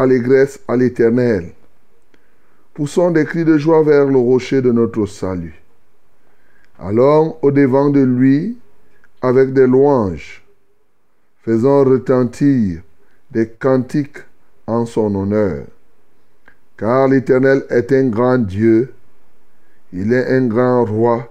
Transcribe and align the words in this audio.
Allégresse 0.00 0.60
à 0.66 0.76
l'Éternel. 0.76 1.52
Poussons 2.74 3.10
des 3.10 3.24
cris 3.24 3.44
de 3.44 3.58
joie 3.58 3.82
vers 3.82 4.06
le 4.06 4.18
rocher 4.18 4.62
de 4.62 4.72
notre 4.72 5.06
salut. 5.06 5.62
Allons 6.78 7.36
au-devant 7.42 7.90
de 7.90 8.00
lui 8.00 8.56
avec 9.20 9.52
des 9.52 9.66
louanges. 9.66 10.42
Faisons 11.42 11.84
retentir 11.84 12.80
des 13.30 13.48
cantiques 13.48 14.18
en 14.66 14.86
son 14.86 15.14
honneur. 15.14 15.64
Car 16.78 17.08
l'Éternel 17.08 17.64
est 17.68 17.92
un 17.92 18.08
grand 18.08 18.38
Dieu. 18.38 18.94
Il 19.92 20.12
est 20.12 20.34
un 20.34 20.46
grand 20.46 20.84
roi 20.84 21.30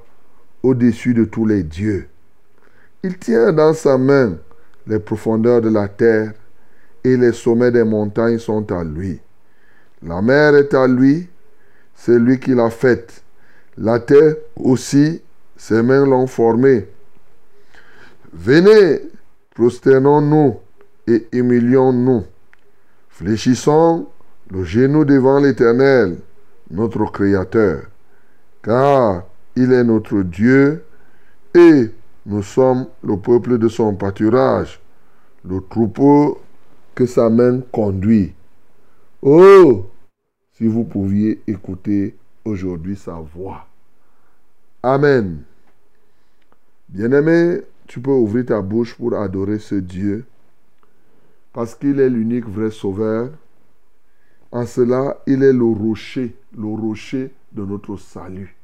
au-dessus 0.62 1.14
de 1.14 1.26
tous 1.26 1.46
les 1.46 1.64
dieux. 1.64 2.08
Il 3.02 3.18
tient 3.18 3.52
dans 3.54 3.74
sa 3.74 3.98
main 3.98 4.38
les 4.86 5.00
profondeurs 5.00 5.62
de 5.62 5.70
la 5.70 5.88
terre 5.88 6.34
et 7.04 7.18
les 7.18 7.34
sommets 7.34 7.72
des 7.72 7.84
montagnes 7.84 8.40
sont 8.40 8.72
à 8.72 8.84
lui. 8.84 9.20
La 10.02 10.22
mer 10.22 10.56
est 10.56 10.74
à 10.74 10.88
lui, 10.88 11.28
c'est 11.96 12.18
lui 12.18 12.40
qui 12.40 12.54
l'a 12.54 12.70
faite. 12.70 13.24
La 13.78 14.00
terre 14.00 14.36
aussi, 14.56 15.22
ses 15.58 15.82
mains 15.82 16.06
l'ont 16.06 16.28
formée. 16.28 16.88
Venez, 18.34 19.02
prosternons-nous 19.56 20.58
et 21.08 21.28
humilions-nous. 21.32 22.24
Fléchissons 23.10 24.08
le 24.52 24.64
genou 24.64 25.06
devant 25.06 25.40
l'Éternel, 25.40 26.18
notre 26.72 27.06
Créateur, 27.12 27.84
car 28.64 29.24
il 29.56 29.72
est 29.74 29.84
notre 29.84 30.22
Dieu 30.22 30.84
et 31.54 31.92
nous 32.26 32.44
sommes 32.44 32.88
le 33.04 33.18
peuple 33.18 33.58
de 33.58 33.68
son 33.68 33.96
pâturage, 33.96 34.80
le 35.48 35.62
troupeau 35.62 36.40
que 37.00 37.06
sa 37.06 37.30
main 37.30 37.62
conduit. 37.72 38.34
Oh, 39.22 39.86
si 40.52 40.68
vous 40.68 40.84
pouviez 40.84 41.42
écouter 41.48 42.18
aujourd'hui 42.44 42.98
sa 42.98 43.14
voix. 43.14 43.66
Amen. 44.84 45.44
Bien-aimé, 46.90 47.62
tu 47.88 48.02
peux 48.02 48.12
ouvrir 48.12 48.48
ta 48.48 48.62
bouche 48.62 48.96
pour 48.96 49.14
adorer 49.14 49.60
ce 49.60 49.76
Dieu, 49.76 50.26
parce 51.54 51.74
qu'il 51.74 52.02
est 52.02 52.10
l'unique 52.10 52.50
vrai 52.50 52.70
sauveur. 52.70 53.32
En 54.52 54.66
cela, 54.66 55.22
il 55.26 55.42
est 55.44 55.54
le 55.54 55.64
rocher, 55.64 56.36
le 56.58 56.68
rocher 56.68 57.32
de 57.54 57.64
notre 57.64 57.96
salut. 57.96 58.58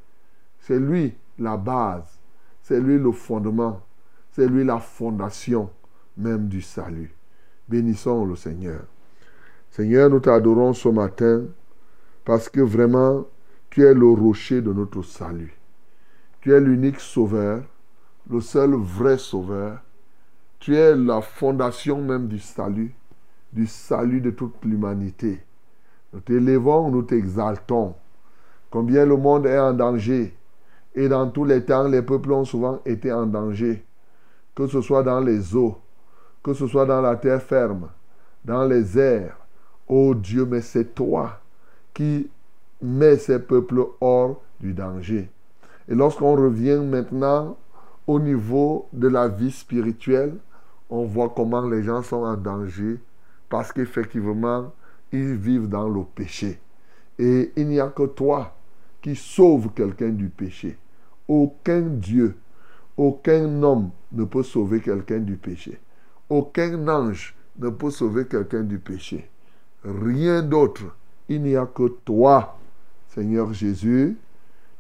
C'est 0.60 0.80
lui 0.80 1.14
la 1.40 1.56
base 1.56 2.20
c'est 2.68 2.80
lui 2.80 2.98
le 2.98 3.12
fondement. 3.12 3.80
C'est 4.32 4.48
lui 4.48 4.64
la 4.64 4.80
fondation 4.80 5.70
même 6.18 6.48
du 6.48 6.64
salut. 6.64 7.14
Bénissons 7.68 8.26
le 8.26 8.36
Seigneur. 8.36 8.82
Seigneur, 9.72 10.10
nous 10.10 10.20
t'adorons 10.20 10.74
ce 10.74 10.88
matin 10.90 11.46
parce 12.24 12.48
que 12.48 12.62
vraiment, 12.62 13.26
tu 13.70 13.84
es 13.84 13.94
le 13.94 14.08
rocher 14.08 14.62
de 14.62 14.72
notre 14.72 15.02
salut. 15.02 15.58
Tu 16.42 16.54
es 16.54 16.60
l'unique 16.60 17.00
sauveur, 17.00 17.64
le 18.30 18.40
seul 18.40 18.76
vrai 18.76 19.18
sauveur. 19.18 19.80
Tu 20.60 20.76
es 20.76 20.96
la 20.96 21.22
fondation 21.22 22.02
même 22.02 22.28
du 22.28 22.40
salut, 22.40 22.94
du 23.52 23.66
salut 23.68 24.22
de 24.22 24.32
toute 24.32 24.64
l'humanité. 24.64 25.42
Nous 26.14 26.20
t'élevons, 26.20 26.90
nous 26.92 27.02
t'exaltons. 27.02 27.96
Combien 28.70 29.06
le 29.06 29.18
monde 29.18 29.46
est 29.46 29.60
en 29.60 29.74
danger, 29.74 30.36
et 30.94 31.10
dans 31.10 31.30
tous 31.30 31.46
les 31.46 31.66
temps, 31.66 31.88
les 31.88 32.02
peuples 32.02 32.32
ont 32.32 32.46
souvent 32.46 32.82
été 32.86 33.12
en 33.12 33.26
danger, 33.26 33.86
que 34.56 34.68
ce 34.68 34.82
soit 34.82 35.04
dans 35.04 35.20
les 35.20 35.56
eaux, 35.56 35.78
que 36.46 36.54
ce 36.54 36.68
soit 36.68 36.86
dans 36.86 37.02
la 37.02 37.16
terre 37.16 37.42
ferme, 37.42 37.90
dans 38.44 38.66
les 38.66 39.00
airs. 39.00 39.36
Oh 39.88 40.14
Dieu, 40.14 40.46
mais 40.46 40.62
c'est 40.62 40.94
toi 40.94 41.40
qui 41.92 42.30
mets 42.84 43.18
ces 43.18 43.40
peuples 43.40 43.84
hors 44.00 44.44
du 44.60 44.72
danger. 44.72 45.28
Et 45.90 45.96
lorsqu'on 45.96 46.36
revient 46.36 46.80
maintenant 46.84 47.58
au 48.06 48.20
niveau 48.20 48.88
de 48.94 49.08
la 49.08 49.28
vie 49.28 49.50
spirituelle, 49.50 50.36
on 50.92 51.06
voit 51.06 51.34
comment 51.36 51.68
les 51.68 51.82
gens 51.82 52.04
sont 52.04 52.24
en 52.24 52.38
danger 52.38 53.00
parce 53.50 53.74
qu'effectivement, 53.74 54.72
ils 55.12 55.34
vivent 55.34 55.68
dans 55.68 55.90
le 55.90 56.04
péché. 56.04 56.60
Et 57.18 57.54
il 57.56 57.70
n'y 57.70 57.80
a 57.80 57.88
que 57.88 58.06
toi 58.06 58.54
qui 59.02 59.16
sauves 59.16 59.70
quelqu'un 59.74 60.10
du 60.10 60.30
péché. 60.30 60.78
Aucun 61.28 61.82
Dieu, 61.82 62.36
aucun 62.98 63.64
homme 63.64 63.90
ne 64.12 64.26
peut 64.26 64.44
sauver 64.44 64.80
quelqu'un 64.80 65.22
du 65.22 65.38
péché. 65.38 65.80
Aucun 66.30 66.88
ange 66.88 67.36
ne 67.58 67.70
peut 67.70 67.92
sauver 67.92 68.26
quelqu'un 68.26 68.64
du 68.64 68.80
péché. 68.80 69.30
Rien 69.84 70.42
d'autre. 70.42 70.84
Il 71.30 71.42
n'y 71.42 71.56
a 71.56 71.66
que 71.66 71.88
toi, 72.04 72.58
Seigneur 73.10 73.54
Jésus, 73.54 74.18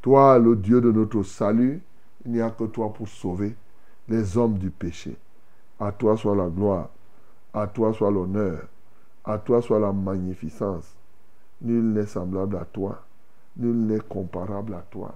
toi 0.01 0.37
le 0.37 0.55
Dieu 0.55 0.81
de 0.81 0.91
notre 0.91 1.23
salut. 1.23 1.81
Il 2.25 2.31
n'y 2.31 2.41
a 2.41 2.49
que 2.49 2.63
toi 2.65 2.91
pour 2.93 3.07
sauver 3.07 3.55
les 4.07 4.37
hommes 4.37 4.57
du 4.57 4.69
péché. 4.69 5.15
À 5.79 5.91
toi 5.91 6.17
soit 6.17 6.35
la 6.35 6.47
gloire, 6.47 6.89
à 7.53 7.67
toi 7.67 7.93
soit 7.93 8.11
l'honneur, 8.11 8.67
à 9.23 9.37
toi 9.37 9.61
soit 9.61 9.79
la 9.79 9.91
magnificence. 9.91 10.95
Nul 11.61 11.93
n'est 11.93 12.05
semblable 12.05 12.57
à 12.57 12.65
toi, 12.65 13.03
nul 13.57 13.75
n'est 13.85 13.99
comparable 13.99 14.73
à 14.73 14.85
toi. 14.89 15.13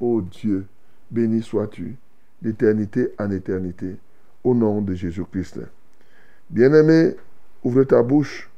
Ô 0.00 0.20
Dieu, 0.20 0.66
béni 1.10 1.42
sois-tu 1.42 1.96
d'éternité 2.42 3.14
en 3.18 3.30
éternité, 3.30 3.96
au 4.44 4.54
nom 4.54 4.82
de 4.82 4.94
Jésus-Christ. 4.94 5.60
Bien-aimé, 6.50 7.16
ouvre 7.64 7.84
ta 7.84 8.02
bouche, 8.02 8.50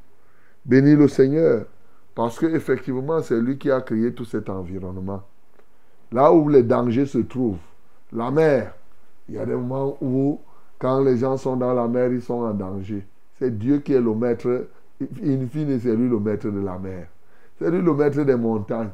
bénis 0.64 0.96
le 0.96 1.08
Seigneur, 1.08 1.64
parce 2.14 2.38
que 2.38 2.46
effectivement, 2.46 3.22
c'est 3.22 3.40
lui 3.40 3.56
qui 3.56 3.70
a 3.70 3.80
créé 3.80 4.12
tout 4.12 4.24
cet 4.24 4.50
environnement. 4.50 5.22
Là 6.12 6.32
où 6.32 6.48
les 6.48 6.62
dangers 6.62 7.06
se 7.06 7.18
trouvent, 7.18 7.58
la 8.12 8.30
mer, 8.30 8.74
il 9.28 9.36
y 9.36 9.38
a 9.38 9.46
des 9.46 9.54
moments 9.54 9.96
où, 10.00 10.40
quand 10.78 11.02
les 11.02 11.18
gens 11.18 11.36
sont 11.36 11.56
dans 11.56 11.72
la 11.72 11.88
mer, 11.88 12.12
ils 12.12 12.22
sont 12.22 12.42
en 12.42 12.54
danger. 12.54 13.06
C'est 13.38 13.56
Dieu 13.56 13.78
qui 13.78 13.92
est 13.92 14.00
le 14.00 14.14
maître, 14.14 14.66
in 15.00 15.46
fine, 15.46 15.78
c'est 15.80 15.94
lui 15.94 16.08
le 16.08 16.18
maître 16.18 16.48
de 16.48 16.60
la 16.60 16.78
mer. 16.78 17.06
C'est 17.58 17.70
lui 17.70 17.82
le 17.82 17.94
maître 17.94 18.22
des 18.22 18.36
montagnes. 18.36 18.90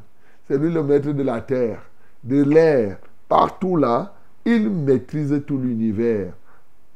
C'est 0.48 0.58
lui 0.58 0.72
le 0.72 0.82
maître 0.82 1.12
de 1.12 1.22
la 1.22 1.40
terre, 1.40 1.82
de 2.22 2.42
l'air. 2.42 2.98
Partout 3.28 3.76
là, 3.76 4.14
il 4.44 4.68
maîtrise 4.70 5.42
tout 5.46 5.58
l'univers. 5.58 6.32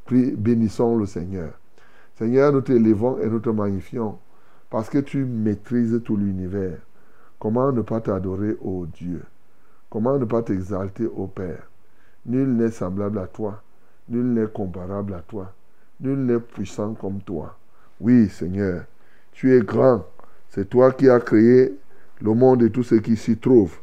Bénissons 0.09 0.97
le 0.97 1.05
Seigneur. 1.05 1.51
Seigneur, 2.17 2.51
nous 2.51 2.61
t'élevons 2.61 3.19
et 3.19 3.27
nous 3.27 3.39
te 3.39 3.49
magnifions 3.49 4.17
parce 4.69 4.89
que 4.89 4.99
tu 4.99 5.23
maîtrises 5.23 6.01
tout 6.03 6.17
l'univers. 6.17 6.77
Comment 7.39 7.71
ne 7.71 7.81
pas 7.81 8.01
t'adorer, 8.01 8.57
ô 8.61 8.85
Dieu? 8.85 9.23
Comment 9.89 10.17
ne 10.17 10.25
pas 10.25 10.41
t'exalter, 10.41 11.05
ô 11.05 11.27
Père? 11.27 11.69
Nul 12.25 12.55
n'est 12.55 12.71
semblable 12.71 13.19
à 13.19 13.27
toi, 13.27 13.61
nul 14.09 14.33
n'est 14.33 14.47
comparable 14.47 15.13
à 15.13 15.19
toi, 15.19 15.53
nul 16.01 16.25
n'est 16.25 16.39
puissant 16.39 16.93
comme 16.93 17.21
toi. 17.21 17.55
Oui, 18.01 18.27
Seigneur, 18.29 18.83
tu 19.31 19.55
es 19.55 19.61
grand. 19.61 20.05
C'est 20.49 20.69
toi 20.69 20.91
qui 20.91 21.09
as 21.09 21.19
créé 21.19 21.73
le 22.21 22.33
monde 22.33 22.63
et 22.63 22.71
tout 22.71 22.83
ce 22.83 22.95
qui 22.95 23.15
s'y 23.15 23.37
trouve. 23.37 23.77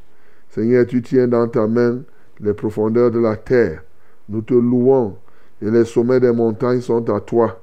Seigneur, 0.51 0.87
tu 0.87 1.03
tiens 1.03 1.29
dans 1.29 1.49
ta 1.49 1.67
main 1.67 2.01
les 2.41 2.53
profondeurs 2.53 3.11
de 3.11 3.21
la 3.21 3.37
terre. 3.37 3.83
Nous 4.29 4.43
te 4.43 4.55
louons 4.55 5.17
et 5.61 5.71
les 5.71 5.85
sommets 5.85 6.21
des 6.21 6.33
montagnes 6.33 6.81
sont 6.81 7.09
à 7.15 7.21
toi. 7.21 7.61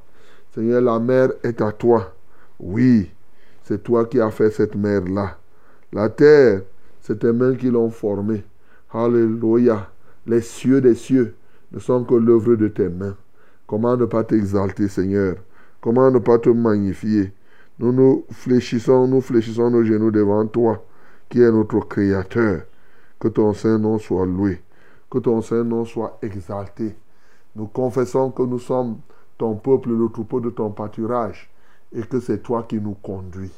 Seigneur, 0.53 0.81
la 0.81 0.99
mer 0.99 1.29
est 1.43 1.61
à 1.61 1.71
toi. 1.71 2.13
Oui, 2.59 3.11
c'est 3.63 3.83
toi 3.83 4.05
qui 4.05 4.19
as 4.19 4.31
fait 4.31 4.51
cette 4.51 4.75
mer-là. 4.75 5.37
La 5.93 6.09
terre, 6.09 6.61
c'est 7.01 7.19
tes 7.19 7.31
mains 7.31 7.55
qui 7.55 7.69
l'ont 7.69 7.89
formée. 7.89 8.43
Alléluia. 8.93 9.89
Les 10.25 10.41
cieux 10.41 10.81
des 10.81 10.95
cieux 10.95 11.35
ne 11.71 11.79
sont 11.79 12.03
que 12.03 12.15
l'œuvre 12.15 12.55
de 12.55 12.67
tes 12.67 12.89
mains. 12.89 13.15
Comment 13.65 13.95
ne 13.95 14.05
pas 14.05 14.23
t'exalter, 14.23 14.87
Seigneur 14.87 15.35
Comment 15.79 16.11
ne 16.11 16.19
pas 16.19 16.37
te 16.37 16.49
magnifier 16.49 17.33
Nous 17.79 17.91
nous 17.91 18.25
fléchissons, 18.31 19.07
nous 19.07 19.21
fléchissons 19.21 19.71
nos 19.71 19.83
genoux 19.83 20.11
devant 20.11 20.45
toi, 20.45 20.83
qui 21.29 21.41
est 21.41 21.51
notre 21.51 21.79
Créateur. 21.87 22.63
Que 23.19 23.29
ton 23.29 23.53
Saint-Nom 23.53 23.97
soit 23.97 24.25
loué. 24.25 24.61
Que 25.09 25.19
ton 25.19 25.41
Saint-Nom 25.41 25.85
soit 25.85 26.19
exalté. 26.21 26.95
Nous 27.55 27.67
confessons 27.67 28.31
que 28.31 28.43
nous 28.43 28.59
sommes 28.59 28.97
ton 29.37 29.55
peuple, 29.55 29.89
le 29.89 30.09
troupeau 30.09 30.39
de 30.39 30.49
ton 30.49 30.69
pâturage, 30.69 31.49
et 31.93 32.03
que 32.03 32.19
c'est 32.19 32.43
toi 32.43 32.63
qui 32.63 32.79
nous 32.79 32.95
conduis. 33.01 33.51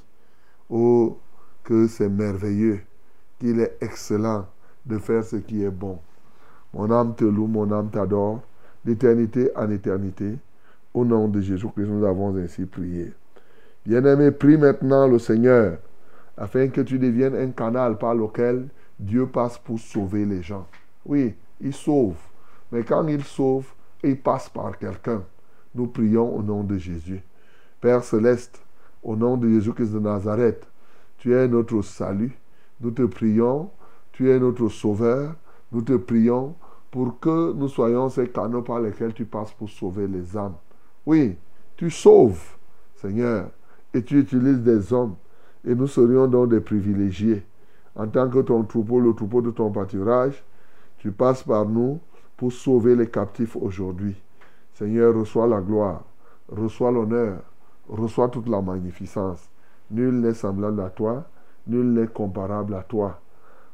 Oh, 0.69 1.17
que 1.63 1.87
c'est 1.87 2.09
merveilleux, 2.09 2.81
qu'il 3.39 3.59
est 3.59 3.77
excellent 3.81 4.45
de 4.85 4.97
faire 4.97 5.23
ce 5.23 5.35
qui 5.35 5.63
est 5.63 5.69
bon. 5.69 5.99
Mon 6.73 6.89
âme 6.91 7.15
te 7.15 7.23
loue, 7.25 7.47
mon 7.47 7.71
âme 7.71 7.89
t'adore, 7.89 8.41
d'éternité 8.83 9.51
en 9.55 9.69
éternité. 9.69 10.37
Au 10.93 11.05
nom 11.05 11.27
de 11.27 11.41
Jésus-Christ, 11.41 11.87
nous 11.87 12.05
avons 12.05 12.35
ainsi 12.37 12.65
prié. 12.65 13.13
Bien-aimé, 13.85 14.31
prie 14.31 14.57
maintenant 14.57 15.07
le 15.07 15.19
Seigneur, 15.19 15.77
afin 16.37 16.69
que 16.69 16.81
tu 16.81 16.97
deviennes 16.97 17.35
un 17.35 17.51
canal 17.51 17.97
par 17.97 18.15
lequel 18.15 18.67
Dieu 18.99 19.27
passe 19.27 19.57
pour 19.57 19.79
sauver 19.79 20.25
les 20.25 20.41
gens. 20.41 20.65
Oui, 21.05 21.35
il 21.61 21.73
sauve. 21.73 22.15
Mais 22.71 22.83
quand 22.83 23.07
il 23.07 23.23
sauve, 23.23 23.65
il 24.03 24.19
passe 24.19 24.49
par 24.49 24.77
quelqu'un. 24.77 25.23
Nous 25.75 25.87
prions 25.87 26.35
au 26.35 26.43
nom 26.43 26.63
de 26.63 26.77
Jésus. 26.77 27.21
Père 27.81 28.03
céleste, 28.03 28.61
au 29.01 29.15
nom 29.15 29.37
de 29.37 29.49
Jésus-Christ 29.49 29.93
de 29.93 29.99
Nazareth, 29.99 30.67
tu 31.17 31.33
es 31.33 31.47
notre 31.47 31.81
salut. 31.81 32.37
Nous 32.81 32.91
te 32.91 33.03
prions, 33.03 33.69
tu 34.11 34.29
es 34.29 34.39
notre 34.39 34.69
sauveur. 34.69 35.35
Nous 35.71 35.81
te 35.81 35.93
prions 35.93 36.55
pour 36.91 37.19
que 37.19 37.53
nous 37.53 37.67
soyons 37.67 38.09
ces 38.09 38.27
canaux 38.27 38.61
par 38.61 38.79
lesquels 38.79 39.13
tu 39.13 39.25
passes 39.25 39.51
pour 39.53 39.69
sauver 39.69 40.07
les 40.07 40.37
âmes. 40.37 40.55
Oui, 41.05 41.35
tu 41.75 41.89
sauves, 41.89 42.55
Seigneur, 42.95 43.49
et 43.93 44.03
tu 44.03 44.19
utilises 44.19 44.61
des 44.61 44.93
hommes, 44.93 45.15
et 45.65 45.73
nous 45.73 45.87
serions 45.87 46.27
donc 46.27 46.49
des 46.49 46.59
privilégiés. 46.59 47.43
En 47.95 48.07
tant 48.07 48.29
que 48.29 48.39
ton 48.39 48.63
troupeau, 48.63 48.99
le 48.99 49.13
troupeau 49.13 49.41
de 49.41 49.51
ton 49.51 49.71
pâturage, 49.71 50.43
tu 50.99 51.11
passes 51.11 51.43
par 51.43 51.65
nous 51.65 51.99
pour 52.37 52.51
sauver 52.51 52.95
les 52.95 53.09
captifs 53.09 53.55
aujourd'hui. 53.55 54.15
Seigneur, 54.73 55.15
reçois 55.15 55.47
la 55.47 55.61
gloire, 55.61 56.03
reçois 56.49 56.91
l'honneur, 56.91 57.39
reçois 57.87 58.29
toute 58.29 58.49
la 58.49 58.61
magnificence. 58.61 59.49
Nul 59.91 60.19
n'est 60.21 60.33
semblable 60.33 60.81
à 60.81 60.89
toi, 60.89 61.25
nul 61.67 61.93
n'est 61.93 62.07
comparable 62.07 62.73
à 62.73 62.81
toi. 62.81 63.19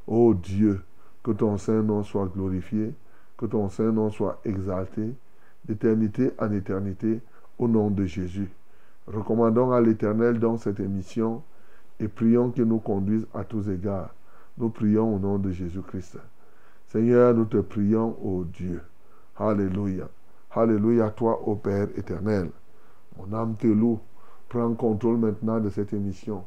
Ô 0.08 0.34
Dieu, 0.34 0.82
que 1.24 1.32
ton 1.32 1.58
Saint-Nom 1.58 2.04
soit 2.04 2.28
glorifié, 2.28 2.94
que 3.38 3.46
ton 3.46 3.70
Saint-Nom 3.70 4.10
soit 4.10 4.40
exalté, 4.44 5.14
d'éternité 5.66 6.32
en 6.40 6.52
éternité, 6.52 7.22
au 7.58 7.68
nom 7.68 7.90
de 7.90 8.06
Jésus. 8.06 8.50
Recommandons 9.08 9.72
à 9.72 9.82
l'Éternel 9.82 10.40
dans 10.40 10.58
cette 10.58 10.80
émission 10.80 11.44
et 12.00 12.08
prions 12.08 12.52
qu'il 12.52 12.64
nous 12.64 12.80
conduise 12.80 13.28
à 13.34 13.44
tous 13.44 13.70
égards. 13.70 14.14
Nous 14.58 14.70
prions 14.70 15.16
au 15.16 15.20
nom 15.20 15.38
de 15.38 15.52
Jésus-Christ. 15.52 16.18
Seigneur, 16.92 17.36
nous 17.36 17.46
te 17.46 17.58
prions, 17.58 18.18
ô 18.20 18.44
Dieu. 18.46 18.82
Alléluia. 19.38 20.10
Alléluia, 20.50 21.12
toi, 21.12 21.40
ô 21.48 21.56
Père 21.56 21.88
éternel. 21.96 22.50
Mon 23.16 23.32
âme 23.38 23.56
te 23.58 23.68
loue. 23.68 24.00
Prends 24.48 24.74
contrôle 24.74 25.18
maintenant 25.18 25.60
de 25.60 25.70
cette 25.70 25.94
émission. 25.94 26.46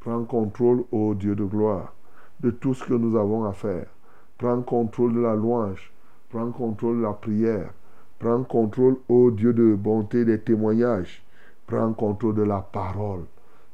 Prends 0.00 0.24
contrôle, 0.24 0.84
ô 0.92 1.14
Dieu 1.14 1.34
de 1.34 1.44
gloire, 1.44 1.94
de 2.40 2.50
tout 2.50 2.74
ce 2.74 2.84
que 2.84 2.92
nous 2.92 3.16
avons 3.16 3.44
à 3.44 3.54
faire. 3.54 3.86
Prends 4.36 4.60
contrôle 4.60 5.14
de 5.14 5.20
la 5.20 5.34
louange. 5.34 5.90
Prends 6.28 6.50
contrôle 6.50 6.98
de 6.98 7.02
la 7.04 7.14
prière. 7.14 7.72
Prends 8.18 8.44
contrôle, 8.44 8.98
ô 9.08 9.30
Dieu 9.30 9.54
de 9.54 9.74
bonté, 9.74 10.26
des 10.26 10.38
témoignages. 10.38 11.24
Prends 11.66 11.94
contrôle 11.94 12.34
de 12.34 12.42
la 12.42 12.60
parole. 12.60 13.24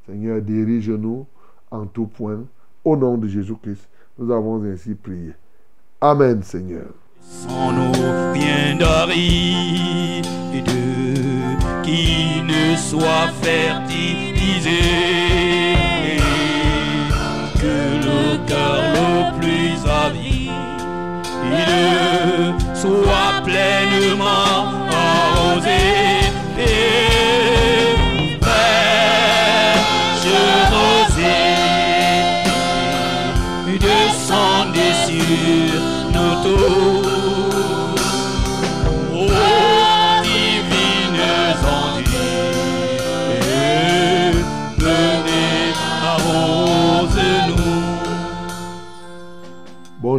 Seigneur, 0.07 0.41
dirige-nous 0.41 1.27
en 1.73 1.87
tout 1.87 2.07
point. 2.07 2.45
Au 2.85 2.97
nom 2.97 3.19
de 3.19 3.27
Jésus-Christ, 3.27 3.89
nous 4.17 4.31
avons 4.31 4.63
ainsi 4.63 4.95
prié. 4.95 5.33
Amen, 6.05 6.43
Seigneur. 6.43 6.93
Sans 7.23 7.73
nos 7.73 8.35
biens 8.35 8.77
d'aride, 8.79 10.27
qui 11.83 12.43
ne 12.43 12.77
soit 12.77 13.29
fertilisé, 13.41 14.83
que 17.59 17.77
le 18.05 18.47
cœur 18.47 18.83
le 18.93 19.41
plus 19.41 19.79
avide 19.89 20.35
soit 22.75 23.41
pleinement 23.43 24.74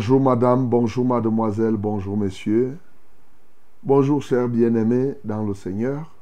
Bonjour 0.05 0.21
madame, 0.21 0.67
bonjour 0.67 1.03
mademoiselle, 1.03 1.77
bonjour 1.77 2.15
messieurs. 2.15 2.77
Bonjour 3.81 4.21
chers 4.21 4.47
bien-aimés 4.47 5.15
dans 5.23 5.43
le 5.43 5.55
Seigneur. 5.55 6.13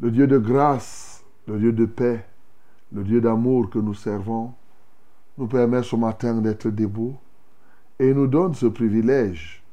Le 0.00 0.10
Dieu 0.10 0.26
de 0.26 0.36
grâce, 0.36 1.24
le 1.46 1.58
Dieu 1.58 1.72
de 1.72 1.86
paix, 1.86 2.26
le 2.92 3.04
Dieu 3.04 3.22
d'amour 3.22 3.70
que 3.70 3.78
nous 3.78 3.94
servons, 3.94 4.52
nous 5.38 5.46
permet 5.46 5.82
ce 5.82 5.96
matin 5.96 6.42
d'être 6.42 6.68
debout 6.68 7.16
et 7.98 8.12
nous 8.12 8.26
donne 8.26 8.52
ce 8.52 8.66
privilège 8.66 9.64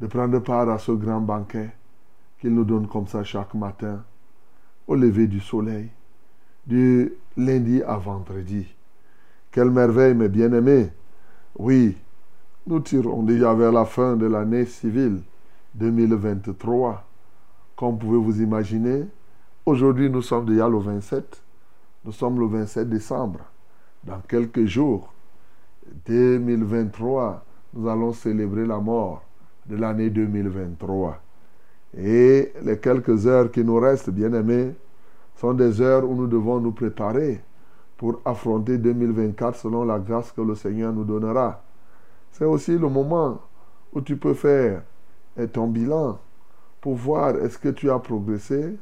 de 0.00 0.06
prendre 0.06 0.38
part 0.38 0.70
à 0.70 0.78
ce 0.78 0.92
grand 0.92 1.20
banquet 1.20 1.68
qu'il 2.40 2.54
nous 2.54 2.64
donne 2.64 2.88
comme 2.88 3.08
ça 3.08 3.24
chaque 3.24 3.52
matin 3.52 4.02
au 4.86 4.94
lever 4.94 5.26
du 5.26 5.40
soleil, 5.40 5.90
du 6.66 7.12
lundi 7.36 7.82
à 7.82 7.98
vendredi. 7.98 8.74
Quelle 9.50 9.70
merveille, 9.70 10.14
mes 10.14 10.30
bien-aimés. 10.30 10.88
Oui, 11.58 11.94
nous 12.66 12.80
tirons 12.80 13.22
déjà 13.22 13.54
vers 13.54 13.70
la 13.70 13.84
fin 13.84 14.16
de 14.16 14.26
l'année 14.26 14.66
civile 14.66 15.20
2023. 15.74 17.04
Comme 17.76 17.98
pouvez 17.98 18.18
vous 18.18 18.42
imaginer, 18.42 19.04
aujourd'hui 19.64 20.10
nous 20.10 20.22
sommes 20.22 20.46
déjà 20.46 20.68
le 20.68 20.78
27. 20.78 21.42
Nous 22.04 22.12
sommes 22.12 22.40
le 22.40 22.46
27 22.46 22.88
décembre. 22.88 23.40
Dans 24.02 24.18
quelques 24.28 24.64
jours, 24.64 25.12
2023 26.06 27.44
nous 27.74 27.88
allons 27.88 28.12
célébrer 28.12 28.66
la 28.66 28.78
mort 28.78 29.22
de 29.66 29.76
l'année 29.76 30.10
2023. 30.10 31.20
Et 31.98 32.52
les 32.62 32.78
quelques 32.78 33.26
heures 33.26 33.50
qui 33.50 33.62
nous 33.62 33.76
restent, 33.78 34.10
bien 34.10 34.32
aimés, 34.32 34.74
sont 35.36 35.54
des 35.54 35.80
heures 35.80 36.08
où 36.08 36.14
nous 36.14 36.26
devons 36.26 36.58
nous 36.60 36.72
préparer 36.72 37.40
pour 37.96 38.20
affronter 38.24 38.78
2024 38.78 39.56
selon 39.56 39.84
la 39.84 39.98
grâce 39.98 40.32
que 40.32 40.40
le 40.40 40.54
Seigneur 40.54 40.92
nous 40.92 41.04
donnera. 41.04 41.62
C'est 42.36 42.44
aussi 42.44 42.72
le 42.72 42.90
moment 42.90 43.40
où 43.94 44.02
tu 44.02 44.18
peux 44.18 44.34
faire 44.34 44.82
ton 45.54 45.68
bilan 45.68 46.18
pour 46.82 46.94
voir 46.94 47.34
est-ce 47.36 47.56
que 47.56 47.70
tu 47.70 47.90
as 47.90 47.98
progressé, 47.98 48.76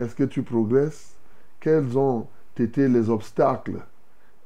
est-ce 0.00 0.16
que 0.16 0.24
tu 0.24 0.42
progresses, 0.42 1.14
quels 1.60 1.96
ont 1.96 2.26
été 2.58 2.88
les 2.88 3.08
obstacles, 3.08 3.78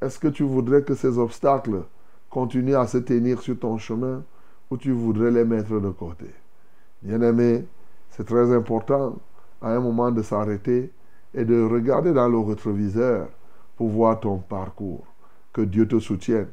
est-ce 0.03 0.19
que 0.19 0.29
tu 0.29 0.43
voudrais 0.43 0.83
que 0.83 0.95
ces 0.95 1.17
obstacles 1.17 1.85
continuent 2.29 2.77
à 2.77 2.87
se 2.87 2.99
tenir 2.99 3.41
sur 3.41 3.59
ton 3.59 3.79
chemin 3.79 4.23
ou 4.71 4.77
tu 4.77 4.93
voudrais 4.93 5.31
les 5.31 5.47
mettre 5.47 5.81
de 5.81 5.89
côté? 5.89 6.27
Bien-aimé, 7.01 7.65
c'est 8.11 8.27
très 8.27 8.55
important 8.55 9.17
à 9.63 9.71
un 9.71 9.81
moment 9.81 10.11
de 10.11 10.21
s'arrêter 10.21 10.93
et 11.33 11.47
de 11.47 11.63
regarder 11.63 12.13
dans 12.13 12.29
le 12.29 12.39
rétroviseur 12.39 13.29
pour 13.79 13.89
voir 13.89 14.21
ton 14.21 14.41
parcours. 14.41 15.07
Que 15.55 15.63
Dieu 15.63 15.89
te 15.89 15.99
soutienne. 15.99 16.49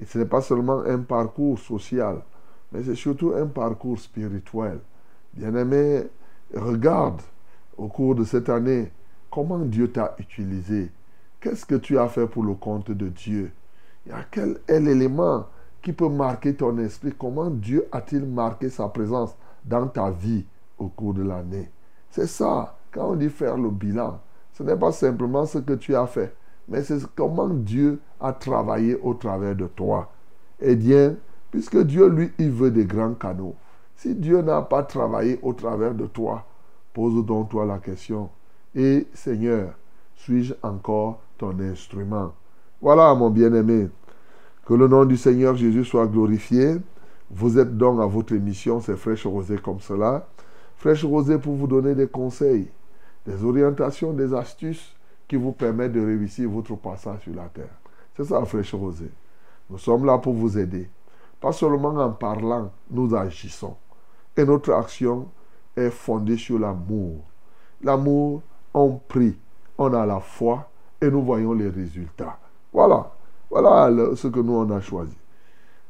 Et 0.00 0.06
ce 0.06 0.18
n'est 0.18 0.24
pas 0.24 0.40
seulement 0.40 0.80
un 0.80 0.98
parcours 0.98 1.58
social, 1.58 2.22
mais 2.72 2.82
c'est 2.82 2.94
surtout 2.94 3.32
un 3.34 3.46
parcours 3.46 3.98
spirituel. 3.98 4.78
Bien-aimé, 5.34 6.04
regarde 6.54 7.20
au 7.76 7.88
cours 7.88 8.14
de 8.14 8.24
cette 8.24 8.48
année 8.48 8.90
comment 9.30 9.58
Dieu 9.58 9.92
t'a 9.92 10.14
utilisé. 10.18 10.90
Qu'est-ce 11.40 11.66
que 11.66 11.74
tu 11.74 11.98
as 11.98 12.08
fait 12.08 12.26
pour 12.26 12.44
le 12.44 12.54
compte 12.54 12.90
de 12.90 13.08
Dieu? 13.08 13.52
Il 14.06 14.12
y 14.12 14.14
quel 14.30 14.58
est 14.66 14.80
l'élément 14.80 15.46
qui 15.82 15.92
peut 15.92 16.08
marquer 16.08 16.54
ton 16.54 16.76
esprit? 16.78 17.12
Comment 17.18 17.50
Dieu 17.50 17.86
a-t-il 17.92 18.24
marqué 18.24 18.68
sa 18.68 18.88
présence 18.88 19.36
dans 19.64 19.86
ta 19.86 20.10
vie 20.10 20.44
au 20.78 20.88
cours 20.88 21.14
de 21.14 21.22
l'année? 21.22 21.70
C'est 22.10 22.26
ça, 22.26 22.76
quand 22.90 23.10
on 23.10 23.16
dit 23.16 23.28
faire 23.28 23.56
le 23.56 23.70
bilan, 23.70 24.20
ce 24.52 24.62
n'est 24.62 24.76
pas 24.76 24.92
simplement 24.92 25.46
ce 25.46 25.58
que 25.58 25.74
tu 25.74 25.94
as 25.94 26.06
fait, 26.06 26.34
mais 26.70 26.84
c'est 26.84 27.04
comment 27.16 27.48
Dieu 27.48 27.98
a 28.20 28.32
travaillé 28.32 28.96
au 29.02 29.14
travers 29.14 29.56
de 29.56 29.66
toi. 29.66 30.10
Eh 30.60 30.76
bien, 30.76 31.16
puisque 31.50 31.82
Dieu, 31.82 32.08
lui, 32.08 32.30
il 32.38 32.50
veut 32.50 32.70
des 32.70 32.84
grands 32.84 33.14
canaux. 33.14 33.56
Si 33.96 34.14
Dieu 34.14 34.40
n'a 34.40 34.62
pas 34.62 34.84
travaillé 34.84 35.38
au 35.42 35.52
travers 35.52 35.94
de 35.94 36.06
toi, 36.06 36.46
pose 36.94 37.24
donc 37.26 37.50
toi 37.50 37.66
la 37.66 37.78
question. 37.78 38.30
Et 38.74 39.08
Seigneur, 39.12 39.74
suis-je 40.14 40.54
encore 40.62 41.20
ton 41.36 41.58
instrument? 41.58 42.32
Voilà, 42.80 43.12
mon 43.14 43.30
bien-aimé. 43.30 43.88
Que 44.64 44.74
le 44.74 44.86
nom 44.86 45.04
du 45.04 45.16
Seigneur 45.16 45.56
Jésus 45.56 45.84
soit 45.84 46.06
glorifié. 46.06 46.76
Vous 47.32 47.58
êtes 47.58 47.76
donc 47.76 48.00
à 48.00 48.06
votre 48.06 48.32
émission, 48.32 48.80
c'est 48.80 48.96
Fraîche 48.96 49.26
Rosée 49.26 49.58
comme 49.58 49.80
cela. 49.80 50.28
Fraîche 50.76 51.04
Rosée 51.04 51.38
pour 51.38 51.54
vous 51.54 51.66
donner 51.66 51.94
des 51.94 52.06
conseils, 52.06 52.68
des 53.26 53.44
orientations, 53.44 54.12
des 54.12 54.32
astuces 54.32 54.94
qui 55.30 55.36
vous 55.36 55.52
permettent 55.52 55.92
de 55.92 56.04
réussir 56.04 56.50
votre 56.50 56.74
passage 56.74 57.20
sur 57.20 57.32
la 57.36 57.44
terre. 57.44 57.78
C'est 58.16 58.24
ça, 58.24 58.44
Fraîche 58.44 58.74
Rosée. 58.74 59.12
Nous 59.70 59.78
sommes 59.78 60.04
là 60.04 60.18
pour 60.18 60.34
vous 60.34 60.58
aider. 60.58 60.90
Pas 61.40 61.52
seulement 61.52 61.90
en 61.90 62.10
parlant, 62.10 62.72
nous 62.90 63.14
agissons. 63.14 63.76
Et 64.36 64.44
notre 64.44 64.72
action 64.72 65.28
est 65.76 65.90
fondée 65.90 66.36
sur 66.36 66.58
l'amour. 66.58 67.20
L'amour, 67.80 68.42
on 68.74 68.96
prie, 68.96 69.38
on 69.78 69.94
a 69.94 70.04
la 70.04 70.18
foi 70.18 70.68
et 71.00 71.08
nous 71.08 71.22
voyons 71.22 71.52
les 71.52 71.68
résultats. 71.68 72.36
Voilà. 72.72 73.12
Voilà 73.48 74.16
ce 74.16 74.26
que 74.26 74.40
nous 74.40 74.54
on 74.54 74.70
a 74.70 74.80
choisi. 74.80 75.16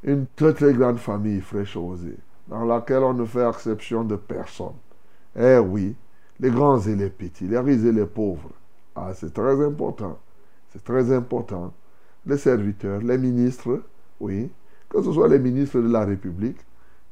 Une 0.05 0.27
très 0.37 0.53
très 0.53 0.75
grande 0.75 0.99
famille 0.99 1.41
fraîche 1.41 1.79
rosée, 1.79 2.19
dans 2.47 2.67
laquelle 2.67 3.05
on 3.05 3.15
ne 3.15 3.25
fait 3.25 3.49
exception 3.49 4.05
de 4.05 4.17
personne. 4.17 4.77
Eh 5.35 5.57
oui, 5.57 5.97
les 6.39 6.51
grands 6.51 6.81
et 6.81 6.95
les 6.95 7.09
petits, 7.09 7.49
les 7.49 7.59
riches 7.59 7.85
et 7.87 7.93
les 7.93 8.05
pauvres. 8.05 8.51
Ah, 8.95 9.13
c'est 9.15 9.33
très 9.33 9.65
important. 9.65 10.19
C'est 10.73 10.85
très 10.85 11.13
important. 11.13 11.73
Les 12.27 12.37
serviteurs, 12.37 13.01
les 13.01 13.19
ministres, 13.19 13.83
oui, 14.21 14.51
que 14.89 15.03
ce 15.03 15.13
soit 15.13 15.29
les 15.29 15.39
ministres 15.39 15.81
de 15.81 15.89
la 15.89 16.05
République, 16.05 16.59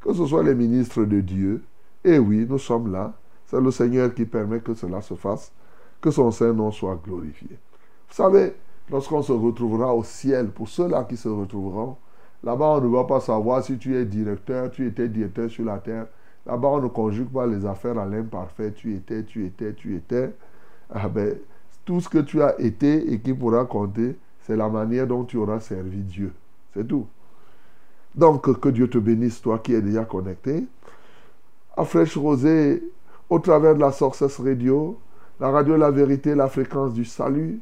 que 0.01 0.13
ce 0.13 0.27
soit 0.27 0.43
les 0.43 0.55
ministres 0.55 1.05
de 1.05 1.21
Dieu. 1.21 1.63
Et 2.05 2.19
oui, 2.19 2.47
nous 2.49 2.59
sommes 2.59 2.93
là. 2.93 3.15
C'est 3.47 3.61
le 3.61 3.71
Seigneur 3.71 4.13
qui 4.15 4.27
permet 4.27 4.61
que 4.61 4.75
cela 4.75 5.01
se 5.01 5.15
fasse, 5.15 5.53
que 6.01 6.11
son 6.11 6.31
Saint-Nom 6.31 6.71
soit 6.71 7.01
glorifié. 7.03 7.49
Vous 7.51 8.15
savez, 8.15 8.55
lorsqu'on 8.91 9.23
se 9.23 9.33
retrouvera 9.33 9.95
au 9.95 10.05
ciel, 10.05 10.49
pour 10.49 10.69
ceux-là 10.69 11.05
qui 11.05 11.17
se 11.17 11.29
retrouveront, 11.29 11.97
là-bas 12.43 12.77
on 12.77 12.81
ne 12.83 12.89
va 12.89 13.05
pas 13.05 13.21
savoir 13.21 13.63
si 13.65 13.79
tu 13.79 13.97
es 13.97 14.05
directeur, 14.05 14.71
tu 14.71 14.87
étais 14.87 15.09
directeur 15.09 15.51
sur 15.51 15.65
la 15.65 15.79
terre. 15.79 16.07
Là-bas 16.47 16.69
on 16.69 16.81
ne 16.83 16.89
conjugue 16.89 17.31
pas 17.31 17.47
les 17.47 17.65
affaires 17.65 17.99
à 17.99 18.07
l'imparfait, 18.07 18.73
tu 18.73 18.95
étais, 18.95 19.25
tu 19.25 19.47
étais, 19.47 19.73
tu 19.75 19.97
étais. 19.97 20.33
Ah 20.91 21.09
ben, 21.09 21.37
tout 21.89 22.03
ce 22.03 22.09
que 22.11 22.19
tu 22.19 22.43
as 22.43 22.61
été 22.61 23.11
et 23.11 23.19
qui 23.19 23.33
pourra 23.33 23.65
compter, 23.65 24.15
c'est 24.43 24.57
la 24.57 24.69
manière 24.69 25.07
dont 25.07 25.25
tu 25.25 25.39
auras 25.39 25.59
servi 25.59 26.03
Dieu. 26.03 26.35
C'est 26.75 26.87
tout. 26.87 27.07
Donc, 28.15 28.61
que 28.61 28.69
Dieu 28.69 28.91
te 28.91 28.99
bénisse, 28.99 29.41
toi 29.41 29.59
qui 29.59 29.73
es 29.73 29.81
déjà 29.81 30.05
connecté. 30.05 30.67
À 31.75 31.87
Fraîche 31.87 32.15
Rosée, 32.19 32.83
au 33.31 33.39
travers 33.39 33.75
de 33.75 33.81
la 33.81 33.91
Sources 33.91 34.39
Radio, 34.39 34.99
la 35.41 35.49
radio 35.49 35.79
La 35.79 35.91
Vérité, 35.91 36.35
la 36.35 36.49
fréquence 36.49 36.93
du 36.93 37.07
salut, 37.07 37.59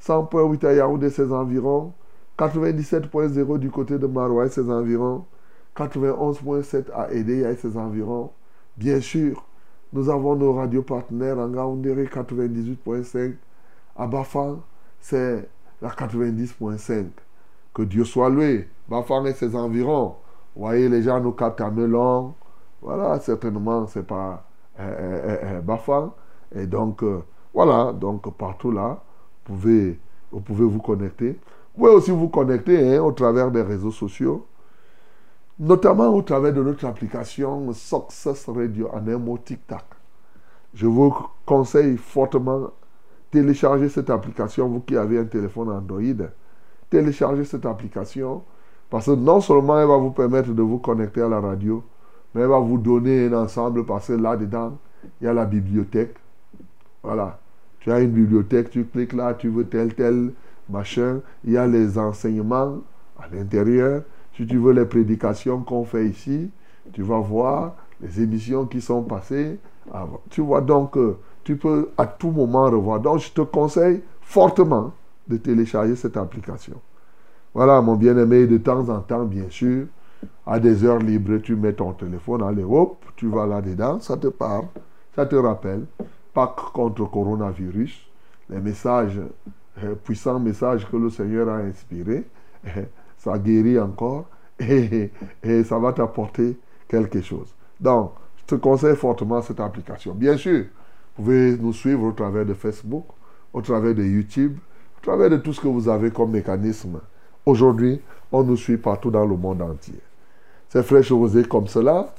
100.8 0.00 0.66
à 0.66 0.72
Yaoundé 0.72 1.10
ses 1.10 1.32
environs, 1.32 1.92
97.0 2.38 3.58
du 3.58 3.72
côté 3.72 3.98
de 3.98 4.06
Maroua 4.06 4.46
et 4.46 4.50
ses 4.50 4.70
environs, 4.70 5.24
91.7 5.76 6.92
à 6.94 7.10
Edea 7.12 7.50
et 7.50 7.56
ses 7.56 7.76
environs. 7.76 8.30
Bien 8.76 9.00
sûr, 9.00 9.44
nous 9.92 10.10
avons 10.10 10.36
nos 10.36 10.52
radios 10.52 10.82
partenaires 10.82 11.40
en 11.40 11.48
Gaoundéré 11.48 12.04
98.5, 12.04 13.34
à 13.96 14.06
Bafang, 14.06 14.60
c'est 15.00 15.48
la 15.80 15.90
90.5. 15.90 17.06
Que 17.72 17.82
Dieu 17.82 18.04
soit 18.04 18.28
loué. 18.30 18.68
Bafang 18.88 19.24
et 19.26 19.32
ses 19.32 19.54
environs. 19.56 20.16
Vous 20.54 20.62
voyez, 20.62 20.88
les 20.88 21.02
gens 21.02 21.20
nous 21.20 21.32
captent 21.32 21.60
à 21.60 21.70
Melon. 21.70 22.34
Voilà, 22.80 23.18
certainement, 23.20 23.86
c'est 23.86 24.06
pas 24.06 24.46
euh, 24.78 25.38
euh, 25.42 25.60
Bafang. 25.60 26.12
Et 26.54 26.66
donc, 26.66 27.02
euh, 27.02 27.22
voilà, 27.52 27.92
donc 27.92 28.32
partout 28.36 28.70
là, 28.70 29.02
vous 29.46 29.54
pouvez 29.54 29.98
vous, 30.30 30.40
pouvez 30.40 30.64
vous 30.64 30.80
connecter. 30.80 31.38
Vous 31.74 31.84
pouvez 31.84 31.92
aussi 31.92 32.10
vous 32.10 32.28
connecter 32.28 32.96
hein, 32.96 33.02
au 33.02 33.12
travers 33.12 33.50
des 33.50 33.62
réseaux 33.62 33.90
sociaux, 33.90 34.46
notamment 35.58 36.08
au 36.08 36.22
travers 36.22 36.52
de 36.52 36.62
notre 36.62 36.84
application 36.84 37.72
Success 37.72 38.48
Radio 38.48 38.88
en 38.92 39.06
un 39.08 39.18
mot 39.18 39.38
TikTok. 39.38 39.84
Je 40.74 40.86
vous 40.86 41.14
conseille 41.46 41.96
fortement 41.96 42.70
télécharger 43.34 43.88
cette 43.88 44.10
application, 44.10 44.68
vous 44.68 44.80
qui 44.80 44.96
avez 44.96 45.18
un 45.18 45.24
téléphone 45.24 45.68
Android. 45.68 46.28
Téléchargez 46.88 47.44
cette 47.44 47.66
application 47.66 48.42
parce 48.88 49.06
que 49.06 49.10
non 49.10 49.40
seulement 49.40 49.80
elle 49.80 49.88
va 49.88 49.96
vous 49.96 50.12
permettre 50.12 50.50
de 50.50 50.62
vous 50.62 50.78
connecter 50.78 51.20
à 51.20 51.28
la 51.28 51.40
radio, 51.40 51.82
mais 52.32 52.42
elle 52.42 52.48
va 52.48 52.60
vous 52.60 52.78
donner 52.78 53.26
un 53.26 53.32
ensemble 53.32 53.84
parce 53.84 54.06
que 54.06 54.12
là-dedans, 54.12 54.78
il 55.20 55.24
y 55.24 55.26
a 55.26 55.32
la 55.32 55.46
bibliothèque. 55.46 56.14
Voilà. 57.02 57.40
Tu 57.80 57.90
as 57.90 58.00
une 58.00 58.12
bibliothèque, 58.12 58.70
tu 58.70 58.84
cliques 58.84 59.14
là, 59.14 59.34
tu 59.34 59.48
veux 59.48 59.64
tel, 59.64 59.94
tel 59.94 60.30
machin. 60.70 61.20
Il 61.44 61.54
y 61.54 61.56
a 61.56 61.66
les 61.66 61.98
enseignements 61.98 62.78
à 63.18 63.26
l'intérieur. 63.34 64.02
Si 64.36 64.46
tu 64.46 64.58
veux 64.58 64.72
les 64.72 64.84
prédications 64.84 65.60
qu'on 65.62 65.84
fait 65.84 66.06
ici, 66.06 66.50
tu 66.92 67.02
vas 67.02 67.18
voir 67.18 67.74
les 68.00 68.22
émissions 68.22 68.64
qui 68.66 68.80
sont 68.80 69.02
passées. 69.02 69.58
Tu 70.30 70.40
vois 70.40 70.60
donc, 70.60 70.96
tu 71.44 71.56
peux 71.56 71.90
à 71.96 72.06
tout 72.06 72.30
moment 72.30 72.64
revoir. 72.64 73.00
Donc, 73.00 73.20
je 73.20 73.30
te 73.30 73.42
conseille 73.42 74.02
fortement 74.22 74.92
de 75.28 75.36
télécharger 75.36 75.96
cette 75.96 76.16
application. 76.16 76.80
Voilà, 77.54 77.80
mon 77.80 77.94
bien-aimé, 77.94 78.46
de 78.46 78.58
temps 78.58 78.88
en 78.88 79.00
temps, 79.00 79.24
bien 79.24 79.48
sûr, 79.48 79.86
à 80.46 80.58
des 80.58 80.84
heures 80.84 80.98
libres, 80.98 81.38
tu 81.38 81.54
mets 81.54 81.72
ton 81.72 81.92
téléphone, 81.92 82.42
allez, 82.42 82.64
hop, 82.64 83.04
tu 83.16 83.28
vas 83.28 83.46
là-dedans, 83.46 84.00
ça 84.00 84.16
te 84.16 84.28
parle, 84.28 84.66
ça 85.14 85.26
te 85.26 85.36
rappelle. 85.36 85.84
Pâques 86.32 86.72
contre 86.72 87.04
coronavirus, 87.08 88.10
les 88.50 88.60
messages, 88.60 89.20
euh, 89.82 89.94
puissants 89.94 90.40
messages 90.40 90.88
que 90.90 90.96
le 90.96 91.10
Seigneur 91.10 91.48
a 91.48 91.58
inspirés, 91.58 92.24
ça 93.18 93.38
guérit 93.38 93.78
encore 93.78 94.26
et, 94.58 95.10
et 95.42 95.64
ça 95.64 95.78
va 95.78 95.92
t'apporter 95.92 96.58
quelque 96.88 97.20
chose. 97.20 97.54
Donc, 97.80 98.12
je 98.36 98.44
te 98.46 98.54
conseille 98.56 98.96
fortement 98.96 99.40
cette 99.42 99.60
application. 99.60 100.14
Bien 100.14 100.36
sûr, 100.36 100.66
vous 101.16 101.22
pouvez 101.24 101.56
nous 101.56 101.72
suivre 101.72 102.04
au 102.04 102.12
travers 102.12 102.44
de 102.44 102.54
Facebook, 102.54 103.04
au 103.52 103.60
travers 103.60 103.94
de 103.94 104.02
YouTube, 104.02 104.56
au 104.98 105.04
travers 105.04 105.30
de 105.30 105.36
tout 105.36 105.52
ce 105.52 105.60
que 105.60 105.68
vous 105.68 105.88
avez 105.88 106.10
comme 106.10 106.32
mécanisme. 106.32 107.00
Aujourd'hui, 107.46 108.00
on 108.32 108.42
nous 108.42 108.56
suit 108.56 108.78
partout 108.78 109.10
dans 109.10 109.24
le 109.24 109.36
monde 109.36 109.62
entier. 109.62 110.00
C'est 110.68 110.82
fraîche 110.82 111.12
rosée 111.12 111.44
comme 111.44 111.68
cela, 111.68 112.14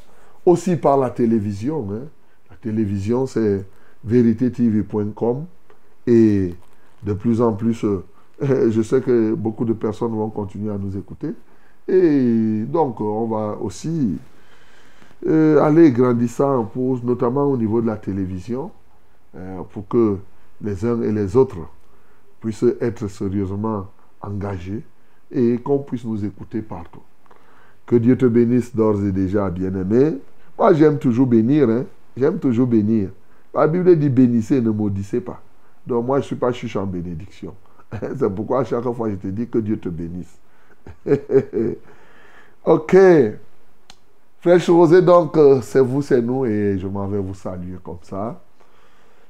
aussi 0.45 0.77
par 0.77 0.97
la 0.97 1.09
télévision. 1.09 1.85
Hein. 1.91 2.07
La 2.49 2.55
télévision, 2.57 3.25
c'est 3.25 3.65
tv.com 4.07 5.45
et 6.07 6.53
de 7.03 7.13
plus 7.13 7.41
en 7.41 7.53
plus, 7.53 7.83
euh, 7.83 8.03
je 8.71 8.81
sais 8.81 9.01
que 9.01 9.33
beaucoup 9.33 9.65
de 9.65 9.73
personnes 9.73 10.15
vont 10.15 10.29
continuer 10.29 10.71
à 10.71 10.77
nous 10.77 10.97
écouter. 10.97 11.33
Et 11.87 12.63
donc, 12.63 13.01
on 13.01 13.27
va 13.27 13.57
aussi 13.61 14.17
euh, 15.27 15.61
aller 15.61 15.91
grandissant 15.91 16.63
pause, 16.65 17.03
notamment 17.03 17.45
au 17.45 17.57
niveau 17.57 17.81
de 17.81 17.87
la 17.87 17.97
télévision, 17.97 18.71
euh, 19.35 19.61
pour 19.71 19.87
que 19.87 20.17
les 20.61 20.85
uns 20.85 21.01
et 21.01 21.11
les 21.11 21.35
autres 21.35 21.57
puissent 22.39 22.65
être 22.79 23.07
sérieusement 23.07 23.87
engagés 24.21 24.83
et 25.31 25.57
qu'on 25.57 25.79
puisse 25.79 26.05
nous 26.05 26.23
écouter 26.23 26.61
partout. 26.61 27.01
Que 27.85 27.95
Dieu 27.95 28.17
te 28.17 28.25
bénisse 28.25 28.75
d'ores 28.75 29.03
et 29.03 29.11
déjà, 29.11 29.49
bien-aimé. 29.49 30.17
Moi, 30.57 30.73
j'aime 30.73 30.97
toujours 30.97 31.27
bénir. 31.27 31.69
Hein? 31.69 31.85
J'aime 32.15 32.39
toujours 32.39 32.67
bénir. 32.67 33.09
La 33.53 33.67
Bible 33.67 33.95
dit 33.97 34.09
bénissez, 34.09 34.61
ne 34.61 34.69
maudissez 34.69 35.21
pas. 35.21 35.41
Donc, 35.85 36.05
moi, 36.05 36.19
je 36.19 36.23
ne 36.23 36.27
suis 36.27 36.35
pas 36.35 36.51
chuche 36.51 36.75
en 36.75 36.85
bénédiction. 36.85 37.53
C'est 38.17 38.33
pourquoi 38.33 38.61
à 38.61 38.63
chaque 38.63 38.83
fois, 38.83 39.09
je 39.09 39.15
te 39.15 39.27
dis 39.27 39.47
que 39.47 39.59
Dieu 39.59 39.77
te 39.77 39.89
bénisse. 39.89 40.37
ok. 42.65 42.95
Frère 44.39 44.67
Rosé, 44.67 45.01
donc, 45.01 45.37
euh, 45.37 45.59
c'est 45.61 45.79
vous, 45.79 46.03
c'est 46.03 46.21
nous, 46.21 46.45
et 46.45 46.77
je 46.77 46.87
m'en 46.87 47.07
vais 47.07 47.17
vous 47.17 47.33
saluer 47.33 47.77
comme 47.83 47.97
ça. 48.03 48.39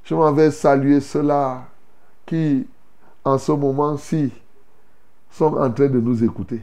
Je 0.06 0.14
m'en 0.14 0.32
vais 0.32 0.52
saluer 0.52 1.00
ceux-là 1.00 1.64
qui, 2.24 2.64
en 3.24 3.38
ce 3.38 3.50
moment-ci, 3.50 4.32
sont 5.32 5.56
en 5.56 5.68
train 5.72 5.88
de 5.88 5.98
nous 5.98 6.22
écouter. 6.22 6.62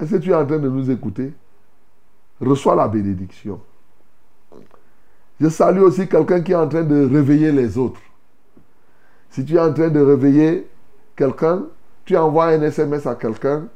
Est-ce 0.00 0.12
que 0.12 0.16
tu 0.16 0.30
es 0.30 0.34
en 0.34 0.46
train 0.46 0.58
de 0.58 0.68
nous 0.68 0.90
écouter 0.90 1.34
Reçois 2.40 2.74
la 2.74 2.88
bénédiction. 2.88 3.60
Je 5.38 5.48
salue 5.50 5.80
aussi 5.80 6.08
quelqu'un 6.08 6.40
qui 6.40 6.52
est 6.52 6.56
en 6.56 6.68
train 6.68 6.84
de 6.84 7.06
réveiller 7.12 7.52
les 7.52 7.76
autres. 7.76 8.00
Si 9.28 9.44
tu 9.44 9.56
es 9.56 9.60
en 9.60 9.72
train 9.74 9.88
de 9.88 10.00
réveiller 10.00 10.70
quelqu'un, 11.14 11.64
tu 12.06 12.16
envoies 12.16 12.46
un 12.46 12.62
SMS 12.62 13.06
à 13.06 13.14
quelqu'un, 13.14 13.68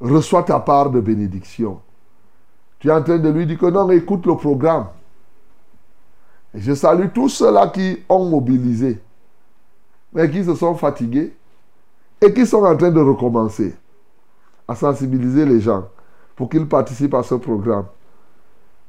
reçois 0.00 0.42
ta 0.42 0.58
part 0.58 0.88
de 0.88 1.00
bénédiction. 1.00 1.82
Tu 2.78 2.88
es 2.88 2.92
en 2.92 3.02
train 3.02 3.18
de 3.18 3.28
lui 3.28 3.44
dire 3.44 3.58
que 3.58 3.66
non, 3.66 3.90
écoute 3.90 4.24
le 4.24 4.36
programme. 4.36 4.86
Je 6.54 6.72
salue 6.72 7.08
tous 7.12 7.28
ceux-là 7.30 7.66
qui 7.68 7.98
ont 8.08 8.24
mobilisé, 8.28 9.00
mais 10.12 10.30
qui 10.30 10.44
se 10.44 10.54
sont 10.54 10.74
fatigués 10.76 11.34
et 12.20 12.32
qui 12.32 12.46
sont 12.46 12.62
en 12.64 12.76
train 12.76 12.92
de 12.92 13.00
recommencer 13.00 13.74
à 14.68 14.76
sensibiliser 14.76 15.44
les 15.44 15.60
gens 15.60 15.88
pour 16.36 16.48
qu'ils 16.48 16.66
participent 16.68 17.14
à 17.14 17.24
ce 17.24 17.34
programme. 17.34 17.86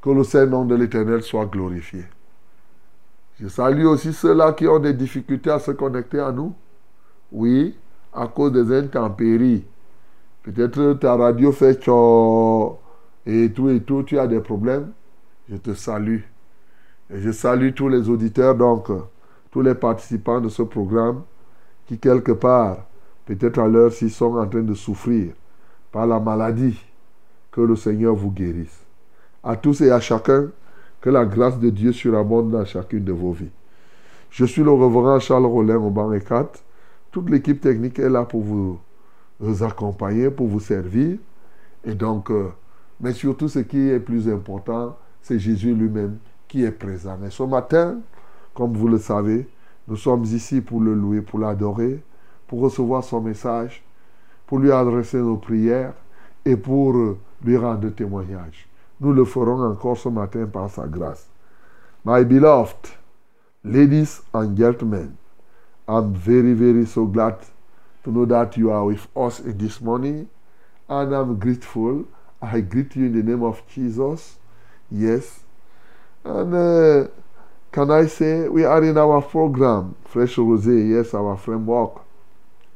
Que 0.01 0.11
le 0.11 0.23
Saint-Nom 0.23 0.65
de 0.65 0.75
l'Éternel 0.75 1.23
soit 1.23 1.47
glorifié. 1.47 2.03
Je 3.39 3.47
salue 3.47 3.85
aussi 3.85 4.13
ceux-là 4.13 4.53
qui 4.53 4.67
ont 4.67 4.77
des 4.77 4.93
difficultés 4.93 5.49
à 5.49 5.57
se 5.57 5.71
connecter 5.71 6.19
à 6.19 6.31
nous. 6.31 6.53
Oui, 7.31 7.75
à 8.13 8.27
cause 8.27 8.51
des 8.51 8.71
intempéries. 8.77 9.65
Peut-être 10.43 10.93
ta 10.93 11.15
radio 11.15 11.51
fait 11.51 11.81
tcho 11.81 12.79
et 13.25 13.51
tout 13.51 13.69
et 13.69 13.81
tout, 13.81 14.03
tu 14.03 14.19
as 14.19 14.27
des 14.27 14.39
problèmes. 14.39 14.91
Je 15.49 15.57
te 15.57 15.73
salue. 15.73 16.21
Je 17.09 17.31
salue 17.31 17.71
tous 17.73 17.87
les 17.87 18.09
auditeurs, 18.09 18.55
donc, 18.55 18.87
tous 19.51 19.61
les 19.61 19.75
participants 19.75 20.41
de 20.41 20.49
ce 20.49 20.63
programme 20.63 21.21
qui, 21.85 21.99
quelque 21.99 22.31
part, 22.31 22.79
peut-être 23.25 23.59
à 23.59 23.67
l'heure 23.67 23.91
s'ils 23.91 24.11
sont 24.11 24.37
en 24.37 24.47
train 24.47 24.63
de 24.63 24.73
souffrir 24.73 25.33
par 25.91 26.07
la 26.07 26.19
maladie, 26.19 26.79
que 27.51 27.61
le 27.61 27.75
Seigneur 27.75 28.15
vous 28.15 28.31
guérisse. 28.31 28.83
À 29.43 29.55
tous 29.55 29.81
et 29.81 29.91
à 29.91 29.99
chacun, 29.99 30.49
que 30.99 31.09
la 31.09 31.25
grâce 31.25 31.59
de 31.59 31.69
Dieu 31.69 31.91
surabonde 31.91 32.49
dans 32.49 32.65
chacune 32.65 33.03
de 33.03 33.11
vos 33.11 33.31
vies. 33.31 33.51
Je 34.31 34.43
suis 34.43 34.63
le 34.63 34.71
reverend 34.71 35.19
Charles 35.19 35.45
Rollin 35.45 35.77
au 35.77 35.91
banc 35.91 36.11
4. 36.19 36.63
Toute 37.11 37.29
l'équipe 37.29 37.61
technique 37.61 37.99
est 37.99 38.09
là 38.09 38.25
pour 38.25 38.41
vous, 38.41 38.79
accompagner, 39.61 40.31
pour 40.31 40.47
vous 40.47 40.59
servir. 40.59 41.17
Et 41.85 41.93
donc, 41.93 42.31
euh, 42.31 42.49
mais 42.99 43.13
surtout 43.13 43.47
ce 43.47 43.59
qui 43.59 43.89
est 43.89 43.99
plus 43.99 44.27
important, 44.27 44.97
c'est 45.21 45.37
Jésus 45.37 45.73
lui-même 45.73 46.17
qui 46.47 46.63
est 46.63 46.71
présent. 46.71 47.17
Et 47.25 47.29
ce 47.29 47.43
matin, 47.43 47.99
comme 48.53 48.73
vous 48.73 48.87
le 48.87 48.97
savez, 48.97 49.47
nous 49.87 49.97
sommes 49.97 50.23
ici 50.23 50.61
pour 50.61 50.81
le 50.81 50.93
louer, 50.93 51.21
pour 51.21 51.39
l'adorer, 51.39 52.01
pour 52.47 52.61
recevoir 52.61 53.03
son 53.03 53.21
message, 53.21 53.83
pour 54.47 54.59
lui 54.59 54.71
adresser 54.71 55.17
nos 55.17 55.37
prières 55.37 55.93
et 56.43 56.55
pour 56.55 56.93
lui 57.43 57.57
rendre 57.57 57.89
témoignage. 57.89 58.67
Nous 58.99 59.13
le 59.13 59.25
ferons 59.25 59.61
encore 59.63 59.97
ce 59.97 60.09
matin 60.09 60.45
par 60.45 60.69
sa 60.69 60.87
grâce. 60.87 61.27
My 62.03 62.23
beloved, 62.23 62.89
ladies 63.63 64.21
and 64.33 64.55
gentlemen, 64.55 65.15
I'm 65.87 66.13
very, 66.13 66.53
very 66.53 66.85
so 66.85 67.05
glad 67.05 67.35
to 68.03 68.11
know 68.11 68.25
that 68.25 68.57
you 68.57 68.71
are 68.71 68.85
with 68.85 69.07
us 69.15 69.41
this 69.43 69.81
morning, 69.81 70.27
and 70.87 71.13
I'm 71.13 71.37
grateful. 71.37 72.05
I 72.41 72.61
greet 72.61 72.95
you 72.95 73.05
in 73.05 73.13
the 73.13 73.23
name 73.23 73.43
of 73.43 73.61
Jesus. 73.67 74.37
Yes. 74.91 75.44
And 76.25 76.53
uh, 76.55 77.07
can 77.71 77.91
I 77.91 78.07
say 78.07 78.49
we 78.49 78.65
are 78.65 78.83
in 78.83 78.97
our 78.97 79.21
program, 79.21 79.95
Fresh 80.05 80.37
Rosé, 80.37 80.89
yes, 80.89 81.13
our 81.13 81.37
framework. 81.37 82.01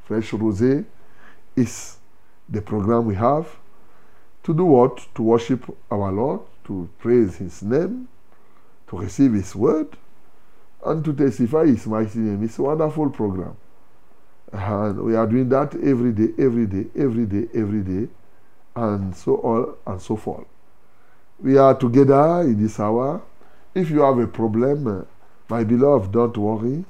Fresh 0.04 0.32
Rosé 0.32 0.86
is 1.56 1.98
the 2.48 2.62
program 2.62 3.06
we 3.06 3.16
have 3.16 3.48
to 4.44 4.54
do 4.54 4.66
what? 4.66 5.06
To 5.16 5.24
worship 5.24 5.66
our 5.90 6.12
Lord, 6.12 6.42
to 6.66 6.88
praise 7.00 7.38
His 7.38 7.64
name, 7.64 8.08
to 8.88 8.98
receive 8.98 9.34
His 9.34 9.56
word, 9.56 9.98
and 10.86 11.04
to 11.04 11.14
testify 11.14 11.66
His 11.66 11.88
mighty 11.88 12.20
name. 12.20 12.44
It's 12.44 12.60
a 12.60 12.62
wonderful 12.62 13.10
program. 13.10 13.58
And 14.52 15.02
we 15.04 15.16
are 15.16 15.26
doing 15.26 15.50
that 15.50 15.74
every 15.76 16.12
day, 16.12 16.34
every 16.38 16.68
day, 16.68 16.86
every 16.96 17.26
day, 17.26 17.48
every 17.56 17.82
day, 17.82 18.08
and 18.76 19.16
so 19.16 19.38
on 19.38 19.76
and 19.88 20.02
so 20.02 20.16
forth. 20.16 20.46
We 21.40 21.58
are 21.58 21.74
together 21.74 22.42
in 22.42 22.62
this 22.62 22.80
hour. 22.80 23.24
If 23.74 23.90
you 23.90 24.02
have 24.02 24.18
a 24.18 24.28
problem, 24.28 24.88
eh, 24.88 25.06
my 25.50 25.64
beloved, 25.64 26.12
don't 26.12 26.38
worry. 26.38 26.86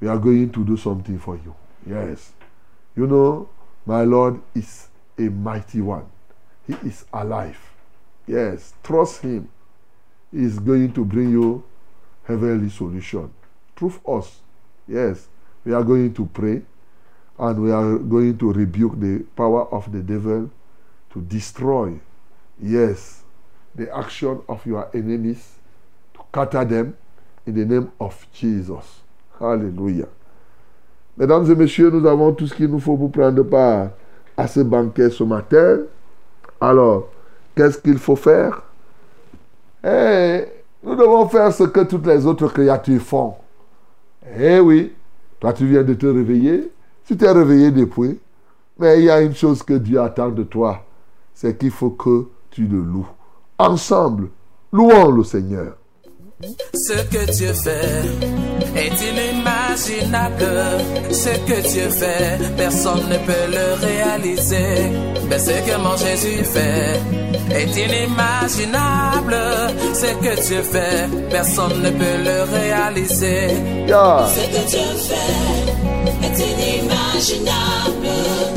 We 0.00 0.08
are 0.08 0.18
going 0.18 0.50
to 0.50 0.64
do 0.64 0.76
something 0.76 1.18
for 1.18 1.36
you. 1.36 1.54
Yes. 1.86 2.32
You 2.96 3.06
know, 3.06 3.48
my 3.84 4.02
Lord 4.02 4.40
is 4.54 4.88
a 5.18 5.22
mighty 5.22 5.80
one. 5.80 6.06
He 6.66 6.74
is 6.86 7.04
alive. 7.12 7.58
Yes, 8.26 8.74
trust 8.82 9.22
Him. 9.22 9.48
He 10.32 10.42
is 10.42 10.58
going 10.58 10.92
to 10.92 11.04
bring 11.04 11.30
you 11.30 11.62
heavenly 12.24 12.70
solution. 12.70 13.32
Prove 13.74 14.00
us. 14.06 14.40
Yes, 14.88 15.28
we 15.64 15.72
are 15.72 15.84
going 15.84 16.12
to 16.14 16.26
pray 16.26 16.62
and 17.38 17.62
we 17.62 17.70
are 17.70 17.98
going 17.98 18.38
to 18.38 18.52
rebuke 18.52 18.98
the 18.98 19.24
power 19.36 19.66
of 19.72 19.90
the 19.92 20.00
devil 20.00 20.50
to 21.10 21.20
destroy, 21.22 21.98
yes, 22.60 23.22
the 23.74 23.94
action 23.94 24.40
of 24.48 24.64
your 24.64 24.90
enemies, 24.94 25.55
in 27.46 27.54
the 27.54 27.64
name 27.64 27.90
of 27.98 28.26
Jesus. 28.32 29.02
Hallelujah. 29.40 30.08
Mesdames 31.16 31.50
et 31.50 31.54
messieurs, 31.54 31.90
nous 31.90 32.06
avons 32.06 32.32
tout 32.32 32.46
ce 32.46 32.54
qu'il 32.54 32.68
nous 32.68 32.80
faut 32.80 32.96
pour 32.96 33.10
prendre 33.10 33.42
part 33.42 33.90
à 34.36 34.46
ce 34.46 34.60
banquet 34.60 35.10
ce 35.10 35.24
matin. 35.24 35.80
Alors, 36.60 37.08
qu'est-ce 37.54 37.78
qu'il 37.78 37.98
faut 37.98 38.16
faire? 38.16 38.62
Eh, 39.82 40.44
nous 40.82 40.94
devons 40.94 41.28
faire 41.28 41.52
ce 41.52 41.64
que 41.64 41.80
toutes 41.84 42.06
les 42.06 42.26
autres 42.26 42.48
créatures 42.48 43.00
font. 43.00 43.34
Eh 44.38 44.58
oui, 44.60 44.92
toi 45.40 45.52
tu 45.52 45.66
viens 45.66 45.84
de 45.84 45.94
te 45.94 46.06
réveiller, 46.06 46.70
tu 47.04 47.16
t'es 47.16 47.30
réveillé 47.30 47.70
depuis, 47.70 48.18
mais 48.78 48.98
il 48.98 49.04
y 49.04 49.10
a 49.10 49.20
une 49.22 49.34
chose 49.34 49.62
que 49.62 49.74
Dieu 49.74 50.00
attend 50.00 50.30
de 50.30 50.42
toi, 50.42 50.84
c'est 51.32 51.56
qu'il 51.56 51.70
faut 51.70 51.90
que 51.90 52.26
tu 52.50 52.66
le 52.66 52.80
loues. 52.80 53.08
Ensemble, 53.58 54.28
louons 54.72 55.12
le 55.12 55.22
Seigneur. 55.22 55.76
Ce 56.42 56.92
que 56.92 57.32
Dieu 57.32 57.52
fait 57.54 58.04
est 58.76 59.00
inimaginable. 59.10 60.82
Ce 61.10 61.30
que 61.30 61.60
Dieu 61.66 61.88
fait, 61.88 62.38
personne 62.58 63.08
ne 63.08 63.16
peut 63.16 63.46
le 63.48 63.86
réaliser. 63.86 64.92
Mais 65.30 65.38
ce 65.38 65.52
que 65.52 65.76
mon 65.78 65.96
Jésus 65.96 66.44
fait 66.44 67.00
est 67.54 67.74
inimaginable. 67.74 69.36
Ce 69.94 70.06
que 70.06 70.46
Dieu 70.46 70.62
fait, 70.62 71.08
personne 71.30 71.80
ne 71.80 71.90
peut 71.90 72.18
le 72.22 72.42
réaliser. 72.54 73.48
Ce 73.88 74.40
que 74.52 74.68
Dieu 74.68 74.88
fait 75.08 75.66
est 76.22 76.38
inimaginable. 76.50 78.08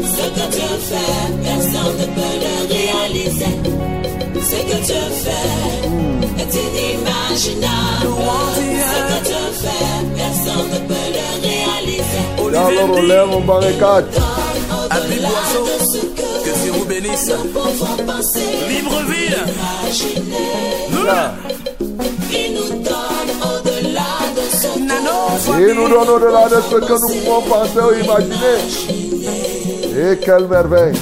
Ce 0.03 0.25
que 0.35 0.51
Dieu 0.51 0.71
fait, 0.89 1.43
personne 1.43 1.97
ne 1.97 2.05
peut 2.05 2.37
le 2.43 2.55
réaliser. 2.73 3.98
Ce 4.49 4.55
que 4.55 4.77
Dieu 4.83 5.05
fait 5.23 5.47
est 6.41 6.53
inimaginable. 6.55 8.07
Ce 8.85 8.99
que 9.09 9.17
Dieu 9.27 9.45
fait, 9.61 9.85
personne 10.17 10.67
ne 10.73 10.79
peut 10.87 11.07
le 11.13 11.25
réaliser. 11.47 12.23
Alors, 12.57 12.97
on 12.97 13.01
lève 13.03 13.27
mon 13.27 13.41
barricade. 13.41 14.05
Habib 14.89 15.21
Boisseau, 15.21 15.65
que 16.43 16.63
Dieu 16.63 16.71
vous 16.71 16.85
bénisse. 16.85 17.31
Libreville, 18.67 19.37
Là. 21.05 21.33
Il 22.31 22.53
nous 22.55 22.69
donne 22.81 23.31
au-delà 23.43 24.11
de 24.35 24.41
ce 24.51 24.67
que 24.67 24.79
Nano, 24.79 25.17
Et 25.59 25.73
nous 25.75 25.89
donne 25.89 26.09
au-delà 26.09 26.43
de 26.49 26.55
ce 26.69 26.75
que 26.75 26.93
nous 26.93 27.21
pouvons 27.23 27.41
penser 27.41 27.79
ou 27.79 28.03
imaginer. 28.03 28.57
Et 29.95 30.17
quelle 30.17 30.47
merveille. 30.47 30.95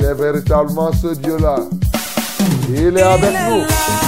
Est 0.00 0.14
véritablement 0.14 0.92
ce 0.92 1.14
Dieu-là. 1.14 1.56
Il 2.68 2.96
est 2.96 3.02
avec 3.02 3.32
nous. 3.48 4.01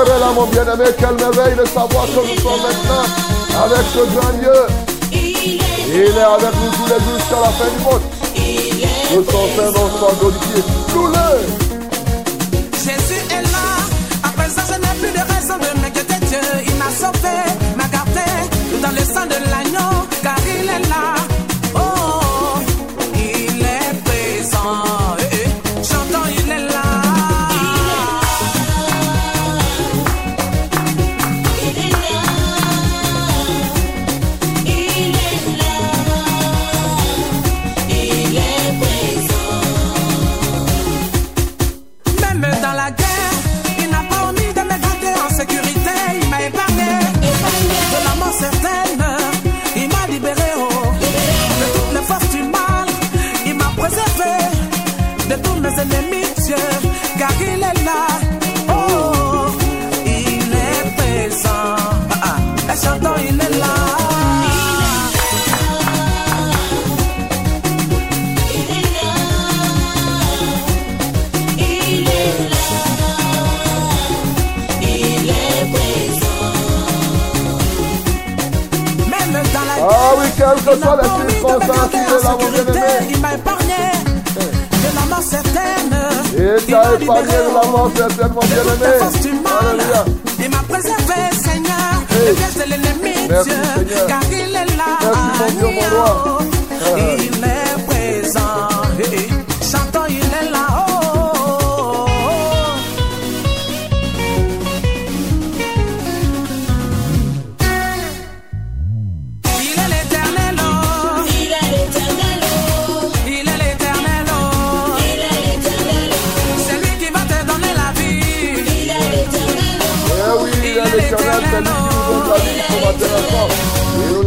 Le 0.00 0.06
Seigneur 0.06 0.16
est 0.16 0.20
là, 0.20 0.32
mon 0.34 0.46
bien-aimé. 0.46 0.84
Quelle 0.98 1.14
merveille 1.14 1.56
de 1.56 1.64
savoir 1.66 2.06
que 2.06 2.20
nous 2.20 2.40
sommes 2.40 2.62
maintenant 2.62 3.04
avec 3.64 3.84
ce 3.92 3.98
grand 4.14 4.32
Dieu. 4.38 4.52
Il 5.12 6.00
est, 6.00 6.20
avec 6.20 6.54
nous 6.54 6.70
tous 6.70 6.86
les 6.86 7.00
jours 7.00 7.18
jusqu'à 7.18 7.40
la 7.40 7.48
fin 7.48 7.68
du 7.76 7.84
monde. 7.84 8.02
il 8.36 8.82
est. 8.82 9.24
Que 9.24 9.30
son 9.30 9.46
Saint-Nom 9.56 9.90
soit 9.98 10.14
glorifié. 10.20 10.79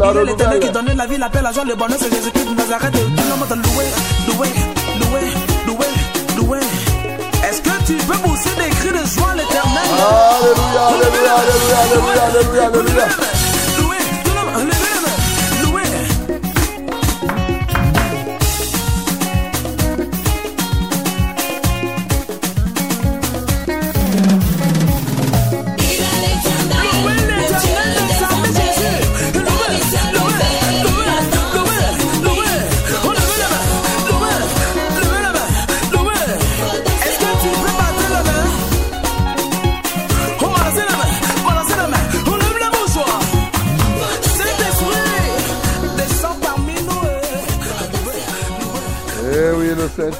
Il 0.05 0.17
est 0.17 0.25
l'éternel 0.25 0.59
qui 0.59 0.69
donne 0.69 0.91
la 0.95 1.05
vie, 1.05 1.17
la 1.17 1.29
paix, 1.29 1.41
la 1.41 1.51
joie, 1.51 1.63
le 1.65 1.75
bonheur, 1.75 1.97
c'est 1.99 2.13
Jésus-Christ 2.13 2.49
de 2.49 2.55
Nazareth. 2.55 2.91
Tout 2.91 2.99
le 2.99 3.35
monde 3.37 3.47
te 3.47 3.53
louer, 3.53 3.85
louer, 4.27 4.49
louer, 4.99 5.33
louer, 5.67 5.87
louer. 6.37 6.59
Est-ce 7.47 7.61
que 7.61 7.83
tu 7.85 7.95
peux 8.05 8.17
pousser 8.17 8.49
des 8.57 8.69
cris 8.69 8.89
de 8.89 9.05
joie 9.07 9.33
l'éternel? 9.35 9.89
Alléluia, 10.39 10.81
alléluia, 10.89 11.33
alléluia, 11.39 11.77
alléluia, 11.83 12.23
alléluia, 12.23 12.65
alléluia. 12.65 13.52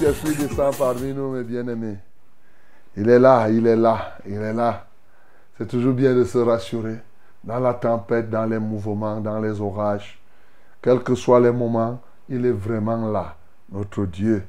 Saint-Esprit 0.03 0.35
descend 0.35 0.75
parmi 0.75 1.13
nous, 1.13 1.31
mes 1.31 1.43
bien-aimés. 1.43 1.97
Il 2.97 3.07
est 3.07 3.19
là, 3.19 3.49
il 3.49 3.65
est 3.65 3.77
là, 3.77 4.17
il 4.25 4.33
est 4.33 4.53
là. 4.53 4.85
C'est 5.57 5.67
toujours 5.67 5.93
bien 5.93 6.13
de 6.13 6.25
se 6.25 6.39
rassurer 6.39 6.97
dans 7.41 7.59
la 7.61 7.73
tempête, 7.73 8.29
dans 8.29 8.45
les 8.45 8.59
mouvements, 8.59 9.21
dans 9.21 9.39
les 9.39 9.61
orages. 9.61 10.21
Quels 10.81 10.99
que 10.99 11.15
soient 11.15 11.39
les 11.39 11.53
moments, 11.53 12.01
il 12.27 12.45
est 12.45 12.51
vraiment 12.51 13.09
là, 13.09 13.37
notre 13.71 14.05
Dieu. 14.05 14.43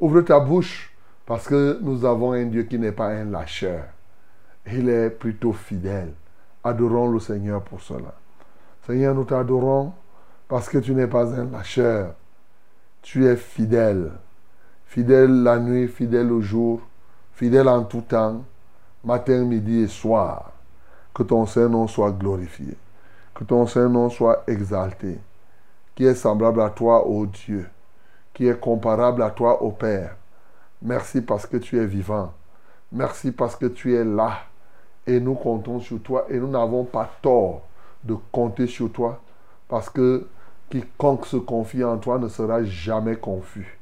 Ouvre 0.00 0.22
ta 0.22 0.40
bouche 0.40 0.92
parce 1.24 1.46
que 1.46 1.78
nous 1.80 2.04
avons 2.04 2.32
un 2.32 2.46
Dieu 2.46 2.64
qui 2.64 2.76
n'est 2.76 2.90
pas 2.90 3.10
un 3.10 3.26
lâcheur. 3.26 3.84
Il 4.66 4.88
est 4.88 5.10
plutôt 5.10 5.52
fidèle. 5.52 6.12
Adorons 6.64 7.08
le 7.08 7.20
Seigneur 7.20 7.62
pour 7.62 7.80
cela. 7.82 8.14
Seigneur, 8.84 9.14
nous 9.14 9.24
t'adorons 9.24 9.92
parce 10.48 10.68
que 10.68 10.78
tu 10.78 10.92
n'es 10.92 11.06
pas 11.06 11.32
un 11.32 11.44
lâcheur. 11.44 12.14
Tu 13.00 13.26
es 13.26 13.36
fidèle. 13.36 14.10
Fidèle 14.88 15.42
la 15.42 15.58
nuit, 15.58 15.86
fidèle 15.86 16.32
au 16.32 16.40
jour, 16.40 16.80
fidèle 17.34 17.68
en 17.68 17.84
tout 17.84 18.00
temps, 18.00 18.42
matin, 19.04 19.44
midi 19.44 19.80
et 19.80 19.86
soir. 19.86 20.50
Que 21.12 21.22
ton 21.22 21.44
Saint-Nom 21.44 21.86
soit 21.86 22.10
glorifié. 22.12 22.74
Que 23.34 23.44
ton 23.44 23.66
Saint-Nom 23.66 24.08
soit 24.08 24.44
exalté. 24.46 25.18
Qui 25.94 26.06
est 26.06 26.14
semblable 26.14 26.62
à 26.62 26.70
toi, 26.70 27.06
ô 27.06 27.26
Dieu. 27.26 27.68
Qui 28.32 28.46
est 28.46 28.58
comparable 28.58 29.22
à 29.22 29.28
toi, 29.28 29.62
ô 29.62 29.72
Père. 29.72 30.16
Merci 30.80 31.20
parce 31.20 31.44
que 31.44 31.58
tu 31.58 31.78
es 31.78 31.84
vivant. 31.84 32.32
Merci 32.90 33.30
parce 33.30 33.56
que 33.56 33.66
tu 33.66 33.94
es 33.94 34.04
là. 34.04 34.38
Et 35.06 35.20
nous 35.20 35.34
comptons 35.34 35.80
sur 35.80 36.00
toi 36.00 36.24
et 36.30 36.38
nous 36.38 36.48
n'avons 36.48 36.84
pas 36.84 37.10
tort 37.20 37.60
de 38.04 38.16
compter 38.32 38.66
sur 38.66 38.90
toi 38.90 39.20
parce 39.68 39.90
que 39.90 40.26
quiconque 40.70 41.26
se 41.26 41.36
confie 41.36 41.84
en 41.84 41.98
toi 41.98 42.18
ne 42.18 42.28
sera 42.28 42.64
jamais 42.64 43.16
confus. 43.16 43.77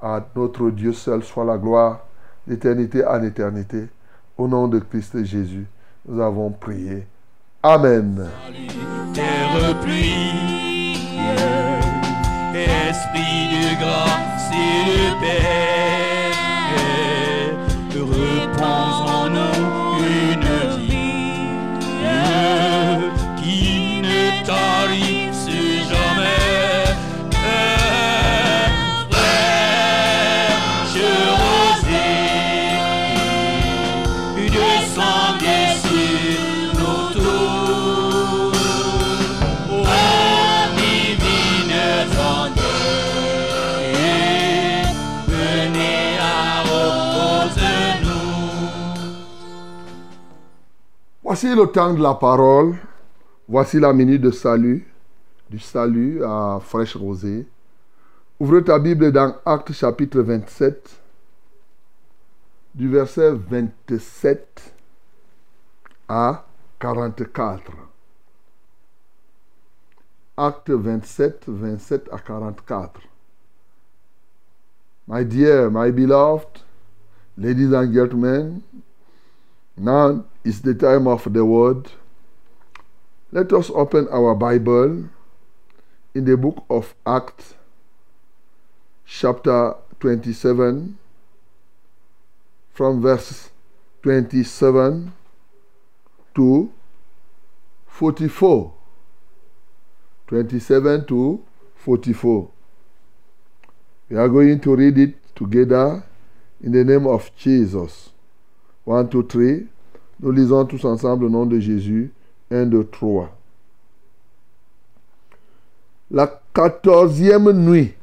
À 0.00 0.24
notre 0.36 0.70
Dieu 0.70 0.92
seul 0.92 1.24
soit 1.24 1.44
la 1.44 1.58
gloire 1.58 2.00
d'éternité 2.46 3.04
en 3.04 3.22
éternité. 3.22 3.88
Au 4.36 4.46
nom 4.46 4.68
de 4.68 4.78
Christ 4.78 5.24
Jésus, 5.24 5.66
nous 6.06 6.22
avons 6.22 6.50
prié. 6.50 7.06
Amen. 7.62 8.28
Esprit 12.54 13.48
de 13.50 13.80
grâce 13.80 14.50
de 14.50 15.20
paix, 15.20 15.58
Voici 51.28 51.54
le 51.54 51.66
temps 51.66 51.92
de 51.92 52.02
la 52.02 52.14
parole. 52.14 52.76
Voici 53.46 53.78
la 53.78 53.92
minute 53.92 54.22
de 54.22 54.30
salut, 54.30 54.90
du 55.50 55.58
salut 55.58 56.24
à 56.24 56.58
fraîche 56.58 56.96
rosée. 56.96 57.46
Ouvre 58.40 58.60
ta 58.60 58.78
Bible 58.78 59.12
dans 59.12 59.36
Actes 59.44 59.74
chapitre 59.74 60.22
27, 60.22 60.88
du 62.74 62.88
verset 62.88 63.32
27 63.32 64.72
à 66.08 66.46
44. 66.78 67.72
Acte 70.34 70.70
27, 70.70 71.44
27 71.46 72.08
à 72.10 72.20
44. 72.20 73.02
My 75.06 75.26
dear, 75.26 75.70
my 75.70 75.92
beloved, 75.92 76.62
ladies 77.36 77.74
and 77.74 77.92
gentlemen, 77.92 78.62
Now 79.78 80.24
is 80.42 80.62
the 80.62 80.74
time 80.74 81.06
of 81.06 81.32
the 81.32 81.44
word. 81.44 81.88
Let 83.30 83.52
us 83.52 83.70
open 83.70 84.08
our 84.10 84.34
Bible 84.34 85.08
in 86.14 86.24
the 86.24 86.36
book 86.36 86.64
of 86.68 86.96
Acts, 87.06 87.54
chapter 89.06 89.74
27, 90.00 90.98
from 92.72 93.00
verse 93.00 93.50
27 94.02 95.12
to 96.34 96.72
44. 97.86 98.72
27 100.26 101.06
to 101.06 101.44
44. 101.76 102.50
We 104.10 104.16
are 104.16 104.28
going 104.28 104.58
to 104.58 104.74
read 104.74 104.98
it 104.98 105.36
together 105.36 106.02
in 106.60 106.72
the 106.72 106.82
name 106.82 107.06
of 107.06 107.30
Jesus. 107.36 108.10
1, 108.88 109.04
2, 109.04 109.26
3. 109.26 109.42
Nous 110.20 110.32
lisons 110.32 110.64
tous 110.64 110.84
ensemble 110.84 111.26
au 111.26 111.30
nom 111.30 111.46
de 111.46 111.60
Jésus. 111.60 112.12
1, 112.50 112.66
2, 112.66 112.84
3. 112.84 113.36
La 116.10 116.40
quatorzième 116.54 117.52
nuit, 117.52 117.94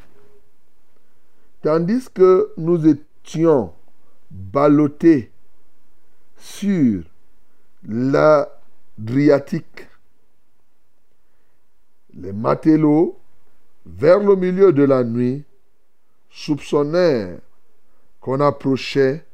tandis 1.61 2.07
que 2.13 2.51
nous 2.57 2.87
étions 2.87 3.73
ballottés 4.29 5.31
sur 6.37 7.03
l'Adriatique, 7.87 9.87
les 12.13 12.31
matelots, 12.31 13.17
vers 13.85 14.19
le 14.19 14.35
milieu 14.35 14.71
de 14.71 14.83
la 14.83 15.03
nuit, 15.03 15.43
soupçonnèrent 16.29 17.39
qu'on 18.19 18.39
approchait 18.39 19.25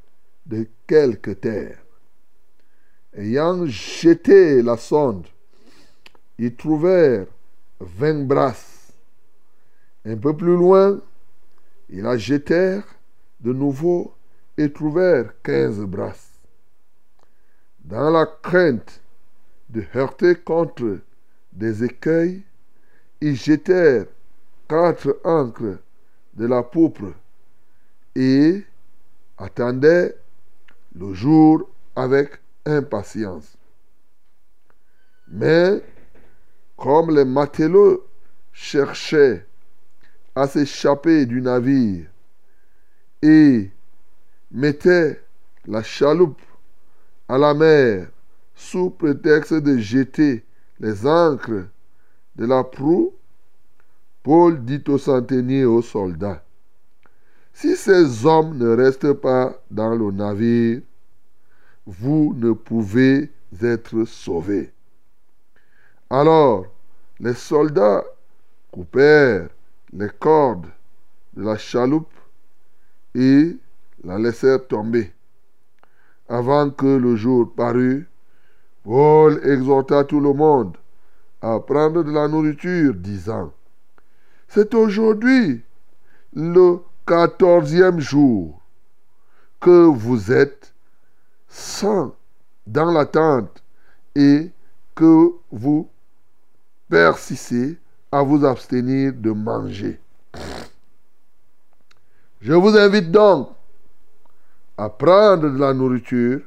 de 0.46 0.68
terre. 1.40 1.78
Ayant 3.14 3.66
jeté 3.66 4.62
la 4.62 4.78
sonde, 4.78 5.28
ils 6.38 6.56
trouvèrent 6.56 7.28
vingt 7.80 8.26
brasses. 8.26 8.94
Un 10.06 10.18
peu 10.18 10.36
plus 10.36 10.56
loin, 10.56 11.00
ils 11.90 12.02
la 12.02 12.18
jetèrent 12.18 12.88
de 13.40 13.54
nouveau 13.54 14.14
et 14.58 14.72
trouvèrent 14.72 15.34
quinze 15.44 15.80
brasses. 15.82 16.40
Dans 17.84 18.10
la 18.10 18.26
crainte 18.26 19.02
de 19.70 19.84
heurter 19.96 20.36
contre 20.36 21.00
des 21.54 21.84
écueils, 21.84 22.44
ils 23.22 23.36
jetèrent 23.36 24.08
quatre 24.68 25.20
ancres 25.24 25.80
de 26.34 26.46
la 26.46 26.64
pourpre 26.64 27.14
et 28.16 28.64
attendaient 29.38 30.21
le 30.96 31.14
jour 31.14 31.70
avec 31.96 32.40
impatience. 32.66 33.58
Mais 35.28 35.82
comme 36.78 37.16
les 37.16 37.26
matelots 37.26 38.06
cherchaient 38.52 39.46
à 40.36 40.48
s'échapper 40.48 41.26
du 41.26 41.42
navire 41.42 42.06
et 43.22 43.72
mettaient 44.52 45.24
la 45.66 45.84
chaloupe 45.84 46.42
à 47.28 47.38
la 47.38 47.54
mer 47.54 48.10
sous 48.56 48.90
prétexte 48.90 49.54
de 49.54 49.78
jeter 49.78 50.44
les 50.80 51.06
ancres 51.06 51.68
de 52.36 52.46
la 52.46 52.64
proue, 52.64 53.14
Paul 54.24 54.64
dit 54.64 54.84
aux 54.88 54.98
centeniers 54.98 55.62
et 55.62 55.66
aux 55.66 55.82
soldats, 55.82 56.44
si 57.54 57.76
ces 57.76 58.26
hommes 58.26 58.58
ne 58.58 58.70
restent 58.70 59.14
pas 59.14 59.62
dans 59.70 59.96
le 59.96 60.12
navire, 60.12 60.82
vous 61.86 62.34
ne 62.38 62.54
pouvez 62.54 63.32
être 63.62 64.06
sauvés. 64.06 64.72
Alors, 66.10 66.66
les 67.20 67.34
soldats 67.34 68.04
coupèrent 68.72 69.50
les 69.94 70.10
cordes 70.10 70.68
de 71.34 71.44
la 71.44 71.58
chaloupe 71.58 72.14
et 73.16 73.58
la 74.04 74.18
laissèrent 74.18 74.68
tomber. 74.68 75.12
Avant 76.30 76.70
que 76.70 76.86
le 76.86 77.16
jour 77.16 77.54
parût, 77.54 78.08
Paul 78.84 79.40
exhorta 79.44 80.04
tout 80.04 80.20
le 80.20 80.34
monde 80.34 80.78
à 81.42 81.60
prendre 81.60 82.04
de 82.04 82.12
la 82.12 82.28
nourriture, 82.28 82.94
disant, 82.94 83.52
C'est 84.48 84.74
aujourd'hui 84.74 85.62
le 86.34 86.80
quatorzième 87.06 88.00
jour 88.00 88.62
que 89.60 89.86
vous 89.86 90.32
êtes 90.32 90.74
sans 91.48 92.16
dans 92.66 92.92
la 92.92 93.06
tente 93.06 93.64
et 94.16 94.52
que 94.96 95.32
vous 95.52 95.90
persistez 96.90 97.78
à 98.12 98.24
vous 98.24 98.46
abstenir 98.46 99.14
de 99.14 99.32
manger. 99.32 100.00
Je 102.42 102.54
vous 102.54 102.76
invite 102.76 103.12
donc 103.12 103.50
à 104.78 104.90
prendre 104.90 105.50
de 105.50 105.58
la 105.58 105.74
nourriture 105.74 106.42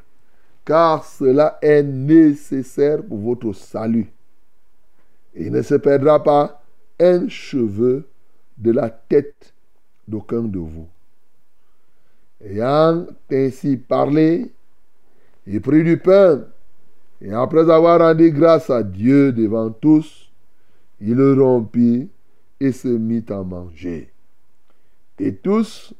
car 0.65 1.05
cela 1.05 1.59
est 1.63 1.83
nécessaire 1.83 3.03
pour 3.03 3.19
votre 3.19 3.53
salut. 3.53 4.11
Il 5.35 5.53
ne 5.53 5.63
se 5.63 5.75
perdra 5.75 6.23
pas 6.23 6.63
un 7.01 7.29
cheveu 7.29 8.09
de 8.57 8.73
la 8.73 8.91
tête 8.91 9.54
d'aucun 10.07 10.43
de 10.43 10.59
vous. 10.59 10.89
Ayant 12.45 13.07
ainsi 13.31 13.77
parlé, 13.77 14.53
il 15.47 15.61
prit 15.61 15.85
du 15.85 15.99
pain, 15.99 16.45
et 17.21 17.33
après 17.33 17.71
avoir 17.71 18.01
rendu 18.01 18.31
grâce 18.31 18.71
à 18.71 18.83
Dieu 18.83 19.33
devant 19.33 19.71
tous, 19.71 20.31
il 21.01 21.15
le 21.15 21.41
rompit 21.41 22.09
et 22.61 22.73
se 22.73 22.89
mit 22.89 23.25
à 23.29 23.43
manger. 23.43 24.11
Et 25.19 25.35
tous 25.35 25.95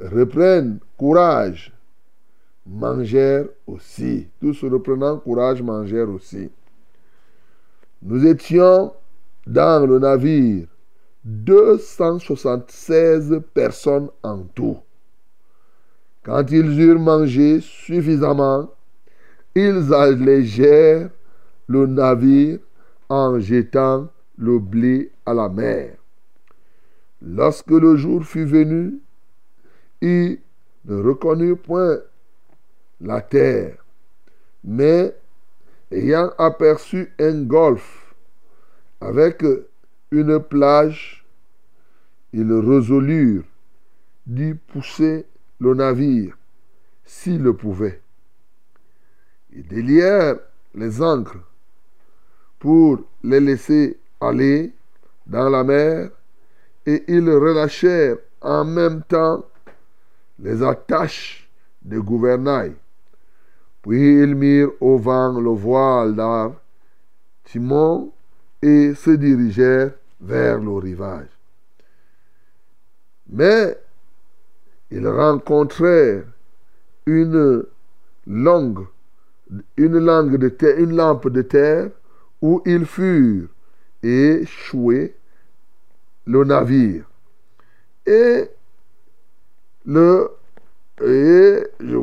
reprennent 0.00 0.78
courage, 0.96 1.72
mangèrent 2.66 3.46
aussi. 3.66 4.28
Tous 4.40 4.64
reprenant 4.64 5.18
courage, 5.18 5.62
mangèrent 5.62 6.10
aussi. 6.10 6.50
Nous 8.02 8.26
étions 8.26 8.92
dans 9.46 9.86
le 9.86 9.98
navire 9.98 10.66
276 11.24 13.40
personnes 13.54 14.10
en 14.22 14.42
tout. 14.54 14.76
Quand 16.22 16.50
ils 16.50 16.78
eurent 16.80 16.98
mangé 16.98 17.60
suffisamment, 17.60 18.70
ils 19.54 19.94
allégèrent 19.94 21.08
le 21.66 21.86
navire 21.86 22.58
en 23.08 23.38
jetant 23.38 24.08
le 24.36 24.58
blé 24.58 25.12
à 25.24 25.32
la 25.34 25.48
mer. 25.48 25.96
Lorsque 27.22 27.70
le 27.70 27.96
jour 27.96 28.24
fut 28.24 28.44
venu, 28.44 29.00
ils 30.02 30.40
ne 30.84 31.02
reconnurent 31.02 31.58
point 31.58 32.00
la 33.00 33.22
terre, 33.22 33.78
mais 34.62 35.16
ayant 35.90 36.30
aperçu 36.38 37.12
un 37.18 37.42
golfe 37.42 38.14
avec 39.00 39.42
une 40.14 40.38
plage, 40.38 41.26
ils 42.32 42.52
résolurent 42.52 43.44
d'y 44.26 44.54
pousser 44.54 45.26
le 45.60 45.74
navire 45.74 46.36
s'ils 47.04 47.42
le 47.42 47.52
pouvaient. 47.52 48.00
Ils 49.52 49.66
délièrent 49.66 50.38
les 50.74 51.02
ancres 51.02 51.38
pour 52.60 53.00
les 53.24 53.40
laisser 53.40 53.98
aller 54.20 54.72
dans 55.26 55.48
la 55.48 55.64
mer 55.64 56.10
et 56.86 57.04
ils 57.08 57.28
relâchèrent 57.28 58.18
en 58.40 58.64
même 58.64 59.02
temps 59.02 59.44
les 60.38 60.62
attaches 60.62 61.50
de 61.82 61.98
gouvernail. 61.98 62.74
Puis 63.82 64.22
ils 64.22 64.34
mirent 64.34 64.70
au 64.80 64.96
vent 64.96 65.40
le 65.40 65.50
voile 65.50 66.14
d'art, 66.14 66.52
Timon, 67.44 68.12
et 68.62 68.94
se 68.94 69.10
dirigèrent 69.10 69.92
vers 70.24 70.58
le 70.58 70.72
rivage. 70.72 71.28
Mais 73.28 73.78
ils 74.90 75.06
rencontrèrent 75.06 76.24
une 77.06 77.64
langue, 78.26 78.86
une 79.76 79.98
langue 79.98 80.36
de 80.36 80.48
terre, 80.48 80.78
une 80.78 80.96
lampe 80.96 81.28
de 81.28 81.42
terre 81.42 81.90
où 82.40 82.62
ils 82.64 82.86
furent 82.86 83.48
échoués 84.02 85.14
le 86.26 86.44
navire. 86.44 87.04
Et 88.06 88.50
le 89.86 90.30
et 91.02 91.66
je 91.80 91.96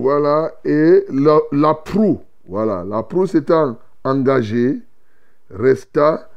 et 0.65 1.05
la, 1.09 1.39
la 1.51 1.73
proue, 1.73 2.21
voilà, 2.45 2.83
la 2.83 3.03
proue 3.03 3.25
s'étant 3.25 3.79
engagée, 4.03 4.79
resta 5.49 6.30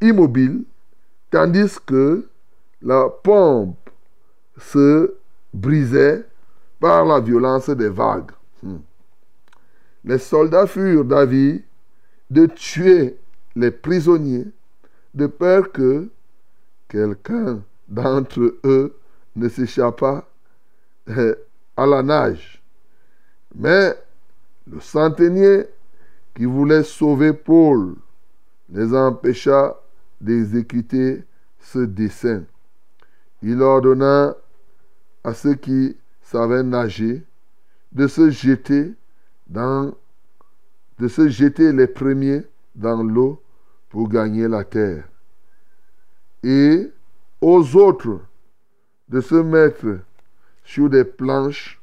immobile, 0.00 0.64
tandis 1.30 1.78
que 1.84 2.28
la 2.82 3.08
pompe 3.08 3.90
se 4.56 5.14
brisait 5.52 6.24
par 6.80 7.04
la 7.04 7.20
violence 7.20 7.70
des 7.70 7.88
vagues. 7.88 8.30
Hmm. 8.62 8.78
Les 10.04 10.18
soldats 10.18 10.66
furent 10.66 11.04
d'avis 11.04 11.62
de 12.30 12.46
tuer 12.46 13.18
les 13.56 13.70
prisonniers 13.70 14.46
de 15.14 15.26
peur 15.26 15.72
que 15.72 16.08
quelqu'un 16.88 17.62
d'entre 17.88 18.54
eux 18.64 18.96
ne 19.34 19.48
s'échappât 19.48 20.24
euh, 21.08 21.34
à 21.76 21.86
la 21.86 22.02
nage. 22.02 22.62
Mais 23.54 23.94
le 24.70 24.80
centenier 24.80 25.64
qui 26.34 26.44
voulait 26.44 26.84
sauver 26.84 27.32
Paul 27.32 27.94
les 28.70 28.94
empêcha 28.94 29.76
d'exécuter 30.20 31.24
ce 31.60 31.80
dessein. 31.80 32.44
Il 33.42 33.62
ordonna 33.62 34.36
à 35.24 35.34
ceux 35.34 35.54
qui 35.54 35.96
savaient 36.22 36.62
nager 36.62 37.24
de 37.92 38.06
se 38.06 38.30
jeter 38.30 38.94
dans 39.46 39.94
de 40.98 41.06
se 41.06 41.28
jeter 41.28 41.72
les 41.72 41.86
premiers 41.86 42.42
dans 42.74 43.02
l'eau 43.02 43.40
pour 43.88 44.08
gagner 44.08 44.48
la 44.48 44.64
terre. 44.64 45.08
Et 46.42 46.90
aux 47.40 47.76
autres 47.76 48.20
de 49.08 49.20
se 49.20 49.36
mettre 49.36 50.00
sur 50.64 50.90
des 50.90 51.04
planches 51.04 51.80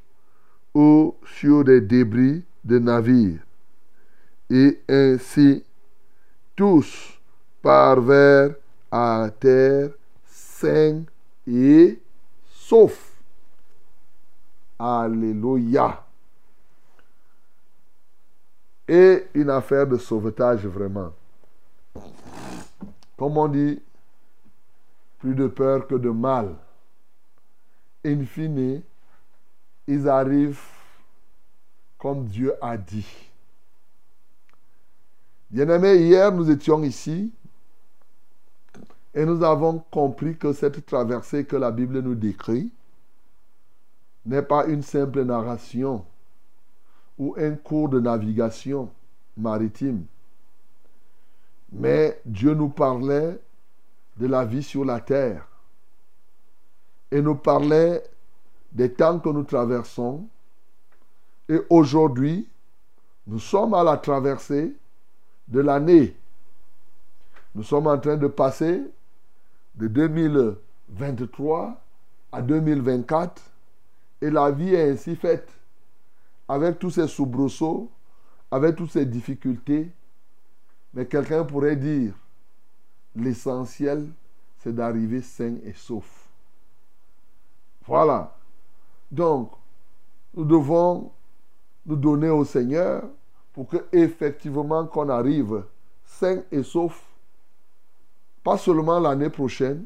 ou 0.74 1.16
sur 1.26 1.64
des 1.64 1.82
débris 1.82 2.44
de 2.66 2.78
navires. 2.78 3.40
Et 4.50 4.80
ainsi, 4.90 5.64
tous 6.56 7.15
parvinrent 7.66 8.54
à 8.92 9.28
terre 9.40 9.90
sains 10.24 11.04
et 11.48 12.00
saufs. 12.48 13.12
Alléluia. 14.78 16.06
Et 18.88 19.26
une 19.34 19.50
affaire 19.50 19.88
de 19.88 19.98
sauvetage 19.98 20.68
vraiment. 20.68 21.12
Comme 23.18 23.36
on 23.36 23.48
dit, 23.48 23.82
plus 25.18 25.34
de 25.34 25.48
peur 25.48 25.88
que 25.88 25.96
de 25.96 26.12
mal. 26.12 26.56
In 28.06 28.24
fine, 28.26 28.84
ils 29.88 30.08
arrivent 30.08 30.62
comme 31.98 32.26
Dieu 32.26 32.54
a 32.62 32.78
dit. 32.78 33.32
Bien-aimés, 35.50 35.96
hier 35.96 36.32
nous 36.32 36.52
étions 36.52 36.84
ici 36.84 37.34
et 39.16 39.26
nous 39.26 39.44
avons 39.44 39.80
compris 39.92 40.38
que 40.38 40.52
cette 40.52 40.86
traversée 40.86 41.46
que 41.46 41.56
la 41.56 41.72
Bible 41.72 42.00
nous 42.02 42.16
décrit 42.16 42.70
n'est 44.26 44.42
pas 44.42 44.66
une 44.66 44.84
simple 44.84 45.24
narration 45.24 46.06
ou 47.18 47.34
un 47.38 47.56
cours 47.56 47.88
de 47.88 48.02
navigation 48.02 48.92
maritime. 49.38 50.06
Mais 51.72 52.20
Dieu 52.26 52.54
nous 52.54 52.68
parlait 52.68 53.40
de 54.18 54.28
la 54.28 54.44
vie 54.44 54.64
sur 54.64 54.84
la 54.84 55.00
terre 55.00 55.48
et 57.10 57.22
nous 57.22 57.36
parlait 57.36 58.04
des 58.74 58.92
temps 58.92 59.20
que 59.20 59.30
nous 59.30 59.44
traversons. 59.44 60.28
Et 61.48 61.62
aujourd'hui, 61.70 62.50
nous 63.28 63.40
sommes 63.40 63.74
à 63.74 63.84
la 63.84 63.96
traversée 63.96 64.76
de 65.48 65.60
l'année. 65.62 66.18
Nous 67.54 67.64
sommes 67.64 67.88
en 67.88 67.98
train 67.98 68.18
de 68.18 68.28
passer 68.28 68.82
de 69.78 69.88
2023 69.88 71.82
à 72.32 72.42
2024 72.42 73.42
et 74.22 74.30
la 74.30 74.52
vie 74.52 74.74
est 74.74 74.92
ainsi 74.92 75.16
faite 75.16 75.50
avec 76.48 76.80
tous 76.80 76.92
ces 76.92 77.08
soubresauts, 77.08 77.90
avec 78.52 78.76
toutes 78.76 78.92
ces 78.92 79.06
difficultés. 79.06 79.92
Mais 80.94 81.06
quelqu'un 81.06 81.44
pourrait 81.44 81.76
dire, 81.76 82.14
l'essentiel, 83.16 84.08
c'est 84.60 84.74
d'arriver 84.74 85.22
sain 85.22 85.56
et 85.64 85.74
sauf. 85.74 86.30
Voilà. 87.86 88.36
Donc, 89.12 89.52
nous 90.34 90.46
devons 90.46 91.12
nous 91.86 91.96
donner 91.96 92.30
au 92.30 92.46
Seigneur 92.46 93.04
pour 93.54 93.68
que 93.68 93.86
effectivement 93.92 94.86
qu'on 94.88 95.10
arrive 95.10 95.64
sain 96.04 96.42
et 96.52 96.64
sauf, 96.64 97.04
pas 98.46 98.60
seulement 98.60 99.00
l'année 99.00 99.32
prochaine, 99.32 99.86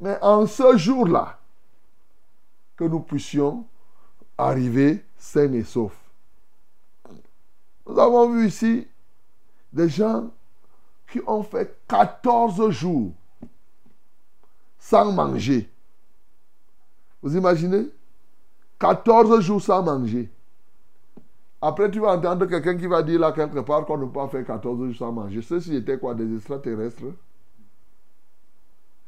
mais 0.00 0.18
en 0.22 0.46
ce 0.46 0.78
jour-là, 0.78 1.38
que 2.74 2.84
nous 2.84 3.00
puissions 3.00 3.66
arriver 4.38 5.04
sain 5.18 5.52
et 5.52 5.62
sauf. 5.62 5.94
Nous 7.86 7.98
avons 7.98 8.30
vu 8.30 8.46
ici 8.46 8.88
des 9.74 9.90
gens 9.90 10.30
qui 11.12 11.20
ont 11.26 11.42
fait 11.42 11.78
14 11.86 12.70
jours 12.70 13.12
sans 14.78 15.12
manger. 15.12 15.70
Vous 17.20 17.36
imaginez? 17.36 17.90
14 18.78 19.40
jours 19.40 19.60
sans 19.60 19.82
manger. 19.82 20.30
Après, 21.60 21.90
tu 21.90 22.00
vas 22.00 22.16
entendre 22.16 22.46
quelqu'un 22.46 22.76
qui 22.78 22.86
va 22.86 23.02
dire 23.02 23.20
là 23.20 23.32
quelque 23.32 23.60
part 23.60 23.84
qu'on 23.84 23.98
ne 23.98 24.06
peut 24.06 24.12
pas 24.12 24.28
faire 24.28 24.46
14 24.46 24.78
jours 24.86 24.96
sans 24.96 25.12
manger. 25.12 25.42
Ceux-ci 25.42 25.76
étaient 25.76 25.98
quoi? 25.98 26.14
Des 26.14 26.34
extraterrestres? 26.34 27.04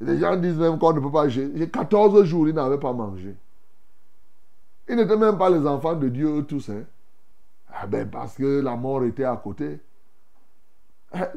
Les 0.00 0.18
gens 0.18 0.36
disent 0.36 0.58
même 0.58 0.78
qu'on 0.78 0.92
ne 0.92 1.00
peut 1.00 1.10
pas. 1.10 1.28
J'ai 1.28 1.70
14 1.70 2.24
jours, 2.24 2.48
ils 2.48 2.54
n'avaient 2.54 2.78
pas 2.78 2.92
mangé. 2.92 3.34
Ils 4.88 4.96
n'étaient 4.96 5.16
même 5.16 5.38
pas 5.38 5.50
les 5.50 5.66
enfants 5.66 5.94
de 5.94 6.08
Dieu, 6.08 6.38
eux 6.38 6.44
tous. 6.44 6.68
Hein. 6.68 6.84
Ah 7.72 7.86
ben, 7.86 8.08
parce 8.08 8.34
que 8.34 8.60
la 8.60 8.76
mort 8.76 9.04
était 9.04 9.24
à 9.24 9.36
côté. 9.36 9.80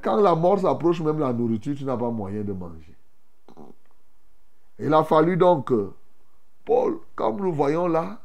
Quand 0.04 0.18
la 0.18 0.36
mort 0.36 0.60
s'approche, 0.60 1.02
même 1.02 1.20
la 1.20 1.34
nourriture, 1.34 1.76
tu 1.76 1.86
n'as 1.86 1.98
pas 1.98 2.10
moyen 2.10 2.44
de 2.44 2.54
manger. 2.54 2.96
Il 4.78 4.94
a 4.94 5.04
fallu 5.04 5.36
donc, 5.36 5.72
Paul, 6.66 7.00
comme 7.16 7.38
nous 7.42 7.54
voyons 7.54 7.88
là, 7.88 8.20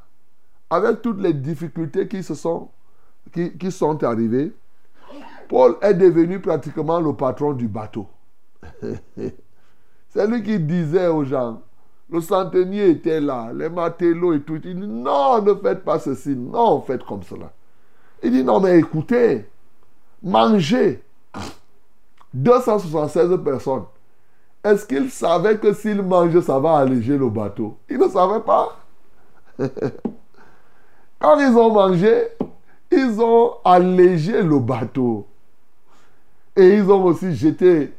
avec 0.71 1.03
toutes 1.03 1.21
les 1.21 1.33
difficultés 1.33 2.07
qui 2.09 2.23
se 2.23 2.35
sont, 2.35 2.71
qui, 3.33 3.57
qui 3.57 3.73
sont 3.73 4.03
arrivées, 4.05 4.53
Paul 5.49 5.77
est 5.83 5.95
devenu 5.95 6.41
pratiquement 6.41 7.01
le 7.01 7.15
patron 7.15 7.53
du 7.53 7.69
bateau. 7.69 8.07
C'est 10.15 10.29
lui 10.29 10.45
qui 10.45 10.61
disait 10.61 11.09
aux 11.09 11.25
gens, 11.25 11.61
le 12.09 12.21
centenier 12.21 12.91
était 12.91 13.21
là, 13.21 13.51
les 13.53 13.69
matelots 13.69 14.35
et 14.35 14.43
tout. 14.43 14.61
Il 14.65 14.81
dit, 14.81 14.87
non, 14.87 15.43
ne 15.43 15.55
faites 15.55 15.85
pas 15.85 15.99
ceci, 15.99 16.37
non, 16.37 16.81
faites 16.83 17.05
comme 17.05 17.25
cela. 17.25 17.51
Il 18.23 18.31
dit, 18.31 18.45
non, 18.45 18.61
mais 18.61 18.79
écoutez, 18.79 19.45
mangez. 20.23 21.03
276 22.33 23.41
personnes. 23.45 23.85
Est-ce 24.63 24.87
qu'ils 24.87 25.11
savaient 25.11 25.59
que 25.59 25.73
s'ils 25.73 26.03
mangent, 26.03 26.41
ça 26.41 26.61
va 26.61 26.79
alléger 26.79 27.19
le 27.19 27.29
bateau? 27.29 27.77
Ils 27.91 27.99
ne 27.99 28.09
savaient 28.09 28.41
pas. 28.41 28.77
Quand 31.19 31.39
ils 31.41 31.57
ont 31.57 31.73
mangé, 31.73 32.29
ils 32.93 33.21
ont 33.21 33.55
allégé 33.65 34.43
le 34.43 34.61
bateau. 34.61 35.27
Et 36.55 36.77
ils 36.77 36.89
ont 36.89 37.05
aussi 37.05 37.35
jeté 37.35 37.93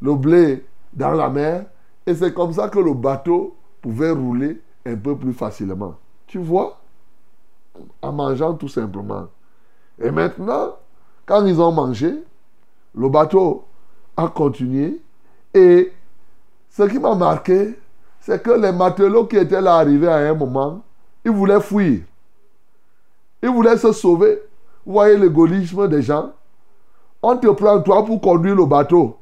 le 0.00 0.14
blé 0.14 0.64
dans 0.92 1.12
la 1.12 1.28
mer. 1.28 1.66
Et 2.06 2.14
c'est 2.14 2.32
comme 2.32 2.52
ça 2.52 2.68
que 2.68 2.78
le 2.78 2.94
bateau 2.94 3.54
pouvait 3.80 4.10
rouler 4.10 4.60
un 4.86 4.96
peu 4.96 5.16
plus 5.16 5.32
facilement. 5.32 5.94
Tu 6.26 6.38
vois? 6.38 6.80
En 8.02 8.12
mangeant 8.12 8.54
tout 8.54 8.68
simplement. 8.68 9.28
Et 9.98 10.10
maintenant, 10.10 10.76
quand 11.26 11.44
ils 11.46 11.60
ont 11.60 11.72
mangé, 11.72 12.14
le 12.94 13.08
bateau 13.08 13.64
a 14.16 14.28
continué. 14.28 15.00
Et 15.54 15.92
ce 16.68 16.82
qui 16.84 16.98
m'a 16.98 17.14
marqué, 17.14 17.78
c'est 18.20 18.42
que 18.42 18.50
les 18.50 18.72
matelots 18.72 19.26
qui 19.26 19.36
étaient 19.36 19.60
là 19.60 19.76
arrivés 19.76 20.08
à 20.08 20.16
un 20.16 20.34
moment, 20.34 20.82
ils 21.24 21.30
voulaient 21.30 21.60
fuir. 21.60 22.00
Ils 23.42 23.48
voulaient 23.48 23.76
se 23.76 23.92
sauver. 23.92 24.42
Vous 24.84 24.92
voyez 24.92 25.16
l'égoïsme 25.16 25.88
des 25.88 26.02
gens? 26.02 26.32
On 27.22 27.36
te 27.36 27.48
prend 27.48 27.80
toi 27.82 28.04
pour 28.04 28.20
conduire 28.20 28.56
le 28.56 28.66
bateau. 28.66 29.16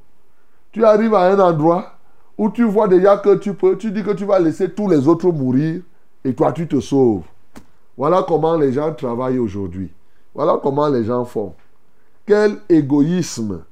Tu 0.72 0.84
arrives 0.84 1.14
à 1.14 1.22
un 1.22 1.38
endroit 1.38 1.92
où 2.36 2.50
tu 2.50 2.64
vois 2.64 2.88
déjà 2.88 3.16
que 3.16 3.36
tu 3.36 3.54
peux, 3.54 3.76
tu 3.76 3.90
dis 3.90 4.02
que 4.02 4.12
tu 4.12 4.24
vas 4.24 4.38
laisser 4.38 4.70
tous 4.70 4.88
les 4.88 5.08
autres 5.08 5.30
mourir 5.30 5.82
et 6.24 6.34
toi 6.34 6.52
tu 6.52 6.68
te 6.68 6.80
sauves. 6.80 7.24
Voilà 7.96 8.24
comment 8.26 8.56
les 8.56 8.72
gens 8.72 8.92
travaillent 8.94 9.38
aujourd'hui. 9.38 9.90
Voilà 10.34 10.58
comment 10.62 10.88
les 10.88 11.04
gens 11.04 11.24
font. 11.24 11.54
Quel 12.24 12.58
égoïsme. 12.68 13.64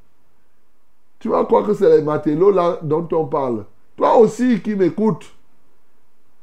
Tu 1.20 1.28
vas 1.28 1.44
croire 1.44 1.66
que 1.66 1.74
c'est 1.74 1.96
les 1.96 2.02
matelots 2.02 2.50
là 2.50 2.78
dont 2.82 3.06
on 3.12 3.26
parle. 3.26 3.64
Toi 3.96 4.16
aussi 4.16 4.60
qui 4.60 4.74
m'écoutes, 4.74 5.26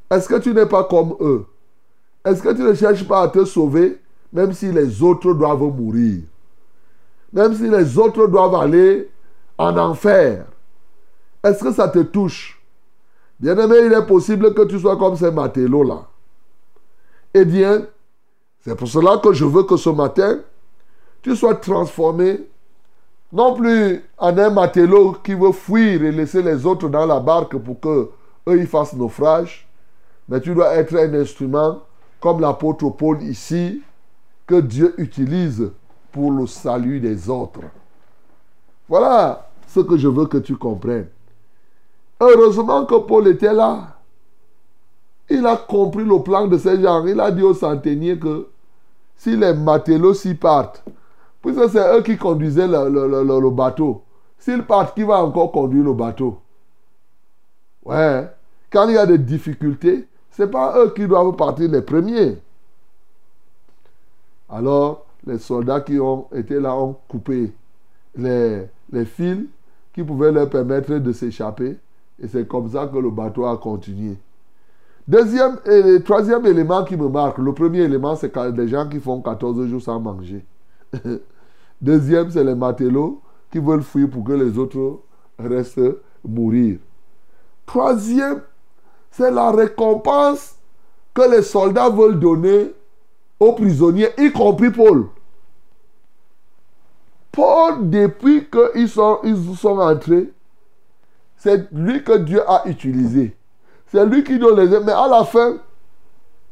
est-ce 0.10 0.30
que 0.30 0.40
tu 0.40 0.54
n'es 0.54 0.66
pas 0.66 0.86
comme 0.86 1.16
eux? 1.20 1.46
Est-ce 2.24 2.42
que 2.42 2.54
tu 2.54 2.62
ne 2.62 2.74
cherches 2.74 3.08
pas 3.08 3.24
à 3.24 3.28
te 3.28 3.44
sauver 3.44 4.00
même 4.32 4.54
si 4.54 4.72
les 4.72 5.04
autres 5.04 5.34
doivent 5.34 5.64
mourir? 5.64 6.22
Même 7.34 7.54
si 7.54 7.68
les 7.68 7.98
autres 7.98 8.28
doivent 8.28 8.56
aller 8.56 9.10
en 9.58 9.78
enfer 9.78 10.46
Est-ce 11.44 11.64
que 11.64 11.72
ça 11.72 11.90
te 11.90 12.00
touche? 12.00 12.62
Bien-aimé, 13.40 13.76
il 13.86 13.94
est 13.94 14.06
possible 14.06 14.54
que 14.54 14.64
tu 14.64 14.80
sois 14.80 14.98
comme 14.98 15.16
ces 15.16 15.32
matelots-là. 15.32 16.08
Eh 17.34 17.46
bien, 17.46 17.88
c'est 18.62 18.76
pour 18.76 18.88
cela 18.88 19.18
que 19.18 19.34
je 19.34 19.44
veux 19.44 19.64
que 19.64 19.76
ce 19.76 19.90
matin, 19.90 20.40
tu 21.22 21.36
sois 21.36 21.56
transformé, 21.56 22.40
non 23.32 23.56
plus 23.56 24.04
en 24.18 24.38
un 24.38 24.50
matelot 24.50 25.18
qui 25.24 25.34
veut 25.34 25.52
fuir 25.52 26.04
et 26.04 26.12
laisser 26.12 26.42
les 26.42 26.66
autres 26.66 26.88
dans 26.88 27.06
la 27.06 27.20
barque 27.20 27.58
pour 27.58 27.80
que 27.80 28.10
eux 28.48 28.66
fassent 28.66 28.94
naufrage, 28.94 29.68
mais 30.30 30.40
tu 30.40 30.54
dois 30.54 30.76
être 30.76 30.96
un 30.96 31.14
instrument 31.16 31.82
comme 32.20 32.40
l'apôtre 32.40 32.90
Paul 32.90 33.22
ici, 33.24 33.82
que 34.48 34.62
Dieu 34.62 34.94
utilise 34.98 35.72
pour 36.12 36.32
le 36.32 36.48
salut 36.48 37.00
des 37.00 37.30
autres. 37.30 37.62
Voilà 38.88 39.50
ce 39.68 39.80
que 39.80 39.98
je 39.98 40.08
veux 40.08 40.26
que 40.26 40.38
tu 40.38 40.56
comprennes. 40.56 41.08
Heureusement 42.20 42.86
que 42.86 42.96
Paul 42.96 43.28
était 43.28 43.54
là. 43.54 43.98
Il 45.30 45.46
a 45.46 45.56
compris 45.56 46.04
le 46.04 46.22
plan 46.22 46.48
de 46.48 46.58
ces 46.58 46.82
gens. 46.82 47.06
Il 47.06 47.20
a 47.20 47.32
dit 47.32 47.42
aux 47.42 47.54
centeniers 47.54 48.20
que 48.20 48.48
si 49.18 49.36
les 49.36 49.54
matelots 49.54 50.14
s'y 50.14 50.36
partent, 50.36 50.84
puisque 51.42 51.70
c'est 51.70 51.98
eux 51.98 52.02
qui 52.02 52.18
conduisaient 52.18 52.68
le, 52.68 53.50
bateau, 53.50 54.04
s'ils 54.38 54.64
partent, 54.64 54.96
qui 54.96 55.04
va 55.04 55.24
encore 55.24 55.52
conduire 55.52 55.86
le 55.86 55.94
bateau? 55.94 56.40
Ouais. 57.86 58.30
Quand 58.70 58.88
il 58.88 58.96
y 58.96 58.98
a 58.98 59.06
des 59.06 59.18
difficultés, 59.18 60.08
ce 60.32 60.44
n'est 60.44 60.50
pas 60.50 60.78
eux 60.78 60.94
qui 60.96 61.08
doivent 61.08 61.36
partir 61.36 61.70
les 61.70 61.82
premiers. 61.82 62.38
Alors, 64.50 65.06
les 65.26 65.38
soldats 65.40 65.82
qui 65.82 66.00
ont 66.00 66.28
été 66.34 66.60
là 66.60 66.76
ont 66.76 66.96
coupé 67.08 67.54
les, 68.16 68.64
les 68.92 69.06
fils 69.06 69.46
qui 69.94 70.04
pouvaient 70.04 70.32
leur 70.32 70.50
permettre 70.50 70.98
de 70.98 71.12
s'échapper. 71.12 71.78
Et 72.22 72.28
c'est 72.28 72.48
comme 72.48 72.70
ça 72.70 72.88
que 72.88 72.98
le 72.98 73.10
bateau 73.10 73.46
a 73.46 73.58
continué. 73.58 74.18
Deuxième 75.08 75.58
et 75.66 76.02
troisième 76.02 76.46
élément 76.46 76.84
qui 76.86 76.96
me 76.96 77.10
marque, 77.10 77.38
le 77.38 77.54
premier 77.54 77.82
élément, 77.82 78.16
c'est 78.16 78.34
des 78.54 78.68
gens 78.70 78.88
qui 78.88 79.00
font 79.00 79.22
14 79.22 79.68
jours 79.68 79.82
sans 79.82 80.00
manger. 80.00 80.46
Deuxième, 81.82 82.32
c'est 82.32 82.44
les 82.44 82.56
matelots 82.56 83.22
qui 83.52 83.60
veulent 83.60 83.84
fuir 83.84 84.10
pour 84.10 84.24
que 84.24 84.32
les 84.32 84.58
autres 84.58 85.02
restent 85.38 85.82
mourir. 86.24 86.78
Troisième, 87.66 88.42
c'est 89.12 89.32
la 89.32 89.52
récompense 89.52 90.56
que 91.14 91.30
les 91.30 91.42
soldats 91.42 91.90
veulent 91.90 92.20
donner 92.20 92.74
aux 93.40 93.54
prisonniers, 93.54 94.10
y 94.18 94.32
compris 94.32 94.72
Paul. 94.72 95.08
Paul, 97.34 97.90
depuis 97.90 98.48
qu'ils 98.50 98.88
sont, 98.88 99.20
ils 99.24 99.56
sont 99.58 99.80
entrés, 99.80 100.32
c'est 101.36 101.68
lui 101.74 102.04
que 102.04 102.20
Dieu 102.20 102.42
a 102.48 102.68
utilisé. 102.68 103.36
C'est 103.88 104.06
lui 104.06 104.24
qui 104.24 104.38
donne 104.40 104.60
les... 104.60 104.80
Mais 104.80 104.92
à 104.92 105.08
la 105.08 105.26
fin, 105.26 105.58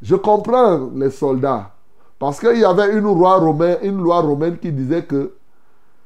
je 0.02 0.16
comprends 0.16 0.90
les 0.94 1.10
soldats. 1.10 1.70
Parce 2.18 2.40
qu'il 2.40 2.58
y 2.58 2.64
avait 2.64 2.92
une 2.92 3.04
loi, 3.04 3.36
romaine, 3.38 4.58
qui 4.58 4.72
disait 4.72 5.04
que 5.04 5.34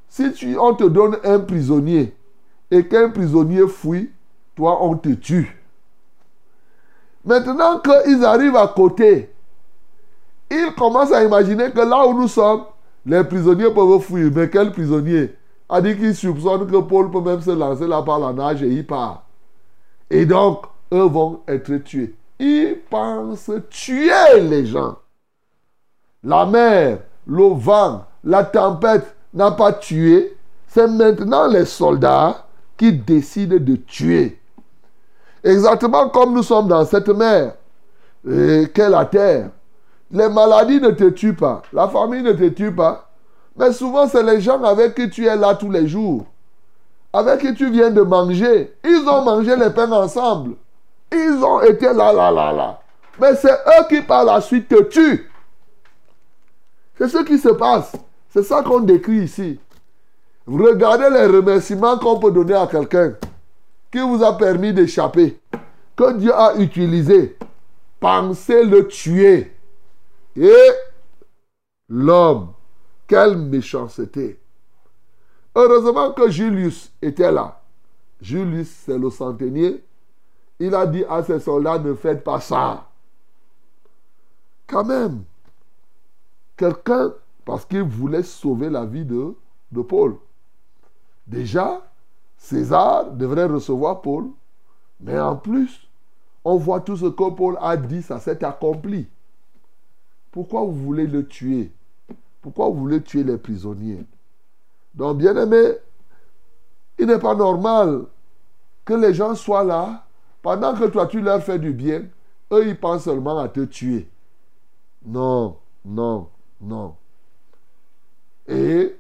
si 0.09 0.33
tu, 0.33 0.59
on 0.59 0.75
te 0.75 0.85
donne 0.85 1.17
un 1.25 1.41
prisonnier 1.41 2.15
et 2.71 2.87
qu'un 2.87 3.09
prisonnier 3.09 3.67
fuit, 3.69 4.11
toi, 4.55 4.83
on 4.83 4.97
te 4.97 5.09
tue. 5.09 5.59
Maintenant 7.25 7.81
qu'ils 7.81 8.25
arrivent 8.25 8.57
à 8.57 8.69
côté, 8.69 9.31
ils 10.51 10.75
commencent 10.79 11.13
à 11.13 11.25
imaginer 11.25 11.71
que 11.71 11.81
là 11.81 12.07
où 12.07 12.15
nous 12.15 12.29
sommes, 12.29 12.65
les 13.07 13.25
prisonniers 13.25 13.71
peuvent 13.71 14.01
fuir. 14.01 14.31
Mais 14.35 14.51
quel 14.51 14.73
prisonnier? 14.73 15.35
A 15.69 15.81
dit 15.81 15.97
qu'il 15.97 16.15
soupçonne 16.15 16.67
que 16.67 16.77
Paul 16.79 17.11
peut 17.11 17.21
même 17.21 17.41
se 17.41 17.51
lancer 17.51 17.87
là 17.87 18.03
par 18.03 18.19
la 18.19 18.33
nage 18.33 18.63
et 18.63 18.69
il 18.69 18.87
part. 18.87 19.25
Et 20.11 20.27
donc, 20.27 20.65
eux 20.93 21.09
vont 21.09 21.41
être 21.49 21.77
tués. 21.79 22.15
Ils 22.39 22.77
pensent 22.91 23.51
tuer 23.71 24.41
les 24.41 24.67
gens. 24.67 24.97
La 26.23 26.45
mer, 26.47 26.99
le 27.27 27.55
vent, 27.55 28.05
la 28.23 28.45
tempête 28.45 29.17
n'a 29.33 29.51
pas 29.53 29.73
tué. 29.73 30.37
C'est 30.69 30.89
maintenant 30.89 31.47
les 31.47 31.65
soldats 31.65 32.47
qui 32.77 32.93
décident 32.93 33.57
de 33.59 33.77
tuer. 33.77 34.39
Exactement 35.43 36.09
comme 36.11 36.35
nous 36.35 36.43
sommes 36.43 36.69
dans 36.69 36.85
cette 36.85 37.09
mer, 37.09 37.55
qu'est 38.25 38.91
la 38.91 39.05
terre? 39.07 39.51
Les 40.11 40.29
maladies 40.29 40.81
ne 40.81 40.91
te 40.91 41.11
tuent 41.11 41.35
pas. 41.35 41.63
La 41.73 41.89
famille 41.89 42.23
ne 42.23 42.33
te 42.33 42.49
tue 42.49 42.73
pas. 42.73 43.11
Mais 43.57 43.73
souvent, 43.73 44.07
c'est 44.07 44.23
les 44.23 44.41
gens 44.41 44.63
avec 44.63 44.95
qui 44.95 45.11
tu 45.11 45.27
es 45.27 45.37
là 45.37 45.55
tous 45.55 45.71
les 45.71 45.89
jours. 45.89 46.27
Avec 47.13 47.41
qui 47.41 47.55
tu 47.55 47.71
viens 47.71 47.91
de 47.91 48.03
manger. 48.03 48.75
Ils 48.85 49.09
ont 49.09 49.23
mangé 49.23 49.57
les 49.57 49.71
pains 49.71 49.91
ensemble. 49.91 50.57
Ils 51.13 51.43
ont 51.43 51.61
été 51.63 51.87
là, 51.87 52.13
là, 52.13 52.31
là, 52.31 52.53
là. 52.53 52.81
Mais 53.19 53.35
c'est 53.35 53.53
eux 53.53 53.85
qui 53.89 54.03
par 54.03 54.25
la 54.25 54.41
suite 54.41 54.69
te 54.69 54.83
tuent. 54.83 55.31
C'est 56.99 57.09
ce 57.09 57.25
qui 57.25 57.39
se 57.39 57.49
passe. 57.49 57.93
C'est 58.31 58.43
ça 58.43 58.63
qu'on 58.63 58.81
décrit 58.81 59.25
ici. 59.25 59.59
Regardez 60.47 61.11
les 61.11 61.27
remerciements 61.27 61.99
qu'on 61.99 62.19
peut 62.19 62.31
donner 62.31 62.55
à 62.55 62.67
quelqu'un 62.67 63.15
qui 63.91 63.99
vous 63.99 64.23
a 64.23 64.37
permis 64.37 64.73
d'échapper, 64.73 65.41
que 65.97 66.13
Dieu 66.19 66.35
a 66.35 66.55
utilisé. 66.57 67.37
Pensez 67.99 68.65
le 68.65 68.87
tuer. 68.87 69.56
Et 70.37 70.71
l'homme, 71.89 72.53
quelle 73.07 73.37
méchanceté. 73.37 74.41
Heureusement 75.55 76.13
que 76.13 76.31
Julius 76.31 76.93
était 77.01 77.33
là. 77.33 77.63
Julius, 78.21 78.69
c'est 78.69 78.99
le 78.99 79.11
centenier. 79.11 79.83
Il 80.59 80.75
a 80.75 80.87
dit 80.87 81.05
à 81.09 81.23
ses 81.23 81.41
soldats, 81.41 81.79
ne 81.79 81.95
faites 81.95 82.23
pas 82.23 82.41
ça. 82.41 82.89
Quand 84.67 84.85
même, 84.85 85.25
quelqu'un, 86.57 87.13
parce 87.45 87.65
qu'il 87.65 87.83
voulait 87.83 88.23
sauver 88.23 88.69
la 88.69 88.85
vie 88.85 89.05
de, 89.05 89.35
de 89.73 89.83
Paul. 89.83 90.17
Déjà, 91.27 91.83
César 92.37 93.11
devrait 93.13 93.47
recevoir 93.47 94.03
Paul, 94.03 94.27
mais 95.01 95.19
en 95.19 95.37
plus, 95.37 95.89
on 96.45 96.57
voit 96.57 96.81
tout 96.81 96.97
ce 96.97 97.07
que 97.07 97.31
Paul 97.31 97.57
a 97.61 97.77
dit, 97.77 98.03
ça 98.03 98.19
s'est 98.19 98.45
accompli. 98.45 99.09
Pourquoi 100.37 100.61
vous 100.65 100.75
voulez 100.75 101.07
le 101.07 101.27
tuer? 101.27 101.73
Pourquoi 102.43 102.69
vous 102.69 102.75
voulez 102.75 103.03
tuer 103.03 103.25
les 103.25 103.39
prisonniers? 103.39 104.05
Donc, 104.95 105.17
bien 105.17 105.35
aimé, 105.35 105.77
il 106.99 107.07
n'est 107.07 107.19
pas 107.19 107.35
normal 107.35 108.05
que 108.85 108.93
les 108.93 109.15
gens 109.15 109.35
soient 109.35 109.65
là 109.65 110.05
pendant 110.43 110.75
que 110.75 110.85
toi 110.89 111.07
tu 111.07 111.23
leur 111.23 111.43
fais 111.43 111.59
du 111.59 111.73
bien. 111.73 112.05
Eux, 112.53 112.69
ils 112.69 112.79
pensent 112.79 113.05
seulement 113.05 113.39
à 113.39 113.49
te 113.49 113.61
tuer. 113.61 114.11
Non, 115.07 115.57
non, 115.83 116.29
non. 116.61 116.97
Et 118.47 118.95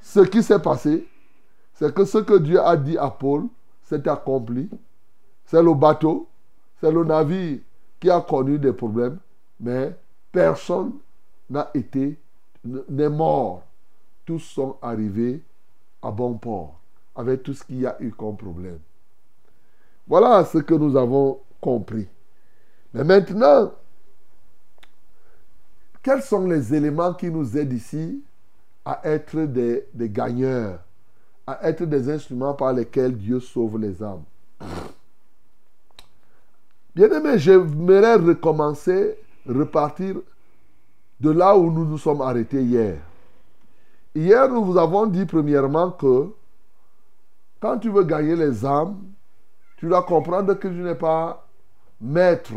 ce 0.00 0.20
qui 0.20 0.42
s'est 0.42 0.60
passé, 0.60 1.06
c'est 1.74 1.94
que 1.94 2.06
ce 2.06 2.16
que 2.16 2.38
Dieu 2.38 2.58
a 2.58 2.74
dit 2.78 2.96
à 2.96 3.10
Paul 3.10 3.48
s'est 3.82 4.08
accompli. 4.08 4.70
C'est 5.44 5.62
le 5.62 5.74
bateau, 5.74 6.26
c'est 6.80 6.90
le 6.90 7.04
navire 7.04 7.58
qui 8.00 8.08
a 8.08 8.22
connu 8.22 8.58
des 8.58 8.72
problèmes, 8.72 9.18
mais 9.60 9.94
personne 10.32 10.92
n'a 11.50 11.70
été, 11.74 12.18
n'est 12.64 13.08
mort. 13.08 13.62
Tous 14.24 14.40
sont 14.40 14.76
arrivés 14.82 15.42
à 16.02 16.10
bon 16.10 16.34
port 16.34 16.78
avec 17.16 17.42
tout 17.42 17.54
ce 17.54 17.64
qu'il 17.64 17.80
y 17.80 17.86
a 17.86 17.96
eu 18.00 18.10
comme 18.12 18.36
problème. 18.36 18.78
Voilà 20.06 20.44
ce 20.44 20.58
que 20.58 20.74
nous 20.74 20.96
avons 20.96 21.40
compris. 21.60 22.06
Mais 22.94 23.04
maintenant, 23.04 23.72
quels 26.02 26.22
sont 26.22 26.46
les 26.46 26.74
éléments 26.74 27.12
qui 27.14 27.30
nous 27.30 27.56
aident 27.56 27.72
ici 27.72 28.22
à 28.84 29.00
être 29.04 29.40
des, 29.40 29.86
des 29.92 30.08
gagneurs, 30.08 30.80
à 31.46 31.68
être 31.68 31.84
des 31.84 32.08
instruments 32.08 32.54
par 32.54 32.72
lesquels 32.72 33.16
Dieu 33.16 33.40
sauve 33.40 33.78
les 33.78 34.02
âmes? 34.02 34.22
Bien-aimé, 36.94 37.38
j'aimerais 37.38 38.14
recommencer, 38.14 39.18
repartir 39.48 40.16
de 41.20 41.30
là 41.30 41.56
où 41.56 41.70
nous 41.70 41.84
nous 41.84 41.98
sommes 41.98 42.20
arrêtés 42.20 42.62
hier. 42.62 42.98
Hier, 44.14 44.48
nous 44.48 44.64
vous 44.64 44.78
avons 44.78 45.06
dit 45.06 45.26
premièrement 45.26 45.90
que 45.90 46.32
quand 47.60 47.78
tu 47.78 47.90
veux 47.90 48.04
gagner 48.04 48.36
les 48.36 48.64
âmes, 48.64 48.98
tu 49.76 49.86
dois 49.88 50.02
comprendre 50.02 50.54
que 50.54 50.68
tu 50.68 50.74
n'es 50.74 50.94
pas 50.94 51.46
maître 52.00 52.52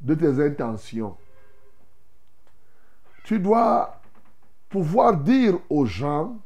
de 0.00 0.14
tes 0.14 0.44
intentions. 0.44 1.16
Tu 3.24 3.38
dois 3.38 4.00
pouvoir 4.68 5.16
dire 5.16 5.58
aux 5.68 5.84
gens 5.84 6.36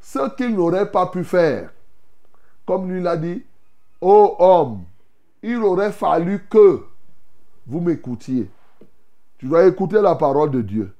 ce 0.00 0.34
qu'ils 0.34 0.54
n'auraient 0.54 0.90
pas 0.90 1.06
pu 1.06 1.24
faire. 1.24 1.72
Comme 2.66 2.90
lui 2.90 3.02
l'a 3.02 3.16
dit, 3.16 3.44
ô 4.00 4.36
homme, 4.38 4.84
il 5.42 5.56
aurait 5.58 5.92
fallu 5.92 6.46
que 6.48 6.84
vous 7.66 7.80
m'écoutiez. 7.80 8.50
Tu 9.38 9.46
dois 9.46 9.66
écouter 9.66 10.00
la 10.00 10.14
parole 10.14 10.50
de 10.50 10.62
Dieu. 10.62 10.92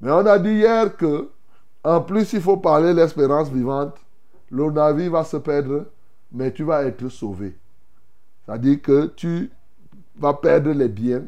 Mais 0.00 0.10
on 0.10 0.26
a 0.26 0.38
dit 0.38 0.50
hier 0.50 0.96
que, 0.96 1.30
en 1.84 2.00
plus, 2.00 2.32
il 2.32 2.40
faut 2.40 2.56
parler 2.56 2.92
l'espérance 2.92 3.48
vivante. 3.50 3.96
Le 4.50 4.70
navire 4.70 5.12
va 5.12 5.24
se 5.24 5.36
perdre, 5.36 5.86
mais 6.30 6.52
tu 6.52 6.64
vas 6.64 6.84
être 6.84 7.08
sauvé. 7.08 7.56
C'est-à-dire 8.44 8.82
que 8.82 9.06
tu 9.16 9.50
vas 10.16 10.34
perdre 10.34 10.72
les 10.72 10.88
biens, 10.88 11.22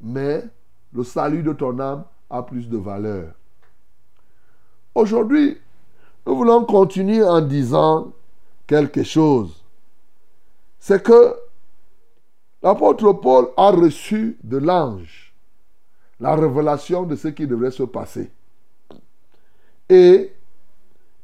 mais 0.00 0.44
le 0.92 1.02
salut 1.02 1.42
de 1.42 1.52
ton 1.52 1.78
âme 1.80 2.04
a 2.30 2.42
plus 2.42 2.68
de 2.68 2.76
valeur. 2.76 3.32
Aujourd'hui, 4.94 5.58
nous 6.26 6.36
voulons 6.36 6.64
continuer 6.64 7.24
en 7.24 7.40
disant 7.40 8.12
quelque 8.66 9.02
chose. 9.02 9.64
C'est 10.78 11.02
que 11.02 11.34
l'apôtre 12.62 13.12
Paul 13.12 13.48
a 13.56 13.70
reçu 13.70 14.38
de 14.42 14.56
l'ange 14.58 15.34
la 16.20 16.34
révélation 16.34 17.04
de 17.04 17.14
ce 17.16 17.28
qui 17.28 17.46
devrait 17.46 17.70
se 17.70 17.84
passer. 17.84 18.30
Et 19.88 20.32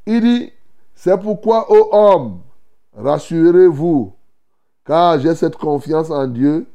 il 0.06 0.20
dit, 0.20 0.52
c'est 0.94 1.18
pourquoi, 1.18 1.70
ô 1.70 1.88
homme, 1.92 2.40
rassurez-vous, 2.96 4.14
car 4.84 5.18
j'ai 5.18 5.34
cette 5.34 5.56
confiance 5.56 6.10
en 6.10 6.26
Dieu 6.26 6.66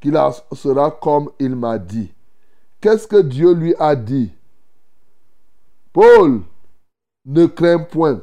qu'il 0.00 0.18
sera 0.52 0.90
comme 0.90 1.30
il 1.38 1.54
m'a 1.56 1.78
dit. 1.78 2.12
Qu'est-ce 2.80 3.06
que 3.06 3.20
Dieu 3.20 3.52
lui 3.52 3.74
a 3.78 3.94
dit? 3.94 4.32
Paul, 5.92 6.42
ne 7.26 7.46
crains 7.46 7.80
point. 7.80 8.22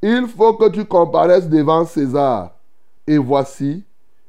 Il 0.00 0.28
faut 0.28 0.54
que 0.54 0.68
tu 0.68 0.84
comparaisses 0.84 1.48
devant 1.48 1.84
César. 1.84 2.52
Et 3.06 3.18
voici, 3.18 3.84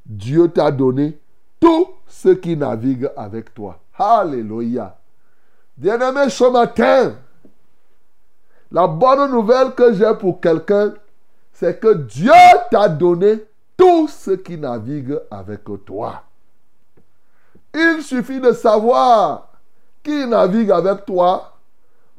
Dieu 0.08 0.48
t'a 0.48 0.72
donné 0.72 1.20
tous 1.60 1.90
ceux 2.08 2.36
qui 2.36 2.56
naviguent 2.56 3.12
avec 3.18 3.54
toi. 3.54 3.80
Alléluia. 3.98 4.98
Bien-aimé, 5.76 6.30
ce 6.30 6.50
matin, 6.50 7.16
la 8.72 8.88
bonne 8.88 9.30
nouvelle 9.32 9.74
que 9.74 9.94
j'ai 9.94 10.12
pour 10.20 10.40
quelqu'un, 10.40 10.94
c'est 11.52 11.80
que 11.80 11.94
Dieu 11.94 12.32
t'a 12.72 12.88
donné 12.88 13.44
tous 13.76 14.08
ceux 14.08 14.38
qui 14.38 14.58
naviguent 14.58 15.20
avec 15.30 15.64
toi. 15.86 16.24
Il 17.74 18.02
suffit 18.02 18.40
de 18.40 18.54
savoir 18.54 19.52
qui 20.02 20.26
navigue 20.26 20.72
avec 20.72 21.06
toi 21.06 21.54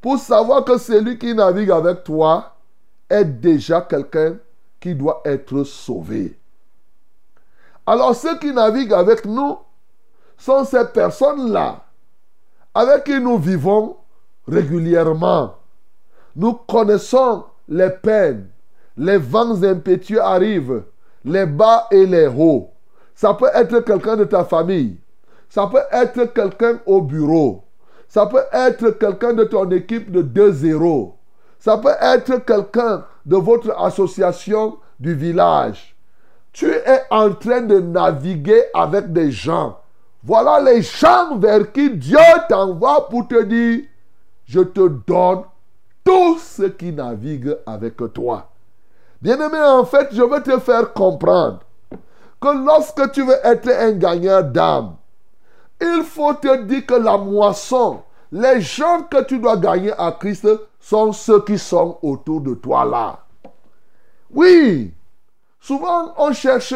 pour 0.00 0.18
savoir 0.18 0.64
que 0.64 0.76
celui 0.78 1.18
qui 1.18 1.34
navigue 1.34 1.70
avec 1.70 2.04
toi 2.04 2.54
est 3.08 3.24
déjà 3.24 3.80
quelqu'un 3.80 4.36
qui 4.78 4.94
doit 4.94 5.22
être 5.24 5.64
sauvé. 5.64 6.37
Alors 7.88 8.14
ceux 8.14 8.38
qui 8.38 8.52
naviguent 8.52 8.92
avec 8.92 9.24
nous 9.24 9.56
sont 10.36 10.62
ces 10.66 10.84
personnes-là 10.84 11.84
avec 12.74 13.04
qui 13.04 13.18
nous 13.18 13.38
vivons 13.38 13.96
régulièrement. 14.46 15.54
Nous 16.36 16.52
connaissons 16.52 17.44
les 17.66 17.88
peines, 17.88 18.50
les 18.98 19.16
vents 19.16 19.62
impétueux 19.62 20.20
arrivent, 20.20 20.82
les 21.24 21.46
bas 21.46 21.86
et 21.90 22.04
les 22.04 22.26
hauts. 22.26 22.68
Ça 23.14 23.32
peut 23.32 23.48
être 23.54 23.80
quelqu'un 23.80 24.18
de 24.18 24.24
ta 24.24 24.44
famille. 24.44 24.98
Ça 25.48 25.66
peut 25.66 25.84
être 25.90 26.34
quelqu'un 26.34 26.80
au 26.84 27.00
bureau. 27.00 27.64
Ça 28.06 28.26
peut 28.26 28.44
être 28.52 28.90
quelqu'un 28.90 29.32
de 29.32 29.44
ton 29.44 29.66
équipe 29.70 30.12
de 30.12 30.22
2-0. 30.22 31.14
Ça 31.58 31.78
peut 31.78 31.96
être 32.02 32.44
quelqu'un 32.44 33.06
de 33.24 33.36
votre 33.36 33.70
association 33.80 34.76
du 35.00 35.14
village. 35.14 35.97
Tu 36.52 36.70
es 36.70 37.02
en 37.10 37.32
train 37.34 37.60
de 37.60 37.78
naviguer 37.80 38.64
avec 38.74 39.12
des 39.12 39.30
gens. 39.30 39.78
Voilà 40.22 40.60
les 40.60 40.82
gens 40.82 41.36
vers 41.38 41.70
qui 41.72 41.90
Dieu 41.90 42.18
t'envoie 42.48 43.08
pour 43.08 43.28
te 43.28 43.42
dire, 43.44 43.84
je 44.44 44.60
te 44.60 44.88
donne 44.88 45.42
tout 46.04 46.38
ce 46.38 46.64
qui 46.64 46.92
navigue 46.92 47.56
avec 47.66 47.96
toi. 48.12 48.50
Bien-aimé, 49.20 49.58
en 49.60 49.84
fait, 49.84 50.08
je 50.12 50.22
veux 50.22 50.42
te 50.42 50.58
faire 50.58 50.92
comprendre 50.92 51.60
que 52.40 52.64
lorsque 52.64 53.12
tu 53.12 53.24
veux 53.24 53.38
être 53.44 53.68
un 53.68 53.92
gagneur 53.92 54.44
d'âme, 54.44 54.96
il 55.80 56.02
faut 56.04 56.34
te 56.34 56.62
dire 56.62 56.86
que 56.86 56.94
la 56.94 57.16
moisson, 57.18 58.02
les 58.32 58.60
gens 58.60 59.02
que 59.02 59.22
tu 59.24 59.38
dois 59.38 59.56
gagner 59.56 59.92
à 59.98 60.12
Christ 60.12 60.48
sont 60.80 61.12
ceux 61.12 61.42
qui 61.44 61.58
sont 61.58 61.98
autour 62.02 62.40
de 62.40 62.54
toi 62.54 62.84
là. 62.84 63.18
Oui, 64.30 64.92
souvent 65.68 66.14
on 66.16 66.32
cherche 66.32 66.72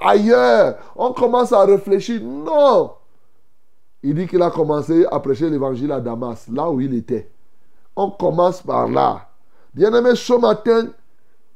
ailleurs, 0.00 0.78
on 0.96 1.12
commence 1.12 1.52
à 1.52 1.66
réfléchir. 1.66 2.22
Non. 2.22 2.92
Il 4.02 4.14
dit 4.14 4.26
qu'il 4.26 4.40
a 4.40 4.50
commencé 4.50 5.04
à 5.10 5.20
prêcher 5.20 5.50
l'évangile 5.50 5.92
à 5.92 6.00
Damas, 6.00 6.46
là 6.50 6.70
où 6.70 6.80
il 6.80 6.94
était. 6.94 7.30
On 7.94 8.10
commence 8.10 8.62
par 8.62 8.88
là. 8.88 9.28
Bien-aimé, 9.74 10.14
ce 10.14 10.32
matin, 10.32 10.88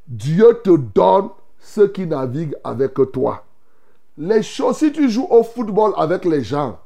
Dieu 0.07 0.61
te 0.63 0.77
donne 0.77 1.31
ceux 1.59 1.89
qui 1.89 2.07
naviguent 2.07 2.57
avec 2.63 2.93
toi. 3.11 3.43
Les 4.19 4.43
choses, 4.43 4.77
si 4.77 4.93
tu 4.93 5.09
joues 5.09 5.29
au 5.31 5.43
football 5.43 5.95
avec 5.97 6.27
les 6.27 6.43
gens, 6.43 6.79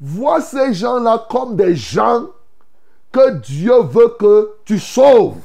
vois 0.00 0.40
ces 0.40 0.74
gens-là 0.74 1.26
comme 1.30 1.54
des 1.54 1.76
gens 1.76 2.26
que 3.12 3.34
Dieu 3.36 3.80
veut 3.82 4.16
que 4.18 4.54
tu 4.64 4.80
sauves. 4.80 5.36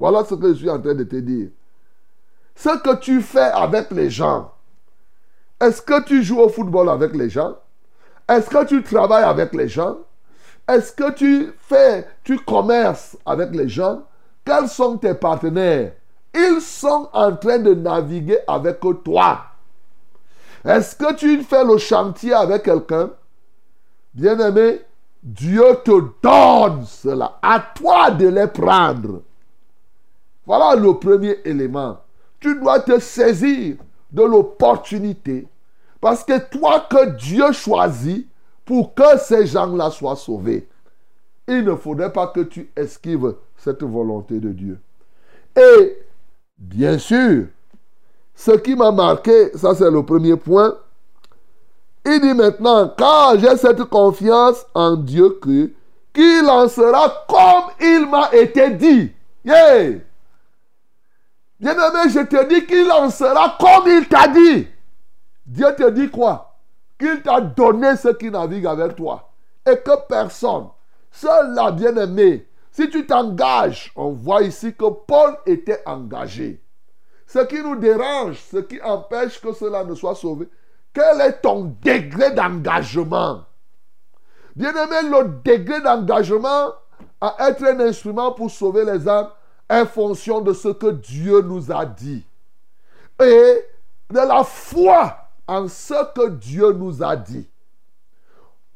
Voilà 0.00 0.24
ce 0.24 0.34
que 0.34 0.48
je 0.48 0.54
suis 0.54 0.70
en 0.70 0.80
train 0.80 0.94
de 0.94 1.04
te 1.04 1.16
dire. 1.16 1.50
Ce 2.58 2.76
que 2.76 2.96
tu 2.96 3.22
fais 3.22 3.38
avec 3.38 3.92
les 3.92 4.10
gens, 4.10 4.50
est-ce 5.60 5.80
que 5.80 6.02
tu 6.02 6.24
joues 6.24 6.40
au 6.40 6.48
football 6.48 6.88
avec 6.88 7.14
les 7.14 7.30
gens? 7.30 7.54
Est-ce 8.28 8.50
que 8.50 8.64
tu 8.64 8.82
travailles 8.82 9.22
avec 9.22 9.54
les 9.54 9.68
gens? 9.68 9.98
Est-ce 10.66 10.92
que 10.92 11.12
tu 11.12 11.52
fais, 11.56 12.08
tu 12.24 12.36
commerces 12.40 13.16
avec 13.24 13.54
les 13.54 13.68
gens? 13.68 14.02
Quels 14.44 14.68
sont 14.68 14.98
tes 14.98 15.14
partenaires? 15.14 15.92
Ils 16.34 16.60
sont 16.60 17.08
en 17.12 17.36
train 17.36 17.58
de 17.58 17.74
naviguer 17.74 18.40
avec 18.48 18.80
toi. 19.04 19.38
Est-ce 20.64 20.96
que 20.96 21.14
tu 21.14 21.44
fais 21.44 21.64
le 21.64 21.78
chantier 21.78 22.34
avec 22.34 22.64
quelqu'un? 22.64 23.10
Bien-aimé, 24.12 24.80
Dieu 25.22 25.64
te 25.84 25.92
donne 26.20 26.84
cela. 26.86 27.38
À 27.40 27.60
toi 27.60 28.10
de 28.10 28.26
les 28.26 28.48
prendre. 28.48 29.22
Voilà 30.44 30.74
le 30.74 30.94
premier 30.94 31.38
élément. 31.44 31.98
Tu 32.40 32.54
dois 32.60 32.80
te 32.80 32.98
saisir 32.98 33.76
de 34.10 34.22
l'opportunité. 34.22 35.46
Parce 36.00 36.24
que 36.24 36.38
toi 36.38 36.86
que 36.88 37.10
Dieu 37.16 37.52
choisit 37.52 38.28
pour 38.64 38.94
que 38.94 39.18
ces 39.18 39.46
gens-là 39.46 39.90
soient 39.90 40.16
sauvés. 40.16 40.68
Il 41.46 41.64
ne 41.64 41.74
faudrait 41.74 42.12
pas 42.12 42.28
que 42.28 42.40
tu 42.40 42.70
esquives 42.76 43.34
cette 43.56 43.82
volonté 43.82 44.38
de 44.38 44.50
Dieu. 44.50 44.78
Et, 45.56 45.98
bien 46.58 46.98
sûr, 46.98 47.46
ce 48.34 48.52
qui 48.52 48.76
m'a 48.76 48.92
marqué, 48.92 49.50
ça 49.56 49.74
c'est 49.74 49.90
le 49.90 50.02
premier 50.04 50.36
point, 50.36 50.76
il 52.06 52.20
dit 52.20 52.34
maintenant, 52.34 52.88
car 52.96 53.38
j'ai 53.38 53.56
cette 53.56 53.84
confiance 53.84 54.64
en 54.74 54.96
Dieu 54.96 55.38
que 55.42 55.70
qu'il 56.14 56.48
en 56.48 56.68
sera 56.68 57.26
comme 57.28 57.72
il 57.80 58.08
m'a 58.08 58.30
été 58.32 58.70
dit. 58.70 59.12
Yeah. 59.44 60.00
Bien-aimé, 61.60 62.08
je 62.08 62.20
te 62.20 62.48
dis 62.48 62.66
qu'il 62.66 62.90
en 62.92 63.10
sera 63.10 63.56
comme 63.58 63.88
il 63.88 64.06
t'a 64.06 64.28
dit. 64.28 64.68
Dieu 65.44 65.66
te 65.76 65.90
dit 65.90 66.08
quoi? 66.08 66.56
Qu'il 66.98 67.20
t'a 67.22 67.40
donné 67.40 67.96
ce 67.96 68.08
qui 68.08 68.30
navigue 68.30 68.66
avec 68.66 68.94
toi. 68.94 69.30
Et 69.66 69.76
que 69.76 70.06
personne, 70.08 70.68
seul 71.10 71.54
là, 71.54 71.72
bien-aimé, 71.72 72.48
si 72.70 72.88
tu 72.88 73.06
t'engages, 73.06 73.92
on 73.96 74.10
voit 74.10 74.42
ici 74.42 74.72
que 74.72 74.88
Paul 74.88 75.36
était 75.46 75.82
engagé. 75.84 76.62
Ce 77.26 77.40
qui 77.40 77.60
nous 77.60 77.76
dérange, 77.76 78.40
ce 78.50 78.58
qui 78.58 78.80
empêche 78.80 79.40
que 79.40 79.52
cela 79.52 79.84
ne 79.84 79.94
soit 79.94 80.14
sauvé, 80.14 80.48
quel 80.94 81.20
est 81.20 81.40
ton 81.40 81.76
degré 81.82 82.30
d'engagement? 82.30 83.44
Bien-aimé, 84.54 85.08
le 85.10 85.40
degré 85.44 85.80
d'engagement 85.80 86.72
à 87.20 87.48
être 87.48 87.64
un 87.64 87.80
instrument 87.80 88.32
pour 88.32 88.50
sauver 88.50 88.84
les 88.84 89.08
âmes 89.08 89.28
est 89.68 89.86
fonction 89.86 90.40
de 90.40 90.52
ce 90.52 90.68
que 90.68 90.90
Dieu 90.90 91.42
nous 91.42 91.70
a 91.70 91.84
dit. 91.84 92.24
Et 93.20 93.64
de 94.10 94.18
la 94.18 94.44
foi 94.44 95.16
en 95.46 95.68
ce 95.68 96.12
que 96.14 96.30
Dieu 96.30 96.72
nous 96.72 97.02
a 97.02 97.16
dit. 97.16 97.48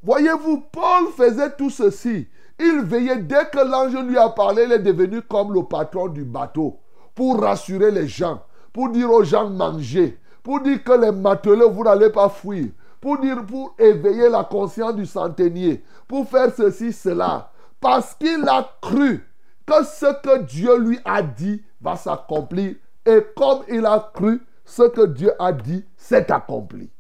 Voyez-vous, 0.03 0.65
Paul 0.73 1.09
faisait 1.17 1.53
tout 1.53 1.71
ceci. 1.71 2.29
Il 2.59 2.81
veillait 2.83 3.19
dès 3.19 3.47
que 3.47 3.59
l'ange 3.59 3.97
lui 3.97 4.19
a 4.19 4.29
parlé, 4.29 4.65
il 4.65 4.73
est 4.73 4.79
devenu 4.79 5.23
comme 5.23 5.55
le 5.55 5.63
patron 5.63 6.09
du 6.09 6.25
bateau 6.25 6.79
pour 7.15 7.41
rassurer 7.41 7.91
les 7.91 8.09
gens, 8.09 8.43
pour 8.73 8.89
dire 8.91 9.11
aux 9.11 9.25
gens 9.25 9.49
manger, 9.49 10.19
pour 10.43 10.61
dire 10.61 10.83
que 10.83 10.93
les 10.93 11.13
matelots, 11.13 11.71
vous 11.71 11.85
n'allez 11.85 12.11
pas 12.11 12.29
fuir, 12.29 12.69
pour 13.01 13.19
dire, 13.19 13.45
pour 13.47 13.75
éveiller 13.79 14.29
la 14.29 14.45
conscience 14.45 14.95
du 14.95 15.07
centenier, 15.07 15.83
pour 16.09 16.29
faire 16.29 16.53
ceci, 16.55 16.93
cela. 16.93 17.51
Parce 17.81 18.15
qu'il 18.15 18.47
a 18.49 18.69
cru 18.81 19.27
que 19.73 19.85
ce 19.85 20.21
que 20.23 20.43
Dieu 20.43 20.79
lui 20.79 20.99
a 21.05 21.23
dit 21.23 21.63
va 21.81 21.97
s'accomplir. 21.97 22.77
Et 23.07 23.27
comme 23.37 23.63
il 23.69 23.85
a 23.87 24.11
cru, 24.13 24.41
ce 24.65 24.83
que 24.89 25.07
Dieu 25.07 25.33
a 25.39 25.53
dit 25.53 25.85
s'est 25.97 26.31
accompli. 26.31 26.91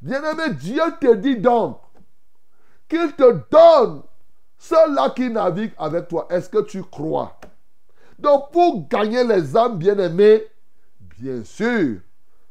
Bien-aimé, 0.00 0.54
Dieu 0.54 0.82
te 1.00 1.14
dit 1.14 1.36
donc 1.36 1.80
qu'il 2.88 3.12
te 3.14 3.40
donne 3.50 4.02
ceux-là 4.58 5.10
qui 5.10 5.30
naviguent 5.30 5.74
avec 5.78 6.08
toi. 6.08 6.26
Est-ce 6.30 6.48
que 6.48 6.62
tu 6.62 6.82
crois? 6.84 7.38
Donc 8.18 8.50
pour 8.52 8.88
gagner 8.88 9.24
les 9.24 9.56
âmes 9.56 9.76
bien-aimées, 9.76 10.44
bien 11.18 11.44
sûr, 11.44 11.98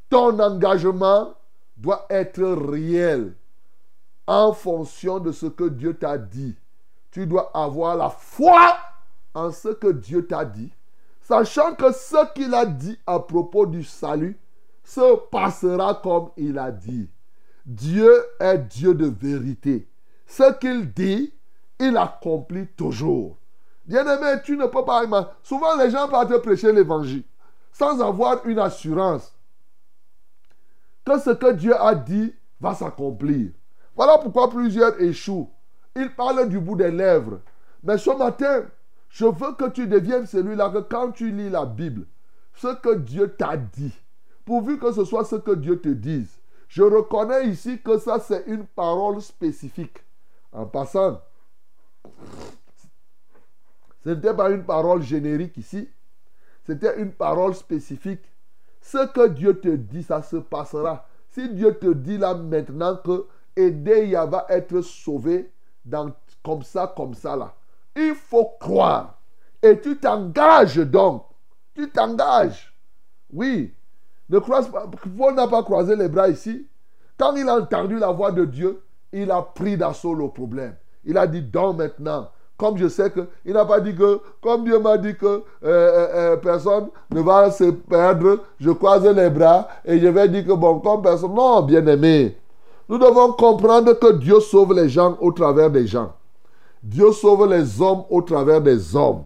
ton 0.09 0.37
engagement 0.39 1.33
doit 1.77 2.05
être 2.09 2.43
réel 2.43 3.33
en 4.27 4.53
fonction 4.53 5.19
de 5.19 5.31
ce 5.31 5.45
que 5.47 5.69
Dieu 5.69 5.93
t'a 5.95 6.17
dit. 6.17 6.55
Tu 7.11 7.25
dois 7.25 7.49
avoir 7.53 7.95
la 7.95 8.09
foi 8.09 8.77
en 9.35 9.51
ce 9.51 9.69
que 9.69 9.91
Dieu 9.91 10.25
t'a 10.25 10.45
dit, 10.45 10.71
sachant 11.21 11.75
que 11.75 11.91
ce 11.91 12.33
qu'il 12.33 12.53
a 12.53 12.65
dit 12.65 12.97
à 13.05 13.19
propos 13.19 13.65
du 13.65 13.83
salut 13.83 14.39
se 14.83 15.17
passera 15.29 15.99
comme 16.01 16.29
il 16.37 16.57
a 16.57 16.71
dit. 16.71 17.09
Dieu 17.65 18.11
est 18.39 18.57
Dieu 18.59 18.93
de 18.93 19.07
vérité. 19.07 19.87
Ce 20.25 20.53
qu'il 20.59 20.91
dit, 20.91 21.33
il 21.79 21.97
accomplit 21.97 22.67
toujours. 22.67 23.37
Bien-aimé, 23.85 24.41
tu 24.43 24.57
ne 24.57 24.65
peux 24.65 24.85
pas. 24.85 25.03
Souvent, 25.43 25.75
les 25.75 25.91
gens 25.91 26.07
partent 26.07 26.37
prêcher 26.41 26.71
l'évangile 26.71 27.23
sans 27.71 28.01
avoir 28.01 28.45
une 28.45 28.59
assurance 28.59 29.33
que 31.05 31.19
ce 31.19 31.31
que 31.31 31.51
Dieu 31.53 31.79
a 31.79 31.93
dit 31.93 32.33
va 32.59 32.73
s'accomplir. 32.73 33.51
Voilà 33.95 34.17
pourquoi 34.17 34.49
plusieurs 34.49 34.99
échouent. 35.01 35.49
Ils 35.95 36.13
parlent 36.13 36.49
du 36.49 36.59
bout 36.59 36.75
des 36.75 36.91
lèvres. 36.91 37.41
Mais 37.83 37.97
ce 37.97 38.09
matin, 38.09 38.63
je 39.15 39.23
veux 39.23 39.53
que 39.53 39.69
tu 39.69 39.87
deviennes 39.87 40.25
celui-là 40.25 40.69
que 40.71 40.79
quand 40.79 41.13
tu 41.13 41.31
lis 41.31 41.49
la 41.49 41.65
Bible, 41.65 42.05
ce 42.53 42.75
que 42.75 42.95
Dieu 42.95 43.33
t'a 43.33 43.55
dit, 43.55 43.93
pourvu 44.43 44.77
que 44.77 44.91
ce 44.91 45.05
soit 45.05 45.23
ce 45.23 45.37
que 45.37 45.51
Dieu 45.51 45.79
te 45.79 45.87
dise, 45.87 46.37
je 46.67 46.83
reconnais 46.83 47.47
ici 47.47 47.79
que 47.81 47.97
ça 47.97 48.19
c'est 48.19 48.43
une 48.47 48.65
parole 48.65 49.21
spécifique. 49.21 50.03
En 50.51 50.65
passant, 50.65 51.21
ce 54.03 54.09
n'était 54.09 54.33
pas 54.33 54.49
une 54.49 54.65
parole 54.65 55.01
générique 55.01 55.55
ici, 55.55 55.89
c'était 56.65 56.99
une 57.01 57.13
parole 57.13 57.55
spécifique. 57.55 58.29
Ce 58.81 59.07
que 59.13 59.29
Dieu 59.29 59.61
te 59.61 59.69
dit, 59.69 60.03
ça 60.03 60.23
se 60.23 60.35
passera. 60.35 61.07
Si 61.29 61.47
Dieu 61.53 61.73
te 61.79 61.93
dit 61.93 62.17
là 62.17 62.33
maintenant 62.35 62.97
que 62.97 63.27
Edeya 63.55 64.25
va 64.25 64.45
être 64.49 64.81
sauvé 64.81 65.53
dans, 65.85 66.13
comme 66.43 66.63
ça, 66.63 66.93
comme 66.93 67.13
ça 67.13 67.37
là, 67.37 67.55
il 67.95 68.15
faut 68.15 68.51
croire. 68.59 69.19
Et 69.61 69.79
tu 69.79 69.97
t'engages 69.97 70.77
donc. 70.77 71.25
Tu 71.73 71.89
t'engages. 71.89 72.73
Oui. 73.33 73.73
Ne 74.29 74.39
croise 74.39 74.69
pas. 74.69 74.89
Paul 75.17 75.35
n'a 75.35 75.47
pas 75.47 75.63
croisé 75.63 75.95
les 75.95 76.07
bras 76.07 76.29
ici. 76.29 76.67
Quand 77.17 77.35
il 77.35 77.47
a 77.47 77.57
entendu 77.57 77.97
la 77.97 78.11
voix 78.11 78.31
de 78.31 78.45
Dieu, 78.45 78.83
il 79.11 79.31
a 79.31 79.41
pris 79.41 79.77
d'assaut 79.77 80.13
le 80.13 80.29
problème. 80.29 80.75
Il 81.03 81.17
a 81.17 81.27
dit 81.27 81.41
donc 81.41 81.77
maintenant. 81.77 82.29
Comme 82.57 82.77
je 82.77 82.87
sais 82.87 83.11
que, 83.11 83.27
il 83.43 83.53
n'a 83.53 83.65
pas 83.65 83.81
dit 83.81 83.93
que, 83.93 84.21
comme 84.41 84.63
Dieu 84.63 84.79
m'a 84.79 84.97
dit 84.97 85.15
que 85.15 85.25
euh, 85.25 85.41
euh, 85.63 86.07
euh, 86.13 86.37
personne 86.37 86.87
ne 87.11 87.19
va 87.19 87.51
se 87.51 87.65
perdre, 87.65 88.39
je 88.61 88.71
croise 88.71 89.05
les 89.05 89.29
bras 89.29 89.67
et 89.83 89.99
je 89.99 90.07
vais 90.07 90.29
dire 90.29 90.45
que 90.45 90.53
bon, 90.53 90.79
comme 90.79 91.01
personne. 91.01 91.33
Non, 91.33 91.61
bien 91.63 91.85
aimé. 91.85 92.37
Nous 92.87 92.97
devons 92.97 93.33
comprendre 93.33 93.93
que 93.93 94.13
Dieu 94.13 94.39
sauve 94.39 94.73
les 94.73 94.87
gens 94.87 95.17
au 95.19 95.33
travers 95.33 95.69
des 95.69 95.85
gens. 95.85 96.13
Dieu 96.85 97.11
sauve 97.13 97.49
les 97.49 97.81
hommes 97.81 98.03
au 98.11 98.21
travers 98.21 98.61
des 98.61 98.95
hommes. 98.95 99.23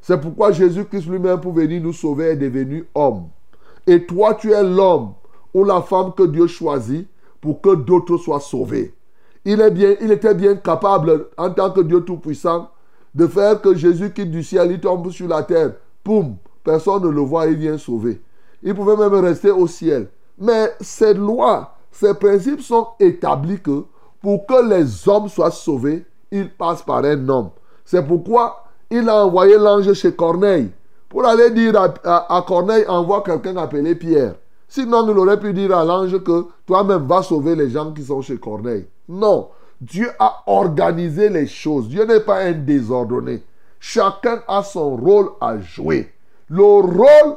C'est 0.00 0.20
pourquoi 0.20 0.52
Jésus-Christ 0.52 1.08
lui-même, 1.08 1.40
pour 1.40 1.52
venir 1.52 1.82
nous 1.82 1.92
sauver, 1.92 2.26
est 2.26 2.36
devenu 2.36 2.86
homme. 2.94 3.24
Et 3.84 4.06
toi, 4.06 4.34
tu 4.34 4.52
es 4.52 4.62
l'homme 4.62 5.14
ou 5.52 5.64
la 5.64 5.82
femme 5.82 6.12
que 6.16 6.22
Dieu 6.22 6.46
choisit 6.46 7.08
pour 7.40 7.60
que 7.60 7.74
d'autres 7.74 8.16
soient 8.16 8.38
sauvés. 8.38 8.94
Il, 9.44 9.60
est 9.60 9.72
bien, 9.72 9.96
il 10.00 10.12
était 10.12 10.34
bien 10.34 10.54
capable, 10.54 11.26
en 11.36 11.50
tant 11.50 11.72
que 11.72 11.80
Dieu 11.80 12.00
Tout-Puissant, 12.02 12.70
de 13.12 13.26
faire 13.26 13.60
que 13.60 13.74
Jésus 13.74 14.12
quitte 14.12 14.30
du 14.30 14.44
ciel, 14.44 14.70
il 14.70 14.78
tombe 14.80 15.10
sur 15.10 15.26
la 15.26 15.42
terre. 15.42 15.72
Poum, 16.04 16.36
personne 16.62 17.02
ne 17.02 17.08
le 17.08 17.22
voit, 17.22 17.48
il 17.48 17.56
vient 17.56 17.76
sauver. 17.76 18.22
Il 18.62 18.72
pouvait 18.76 18.96
même 18.96 19.14
rester 19.14 19.50
au 19.50 19.66
ciel. 19.66 20.10
Mais 20.38 20.72
ces 20.80 21.14
lois, 21.14 21.76
ces 21.90 22.14
principes 22.14 22.60
sont 22.60 22.86
établis 23.00 23.60
que 23.60 23.82
pour 24.22 24.46
que 24.46 24.68
les 24.68 25.08
hommes 25.08 25.28
soient 25.28 25.50
sauvés, 25.50 26.04
ils 26.30 26.50
passent 26.50 26.82
par 26.82 27.04
un 27.04 27.28
homme. 27.28 27.50
C'est 27.84 28.06
pourquoi 28.06 28.64
il 28.90 29.08
a 29.08 29.24
envoyé 29.24 29.56
l'ange 29.58 29.92
chez 29.94 30.12
Corneille 30.12 30.70
pour 31.08 31.26
aller 31.26 31.50
dire 31.50 31.74
à, 32.04 32.44
Corneille, 32.46 32.84
envoie 32.86 33.22
quelqu'un 33.22 33.56
appelé 33.56 33.94
Pierre. 33.96 34.34
Sinon, 34.68 35.10
il 35.10 35.18
aurait 35.18 35.40
pu 35.40 35.52
dire 35.52 35.76
à 35.76 35.84
l'ange 35.84 36.22
que 36.22 36.46
toi-même 36.66 37.06
vas 37.06 37.22
sauver 37.22 37.56
les 37.56 37.70
gens 37.70 37.92
qui 37.92 38.04
sont 38.04 38.22
chez 38.22 38.38
Corneille. 38.38 38.86
Non, 39.08 39.48
Dieu 39.80 40.08
a 40.20 40.44
organisé 40.46 41.28
les 41.28 41.48
choses. 41.48 41.88
Dieu 41.88 42.04
n'est 42.04 42.20
pas 42.20 42.38
un 42.42 42.52
désordonné. 42.52 43.42
Chacun 43.80 44.42
a 44.46 44.62
son 44.62 44.94
rôle 44.96 45.30
à 45.40 45.58
jouer. 45.58 46.12
Le 46.48 46.62
rôle 46.62 47.36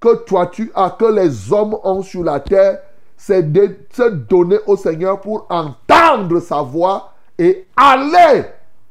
que 0.00 0.16
toi 0.24 0.48
tu 0.48 0.70
as, 0.74 0.90
que 0.90 1.06
les 1.06 1.52
hommes 1.52 1.76
ont 1.84 2.02
sur 2.02 2.22
la 2.22 2.40
terre, 2.40 2.80
c'est 3.16 3.50
de 3.50 3.76
se 3.90 4.10
donner 4.10 4.58
au 4.66 4.76
Seigneur 4.76 5.20
pour 5.20 5.46
entendre 5.48 6.40
sa 6.40 6.60
voix 6.60 7.14
et 7.38 7.66
aller 7.76 8.44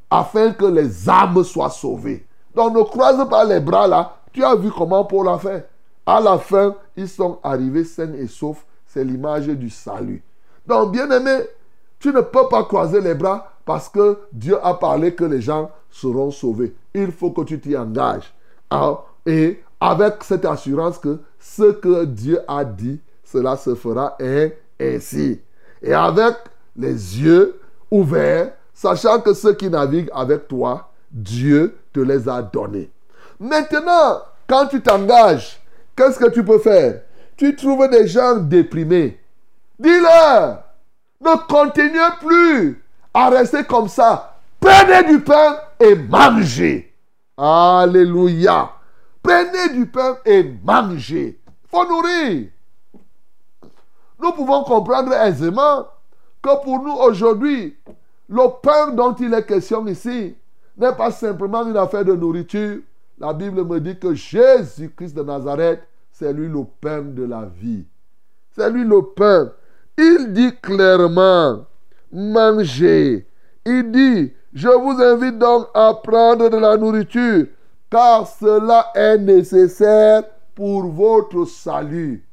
afin 0.10 0.52
que 0.52 0.66
les 0.66 1.10
âmes 1.10 1.44
soient 1.44 1.70
sauvées. 1.70 2.26
Donc 2.54 2.76
ne 2.76 2.84
croise 2.84 3.28
pas 3.30 3.44
les 3.44 3.60
bras 3.60 3.88
là. 3.88 4.18
Tu 4.32 4.44
as 4.44 4.56
vu 4.56 4.70
comment 4.72 5.06
Paul 5.06 5.28
a 5.30 5.38
fait. 5.38 5.68
À 6.06 6.20
la 6.20 6.38
fin, 6.38 6.76
ils 6.96 7.10
sont 7.10 7.40
arrivés 7.44 7.84
sains 7.84 8.14
et 8.14 8.28
saufs. 8.28 8.66
C'est 8.86 9.04
l'image 9.04 9.48
du 9.48 9.70
salut. 9.70 10.22
Donc, 10.68 10.92
bien 10.92 11.10
aimé, 11.10 11.46
tu 12.00 12.10
ne 12.10 12.22
peux 12.22 12.48
pas 12.50 12.64
croiser 12.64 13.02
les 13.02 13.16
bras 13.16 13.52
parce 13.66 13.90
que 13.90 14.20
Dieu 14.32 14.58
a 14.64 14.76
parlé 14.76 15.16
que 15.16 15.24
les 15.24 15.42
gens 15.42 15.72
seront 15.90 16.32
sauvés. 16.32 16.76
Il 16.94 17.12
faut 17.12 17.32
que 17.32 17.42
tu 17.42 17.60
t'y 17.60 17.76
engages. 17.76 18.34
Ah, 18.70 19.04
et 19.26 19.64
avec 19.80 20.24
cette 20.24 20.46
assurance 20.46 20.98
que 20.98 21.20
ce 21.40 21.72
que 21.72 22.06
Dieu 22.06 22.40
a 22.48 22.64
dit, 22.64 23.00
cela 23.24 23.58
se 23.58 23.76
fera 23.76 24.18
ainsi. 24.80 25.42
Et 25.82 25.94
avec 25.94 26.36
les 26.76 27.22
yeux 27.22 27.60
ouverts, 27.92 28.54
sachant 28.74 29.22
que 29.22 29.34
ceux 29.34 29.54
qui 29.54 29.70
naviguent 29.70 30.12
avec 30.14 30.48
toi, 30.48 30.92
Dieu 31.12 31.78
te 31.94 32.00
les 32.00 32.28
a 32.28 32.42
donnés. 32.42 32.92
Maintenant, 33.40 34.22
quand 34.48 34.68
tu 34.68 34.82
t'engages, 34.82 35.60
qu'est-ce 35.96 36.20
que 36.20 36.30
tu 36.30 36.44
peux 36.44 36.60
faire? 36.60 37.02
Tu 37.38 37.56
trouves 37.56 37.90
des 37.90 38.08
gens 38.08 38.38
déprimés. 38.38 39.20
Dis-leur, 39.80 40.64
ne 41.22 41.48
continuez 41.48 42.00
plus 42.20 42.84
à 43.14 43.30
rester 43.30 43.64
comme 43.64 43.88
ça. 43.88 44.38
Prenez 44.60 45.04
du 45.04 45.20
pain 45.22 45.58
et 45.80 45.96
mangez. 45.96 46.94
Alléluia. 47.38 48.72
Prenez 49.22 49.74
du 49.74 49.86
pain 49.86 50.18
et 50.26 50.44
mangez. 50.64 51.40
Il 51.46 51.70
faut 51.70 51.88
nourrir. 51.88 52.48
Nous 54.22 54.32
pouvons 54.32 54.64
comprendre 54.64 55.14
aisément 55.14 55.86
que 56.46 56.64
pour 56.64 56.84
nous 56.84 56.94
aujourd'hui, 56.94 57.76
le 58.30 58.62
pain 58.62 58.92
dont 58.92 59.16
il 59.16 59.34
est 59.34 59.46
question 59.46 59.86
ici 59.88 60.36
n'est 60.78 60.94
pas 60.94 61.10
simplement 61.10 61.66
une 61.66 61.78
affaire 61.78 62.06
de 62.06 62.14
nourriture. 62.14 62.80
La 63.18 63.34
Bible 63.34 63.64
me 63.66 63.80
dit 63.80 63.98
que 63.98 64.14
Jésus-Christ 64.14 65.16
de 65.16 65.24
Nazareth, 65.24 65.82
c'est 66.12 66.32
lui 66.32 66.48
le 66.48 66.64
pain 66.80 67.02
de 67.02 67.24
la 67.24 67.46
vie. 67.46 67.86
C'est 68.56 68.70
lui 68.70 68.84
le 68.84 69.02
pain. 69.02 69.52
Il 69.98 70.34
dit 70.34 70.56
clairement, 70.62 71.66
mangez. 72.12 73.28
Il 73.66 73.92
dit, 73.92 74.34
je 74.54 74.68
vous 74.68 75.02
invite 75.02 75.40
donc 75.40 75.68
à 75.74 75.94
prendre 75.96 76.50
de 76.50 76.58
la 76.58 76.78
nourriture, 76.78 77.48
car 77.90 78.28
cela 78.28 78.92
est 78.94 79.18
nécessaire 79.18 80.24
pour 80.54 80.86
votre 80.86 81.46
salut. 81.46 82.25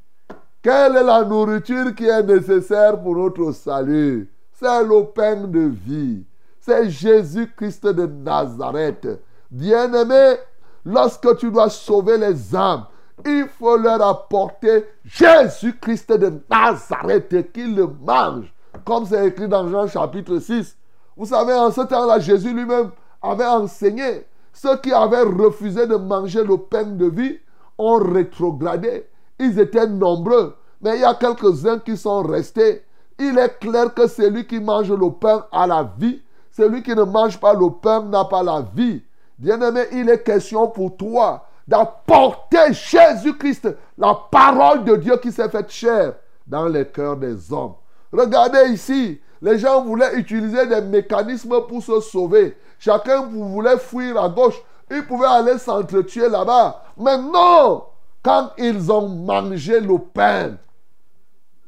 Quelle 0.62 0.96
est 0.96 1.02
la 1.02 1.24
nourriture 1.24 1.92
qui 1.92 2.06
est 2.06 2.22
nécessaire 2.22 3.02
pour 3.02 3.16
notre 3.16 3.50
salut? 3.50 4.30
C'est 4.52 4.84
le 4.84 5.46
de 5.48 5.60
vie. 5.60 6.24
c'est 6.60 6.88
Jésus-Christ 6.88 7.84
de 7.88 8.06
Nazareth. 8.06 9.08
Bien-aimé, 9.50 10.36
lorsque 10.84 11.36
tu 11.38 11.50
dois 11.50 11.68
sauver 11.68 12.16
les 12.16 12.54
âmes, 12.54 12.84
il 13.26 13.46
faut 13.58 13.76
leur 13.76 14.00
apporter 14.02 14.84
Jésus-Christ 15.04 16.12
de 16.12 16.32
Nazareth 16.48 17.32
et 17.32 17.44
qu'ils 17.44 17.74
le 17.74 17.88
mangent. 17.88 18.54
Comme 18.84 19.04
c'est 19.04 19.26
écrit 19.26 19.48
dans 19.48 19.66
Jean 19.66 19.88
chapitre 19.88 20.38
6. 20.38 20.76
Vous 21.16 21.26
savez, 21.26 21.54
en 21.54 21.72
ce 21.72 21.80
temps-là, 21.80 22.20
Jésus 22.20 22.54
lui-même 22.54 22.92
avait 23.20 23.46
enseigné. 23.46 24.26
Ceux 24.52 24.76
qui 24.76 24.92
avaient 24.92 25.22
refusé 25.22 25.88
de 25.88 25.96
manger 25.96 26.44
le 26.44 26.56
de 26.96 27.06
vie 27.06 27.38
ont 27.78 27.96
rétrogradé. 27.96 29.06
Ils 29.42 29.58
étaient 29.58 29.88
nombreux, 29.88 30.56
mais 30.80 30.96
il 30.96 31.00
y 31.00 31.04
a 31.04 31.14
quelques-uns 31.14 31.80
qui 31.80 31.96
sont 31.96 32.22
restés. 32.22 32.84
Il 33.18 33.36
est 33.36 33.58
clair 33.58 33.92
que 33.92 34.06
celui 34.06 34.46
qui 34.46 34.60
mange 34.60 34.88
le 34.88 35.10
pain 35.10 35.46
a 35.50 35.66
la 35.66 35.92
vie. 35.98 36.22
Celui 36.52 36.80
qui 36.80 36.94
ne 36.94 37.02
mange 37.02 37.40
pas 37.40 37.52
le 37.52 37.68
pain 37.70 38.04
n'a 38.04 38.24
pas 38.24 38.44
la 38.44 38.64
vie. 38.72 39.02
Bien-aimé, 39.36 39.82
il 39.90 40.08
est 40.08 40.22
question 40.22 40.68
pour 40.68 40.96
toi 40.96 41.44
d'apporter 41.66 42.72
Jésus-Christ, 42.72 43.68
la 43.98 44.16
parole 44.30 44.84
de 44.84 44.94
Dieu 44.94 45.16
qui 45.16 45.32
s'est 45.32 45.48
faite 45.48 45.70
chair 45.70 46.14
dans 46.46 46.66
les 46.66 46.86
cœurs 46.86 47.16
des 47.16 47.52
hommes. 47.52 47.74
Regardez 48.12 48.70
ici, 48.70 49.20
les 49.40 49.58
gens 49.58 49.82
voulaient 49.82 50.14
utiliser 50.14 50.66
des 50.66 50.82
mécanismes 50.82 51.62
pour 51.66 51.82
se 51.82 51.98
sauver. 51.98 52.56
Chacun 52.78 53.22
voulait 53.22 53.78
fuir 53.78 54.22
à 54.22 54.28
gauche. 54.28 54.62
Ils 54.88 55.04
pouvaient 55.04 55.26
aller 55.26 55.58
s'entretuer 55.58 56.28
là-bas. 56.28 56.84
Mais 56.96 57.18
non, 57.18 57.82
quand 58.22 58.50
ils 58.56 58.90
ont 58.92 59.08
mangé 59.08 59.80
le 59.80 59.98
pain, 59.98 60.56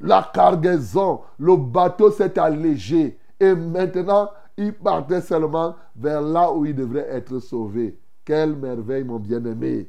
la 0.01 0.31
cargaison, 0.33 1.21
le 1.39 1.57
bateau 1.57 2.11
s'est 2.11 2.39
allégé. 2.39 3.19
Et 3.41 3.55
maintenant, 3.55 4.31
ils 4.57 4.73
partaient 4.73 5.21
seulement 5.21 5.75
vers 5.97 6.21
là 6.21 6.53
où 6.53 6.65
ils 6.65 6.75
devraient 6.75 7.09
être 7.11 7.39
sauvés. 7.41 7.99
Quelle 8.25 8.55
merveille, 8.55 9.05
mon 9.05 9.19
bien-aimé. 9.19 9.89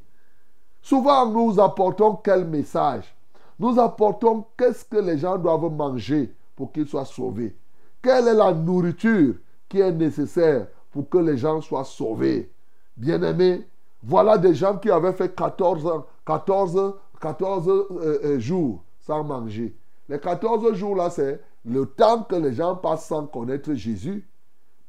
Souvent, 0.81 1.25
nous 1.27 1.59
apportons 1.59 2.15
quel 2.15 2.45
message? 2.45 3.15
Nous 3.59 3.79
apportons 3.79 4.45
qu'est-ce 4.57 4.85
que 4.85 4.97
les 4.97 5.17
gens 5.17 5.37
doivent 5.37 5.71
manger 5.71 6.33
pour 6.55 6.71
qu'ils 6.71 6.87
soient 6.87 7.05
sauvés. 7.05 7.55
Quelle 8.01 8.27
est 8.27 8.33
la 8.33 8.53
nourriture 8.53 9.35
qui 9.69 9.79
est 9.79 9.91
nécessaire 9.91 10.67
pour 10.91 11.09
que 11.09 11.17
les 11.17 11.37
gens 11.37 11.61
soient 11.61 11.85
sauvés? 11.85 12.51
Bien-aimés, 12.97 13.67
voilà 14.03 14.37
des 14.37 14.53
gens 14.53 14.77
qui 14.77 14.91
avaient 14.91 15.13
fait 15.13 15.35
14, 15.35 16.03
14, 16.25 16.93
14 17.19 18.39
jours 18.39 18.83
sans 18.99 19.23
manger. 19.23 19.75
Les 20.07 20.19
14 20.19 20.73
jours 20.73 20.95
là, 20.95 21.09
c'est 21.09 21.41
le 21.65 21.85
temps 21.85 22.23
que 22.23 22.35
les 22.35 22.53
gens 22.53 22.75
passent 22.75 23.07
sans 23.07 23.25
connaître 23.25 23.73
Jésus. 23.73 24.27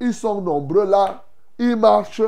Ils 0.00 0.12
sont 0.12 0.42
nombreux 0.42 0.84
là, 0.84 1.24
ils 1.58 1.76
marchent, 1.76 2.22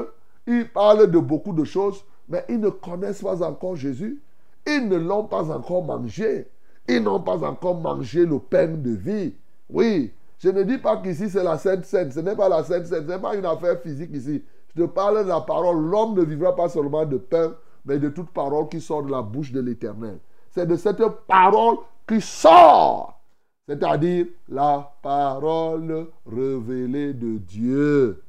ils 0.46 0.66
parlent 0.70 1.10
de 1.10 1.18
beaucoup 1.18 1.52
de 1.52 1.64
choses, 1.64 2.02
mais 2.28 2.44
ils 2.48 2.58
ne 2.58 2.70
connaissent 2.70 3.22
pas 3.22 3.42
encore 3.42 3.76
Jésus. 3.76 4.22
Ils 4.66 4.88
ne 4.88 4.96
l'ont 4.96 5.24
pas 5.24 5.50
encore 5.50 5.84
mangé. 5.84 6.48
Ils 6.88 7.02
n'ont 7.02 7.20
pas 7.20 7.42
encore 7.44 7.78
mangé 7.78 8.24
le 8.24 8.38
pain 8.38 8.68
de 8.68 8.90
vie. 8.90 9.34
Oui, 9.68 10.12
je 10.38 10.48
ne 10.48 10.62
dis 10.62 10.78
pas 10.78 10.96
qu'ici 10.98 11.28
c'est 11.28 11.44
la 11.44 11.58
Sainte 11.58 11.84
Seine. 11.84 12.10
Ce 12.10 12.20
n'est 12.20 12.36
pas 12.36 12.48
la 12.48 12.64
Sainte 12.64 12.86
Seine. 12.86 13.06
Ce 13.06 13.12
n'est 13.12 13.18
pas 13.18 13.34
une 13.34 13.44
affaire 13.44 13.78
physique 13.80 14.10
ici. 14.14 14.42
Je 14.78 14.84
parle 14.84 15.24
de 15.24 15.28
la 15.28 15.40
parole. 15.40 15.76
L'homme 15.76 16.14
ne 16.14 16.22
vivra 16.22 16.54
pas 16.54 16.68
seulement 16.68 17.04
de 17.04 17.16
pain, 17.16 17.52
mais 17.84 17.98
de 17.98 18.10
toute 18.10 18.30
parole 18.30 18.68
qui 18.68 18.80
sort 18.80 19.02
de 19.02 19.10
la 19.10 19.22
bouche 19.22 19.50
de 19.50 19.60
l'Éternel. 19.60 20.20
C'est 20.50 20.66
de 20.66 20.76
cette 20.76 21.02
parole 21.26 21.78
qui 22.06 22.20
sort. 22.20 23.18
C'est-à-dire 23.66 24.26
la 24.48 24.92
parole 25.02 26.06
révélée 26.24 27.12
de 27.12 27.38
Dieu. 27.38 28.22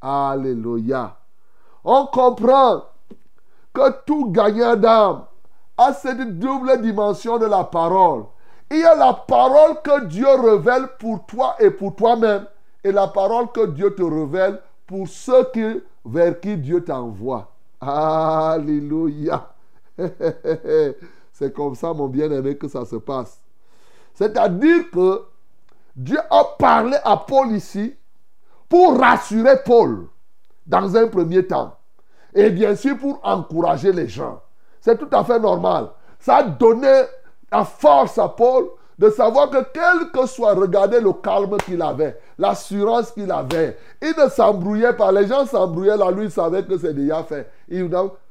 Alléluia. 0.00 1.16
On 1.84 2.06
comprend 2.06 2.82
que 3.72 4.04
tout 4.04 4.30
gagnant 4.32 4.74
d'âme 4.74 5.24
a 5.78 5.92
cette 5.92 6.40
double 6.40 6.82
dimension 6.82 7.38
de 7.38 7.46
la 7.46 7.62
parole. 7.62 8.24
Il 8.68 8.78
y 8.78 8.84
a 8.84 8.96
la 8.96 9.12
parole 9.12 9.80
que 9.84 10.06
Dieu 10.06 10.26
révèle 10.28 10.88
pour 10.98 11.24
toi 11.24 11.54
et 11.60 11.70
pour 11.70 11.94
toi-même, 11.94 12.46
et 12.82 12.90
la 12.90 13.06
parole 13.06 13.52
que 13.52 13.66
Dieu 13.66 13.94
te 13.94 14.02
révèle 14.02 14.60
pour 14.92 15.08
ceux 15.08 15.50
qui, 15.54 15.80
vers 16.04 16.38
qui 16.38 16.54
Dieu 16.58 16.84
t'envoie. 16.84 17.50
Alléluia. 17.80 19.48
C'est 21.32 21.54
comme 21.54 21.74
ça, 21.74 21.94
mon 21.94 22.08
bien-aimé, 22.08 22.58
que 22.58 22.68
ça 22.68 22.84
se 22.84 22.96
passe. 22.96 23.40
C'est-à-dire 24.12 24.90
que 24.90 25.22
Dieu 25.96 26.18
a 26.28 26.44
parlé 26.58 26.98
à 27.04 27.16
Paul 27.16 27.52
ici 27.52 27.96
pour 28.68 28.98
rassurer 28.98 29.62
Paul 29.64 30.08
dans 30.66 30.94
un 30.94 31.08
premier 31.08 31.46
temps. 31.46 31.74
Et 32.34 32.50
bien 32.50 32.76
sûr 32.76 32.98
pour 32.98 33.18
encourager 33.22 33.92
les 33.92 34.08
gens. 34.08 34.42
C'est 34.78 34.98
tout 34.98 35.08
à 35.10 35.24
fait 35.24 35.40
normal. 35.40 35.88
Ça 36.18 36.36
a 36.36 36.42
donné 36.42 37.04
la 37.50 37.64
force 37.64 38.18
à 38.18 38.28
Paul 38.28 38.68
de 39.02 39.10
savoir 39.10 39.50
que 39.50 39.56
quel 39.74 40.12
que 40.12 40.26
soit, 40.28 40.54
regardez 40.54 41.00
le 41.00 41.12
calme 41.12 41.56
qu'il 41.66 41.82
avait, 41.82 42.20
l'assurance 42.38 43.10
qu'il 43.10 43.32
avait. 43.32 43.76
Il 44.00 44.14
ne 44.16 44.28
s'embrouillait 44.28 44.92
pas. 44.92 45.10
Les 45.10 45.26
gens 45.26 45.44
s'embrouillaient 45.44 45.96
là, 45.96 46.12
lui, 46.12 46.26
il 46.26 46.30
savait 46.30 46.62
que 46.62 46.78
c'est 46.78 46.94
déjà 46.94 47.24
fait. 47.24 47.50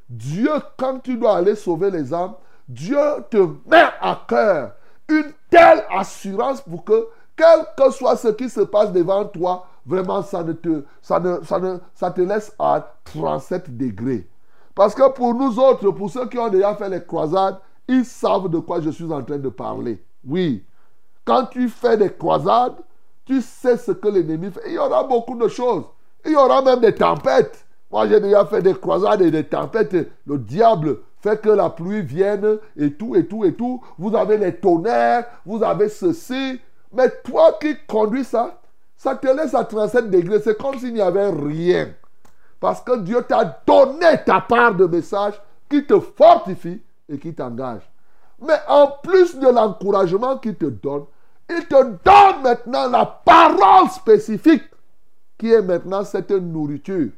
Dieu, 0.10 0.50
quand 0.78 1.00
tu 1.00 1.18
dois 1.18 1.36
aller 1.36 1.56
sauver 1.56 1.92
les 1.92 2.14
âmes, 2.14 2.36
Dieu 2.70 2.98
te 3.30 3.38
met 3.70 3.84
à 4.00 4.22
cœur 4.26 4.72
une 5.10 5.34
telle 5.50 5.84
assurance 5.94 6.62
pour 6.62 6.86
que, 6.86 7.06
quel 7.36 7.66
que 7.78 7.92
soit 7.92 8.16
ce 8.16 8.30
qui 8.30 8.50
se 8.50 8.62
passe 8.62 8.94
devant 8.94 9.26
toi, 9.26 9.68
vraiment, 9.86 10.22
ça, 10.22 10.42
ne 10.42 10.54
te, 10.54 10.86
ça, 11.02 11.20
ne, 11.20 11.44
ça, 11.44 11.60
ne, 11.60 11.80
ça 11.94 12.12
te 12.12 12.22
laisse 12.22 12.56
à 12.58 12.94
37 13.04 13.76
degrés. 13.76 14.26
Parce 14.74 14.96
que 14.96 15.12
pour 15.12 15.34
nous 15.34 15.60
autres, 15.60 15.92
pour 15.92 16.10
ceux 16.10 16.30
qui 16.30 16.40
ont 16.40 16.48
déjà 16.48 16.76
fait 16.76 16.88
les 16.88 17.04
croisades, 17.04 17.58
ils 17.90 18.06
savent 18.06 18.48
de 18.48 18.60
quoi 18.60 18.80
je 18.80 18.90
suis 18.90 19.12
en 19.12 19.22
train 19.22 19.38
de 19.38 19.50
parler. 19.50 20.02
Oui. 20.28 20.64
Quand 21.26 21.46
tu 21.46 21.70
fais 21.70 21.98
des 21.98 22.12
croisades, 22.12 22.78
tu 23.26 23.42
sais 23.42 23.78
ce 23.78 23.92
que 23.92 24.08
l'ennemi 24.08 24.52
fait. 24.52 24.62
Il 24.68 24.74
y 24.74 24.78
aura 24.78 25.04
beaucoup 25.04 25.38
de 25.38 25.48
choses. 25.48 25.84
Il 26.26 26.32
y 26.32 26.36
aura 26.36 26.62
même 26.62 26.80
des 26.80 26.94
tempêtes. 26.94 27.66
Moi, 27.92 28.08
j'ai 28.08 28.20
déjà 28.20 28.46
fait 28.46 28.62
des 28.62 28.74
croisades 28.74 29.22
et 29.22 29.32
des 29.32 29.44
tempêtes. 29.44 29.96
Le 30.26 30.38
diable 30.38 31.00
fait 31.22 31.40
que 31.40 31.50
la 31.50 31.70
pluie 31.70 32.02
vienne 32.02 32.58
et 32.78 32.94
tout, 32.94 33.16
et 33.16 33.28
tout, 33.28 33.46
et 33.46 33.54
tout. 33.54 33.84
Vous 33.98 34.16
avez 34.16 34.38
les 34.38 34.56
tonnerres, 34.56 35.26
vous 35.46 35.64
avez 35.64 35.90
ceci. 35.90 36.60
Mais 36.94 37.10
toi 37.24 37.58
qui 37.60 37.76
conduis 37.88 38.24
ça, 38.24 38.60
ça 38.98 39.16
te 39.16 39.28
laisse 39.28 39.54
à 39.54 39.64
37 39.64 40.10
degrés. 40.10 40.42
C'est 40.42 40.58
comme 40.58 40.78
s'il 40.78 40.94
n'y 40.94 41.02
avait 41.02 41.30
rien. 41.30 41.90
Parce 42.60 42.82
que 42.82 43.00
Dieu 43.00 43.24
t'a 43.28 43.62
donné 43.66 44.24
ta 44.26 44.42
part 44.42 44.76
de 44.76 44.86
message 44.86 45.42
qui 45.70 45.86
te 45.86 46.00
fortifie 46.00 46.82
et 47.10 47.18
qui 47.18 47.34
t'engage. 47.34 47.91
Mais 48.42 48.60
en 48.68 48.88
plus 49.04 49.38
de 49.38 49.48
l'encouragement 49.48 50.38
qu'il 50.38 50.56
te 50.56 50.66
donne, 50.66 51.06
il 51.50 51.66
te 51.68 51.76
donne 51.76 52.44
maintenant 52.44 52.90
la 52.90 53.06
parole 53.06 53.90
spécifique 53.90 54.64
qui 55.38 55.52
est 55.52 55.62
maintenant 55.62 56.04
cette 56.04 56.32
nourriture 56.32 57.10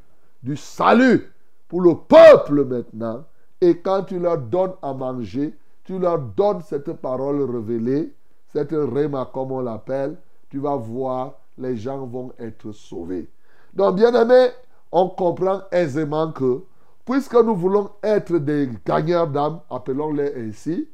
du 0.42 0.56
salut 0.56 1.32
pour 1.68 1.80
le 1.80 1.94
peuple 1.94 2.64
maintenant. 2.64 3.24
Et 3.60 3.78
quand 3.78 4.02
tu 4.04 4.18
leur 4.18 4.38
donnes 4.38 4.74
à 4.82 4.92
manger, 4.92 5.56
tu 5.84 5.98
leur 5.98 6.18
donnes 6.18 6.60
cette 6.62 6.92
parole 6.94 7.42
révélée, 7.50 8.14
cette 8.52 8.72
réma 8.72 9.30
comme 9.32 9.52
on 9.52 9.60
l'appelle, 9.60 10.16
tu 10.50 10.58
vas 10.58 10.76
voir, 10.76 11.34
les 11.58 11.76
gens 11.76 12.06
vont 12.06 12.32
être 12.38 12.72
sauvés. 12.72 13.28
Donc, 13.72 13.96
bien 13.96 14.14
aimé, 14.14 14.48
on 14.92 15.08
comprend 15.08 15.62
aisément 15.70 16.32
que, 16.32 16.62
puisque 17.04 17.34
nous 17.34 17.56
voulons 17.56 17.90
être 18.02 18.38
des 18.38 18.70
gagneurs 18.86 19.26
d'âme, 19.26 19.60
appelons-les 19.70 20.48
ainsi, 20.48 20.88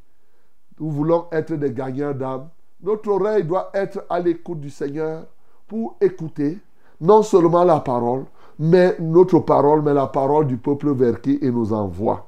nous 0.81 0.91
voulons 0.91 1.26
être 1.31 1.55
des 1.55 1.70
gagneurs 1.70 2.14
d'âme, 2.14 2.49
notre 2.83 3.11
oreille 3.11 3.45
doit 3.45 3.70
être 3.74 4.05
à 4.09 4.18
l'écoute 4.18 4.61
du 4.61 4.70
Seigneur 4.70 5.24
pour 5.68 5.97
écouter 6.01 6.59
non 7.01 7.22
seulement 7.22 7.64
la 7.64 7.81
parole, 7.81 8.24
mais 8.59 8.97
notre 8.99 9.39
parole, 9.41 9.83
mais 9.83 9.95
la 9.95 10.07
parole 10.07 10.47
du 10.47 10.57
peuple 10.57 10.93
vers 10.93 11.20
qui 11.20 11.39
il 11.43 11.51
nous 11.51 11.72
envoie. 11.72 12.26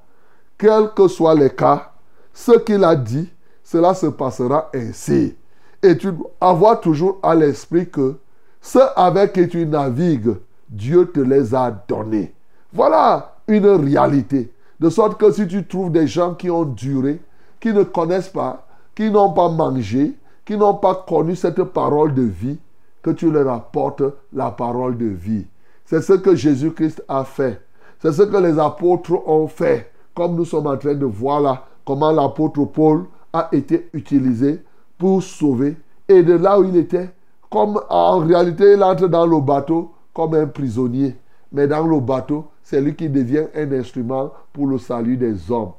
Quels 0.58 0.90
que 0.94 1.08
soient 1.08 1.34
les 1.34 1.50
cas, 1.50 1.92
ce 2.32 2.58
qu'il 2.58 2.84
a 2.84 2.94
dit, 2.94 3.30
cela 3.64 3.94
se 3.94 4.06
passera 4.06 4.70
ainsi. 4.74 5.34
Et 5.82 5.96
tu 5.96 6.12
dois 6.12 6.30
avoir 6.40 6.80
toujours 6.80 7.18
à 7.22 7.34
l'esprit 7.34 7.88
que 7.88 8.16
ceux 8.60 8.86
avec 8.94 9.32
qui 9.32 9.48
tu 9.48 9.66
navigues, 9.66 10.36
Dieu 10.68 11.10
te 11.10 11.20
les 11.20 11.54
a 11.54 11.70
donnés. 11.88 12.34
Voilà 12.72 13.36
une 13.48 13.66
réalité. 13.66 14.52
De 14.78 14.88
sorte 14.88 15.18
que 15.18 15.30
si 15.32 15.46
tu 15.46 15.66
trouves 15.66 15.90
des 15.90 16.06
gens 16.06 16.34
qui 16.34 16.50
ont 16.50 16.64
duré, 16.64 17.20
qui 17.62 17.72
ne 17.72 17.84
connaissent 17.84 18.28
pas, 18.28 18.66
qui 18.96 19.08
n'ont 19.08 19.32
pas 19.32 19.48
mangé, 19.48 20.18
qui 20.44 20.56
n'ont 20.56 20.74
pas 20.74 21.04
connu 21.06 21.36
cette 21.36 21.62
parole 21.62 22.12
de 22.12 22.22
vie, 22.22 22.58
que 23.00 23.10
tu 23.10 23.30
leur 23.30 23.48
apportes 23.48 24.02
la 24.32 24.50
parole 24.50 24.98
de 24.98 25.06
vie. 25.06 25.46
C'est 25.84 26.02
ce 26.02 26.14
que 26.14 26.34
Jésus-Christ 26.34 27.04
a 27.08 27.24
fait. 27.24 27.62
C'est 28.00 28.12
ce 28.12 28.22
que 28.22 28.36
les 28.36 28.58
apôtres 28.58 29.12
ont 29.28 29.46
fait. 29.46 29.92
Comme 30.12 30.34
nous 30.34 30.44
sommes 30.44 30.66
en 30.66 30.76
train 30.76 30.94
de 30.94 31.06
voir 31.06 31.40
là, 31.40 31.64
comment 31.86 32.10
l'apôtre 32.10 32.64
Paul 32.64 33.04
a 33.32 33.48
été 33.52 33.88
utilisé 33.92 34.60
pour 34.98 35.22
sauver. 35.22 35.76
Et 36.08 36.24
de 36.24 36.34
là 36.34 36.58
où 36.58 36.64
il 36.64 36.76
était, 36.76 37.10
comme 37.48 37.80
en 37.88 38.18
réalité, 38.18 38.72
il 38.72 38.82
entre 38.82 39.06
dans 39.06 39.26
le 39.26 39.40
bateau 39.40 39.92
comme 40.12 40.34
un 40.34 40.46
prisonnier. 40.46 41.16
Mais 41.52 41.68
dans 41.68 41.86
le 41.86 42.00
bateau, 42.00 42.46
c'est 42.64 42.80
lui 42.80 42.96
qui 42.96 43.08
devient 43.08 43.46
un 43.54 43.70
instrument 43.72 44.32
pour 44.52 44.66
le 44.66 44.78
salut 44.78 45.16
des 45.16 45.50
hommes. 45.50 45.72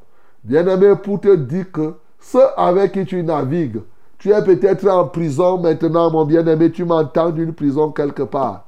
Bien-aimé, 0.44 0.94
pour 1.02 1.22
te 1.22 1.36
dire 1.36 1.72
que 1.72 1.94
ceux 2.20 2.48
avec 2.58 2.92
qui 2.94 3.06
tu 3.06 3.24
navigues, 3.24 3.82
tu 4.18 4.32
es 4.32 4.44
peut-être 4.44 4.88
en 4.88 5.06
prison 5.08 5.58
maintenant, 5.58 6.12
mon 6.12 6.26
bien-aimé, 6.26 6.72
tu 6.72 6.86
m'entends 6.86 7.30
d'une 7.30 7.54
prison 7.54 7.92
quelque 7.92 8.24
part. 8.24 8.66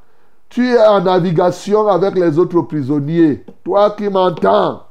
Tu 0.49 0.69
es 0.69 0.85
en 0.85 1.01
navigation 1.01 1.87
avec 1.87 2.15
les 2.15 2.37
autres 2.37 2.61
prisonniers. 2.61 3.43
Toi 3.63 3.91
qui 3.97 4.09
m'entends, 4.09 4.83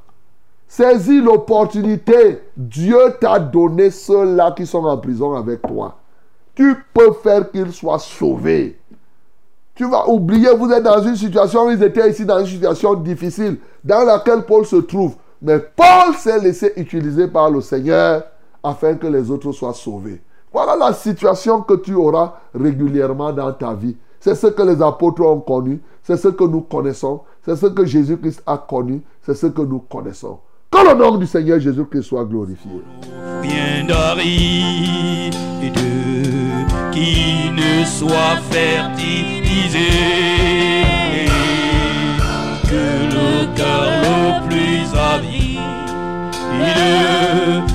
saisis 0.67 1.21
l'opportunité. 1.21 2.41
Dieu 2.57 2.97
t'a 3.19 3.39
donné 3.39 3.89
ceux-là 3.89 4.51
qui 4.51 4.65
sont 4.65 4.83
en 4.83 4.97
prison 4.97 5.33
avec 5.33 5.61
toi. 5.61 5.95
Tu 6.53 6.75
peux 6.93 7.13
faire 7.23 7.51
qu'ils 7.51 7.73
soient 7.73 7.99
sauvés. 7.99 8.79
Tu 9.75 9.89
vas 9.89 10.07
oublier, 10.07 10.49
vous 10.55 10.71
êtes 10.71 10.83
dans 10.83 11.01
une 11.01 11.15
situation, 11.17 11.69
ils 11.69 11.83
étaient 11.83 12.09
ici 12.09 12.25
dans 12.25 12.39
une 12.39 12.45
situation 12.45 12.93
difficile, 12.93 13.57
dans 13.83 14.05
laquelle 14.05 14.43
Paul 14.43 14.65
se 14.65 14.77
trouve. 14.77 15.15
Mais 15.45 15.59
Paul 15.59 16.15
s'est 16.17 16.39
laissé 16.39 16.73
utiliser 16.75 17.27
par 17.27 17.51
le 17.51 17.61
Seigneur 17.61 18.23
afin 18.63 18.95
que 18.95 19.05
les 19.05 19.29
autres 19.29 19.51
soient 19.51 19.75
sauvés. 19.75 20.19
Voilà 20.51 20.75
la 20.75 20.91
situation 20.91 21.61
que 21.61 21.75
tu 21.75 21.93
auras 21.93 22.33
régulièrement 22.55 23.31
dans 23.31 23.53
ta 23.53 23.75
vie. 23.75 23.95
C'est 24.19 24.33
ce 24.33 24.47
que 24.47 24.63
les 24.63 24.81
apôtres 24.81 25.21
ont 25.21 25.39
connu, 25.39 25.79
c'est 26.01 26.17
ce 26.17 26.29
que 26.29 26.45
nous 26.45 26.61
connaissons, 26.61 27.21
c'est 27.43 27.55
ce 27.55 27.67
que 27.67 27.85
Jésus-Christ 27.85 28.41
a 28.47 28.57
connu, 28.57 29.03
c'est 29.21 29.35
ce 29.35 29.45
que 29.45 29.61
nous 29.61 29.79
connaissons. 29.79 30.39
Que 30.71 30.89
le 30.89 30.95
nom 30.95 31.15
du 31.17 31.27
Seigneur 31.27 31.59
Jésus-Christ 31.59 32.01
soit 32.01 32.25
glorifié. 32.25 32.71
Bien 33.43 33.85
qui 36.91 37.51
ne 37.51 37.85
soit 37.85 38.37
fertilisé, 38.49 39.89
que 42.69 42.83
le 43.15 43.45
cœur 43.55 43.85
le 44.03 44.47
plus 44.47 44.85
avide 45.13 45.65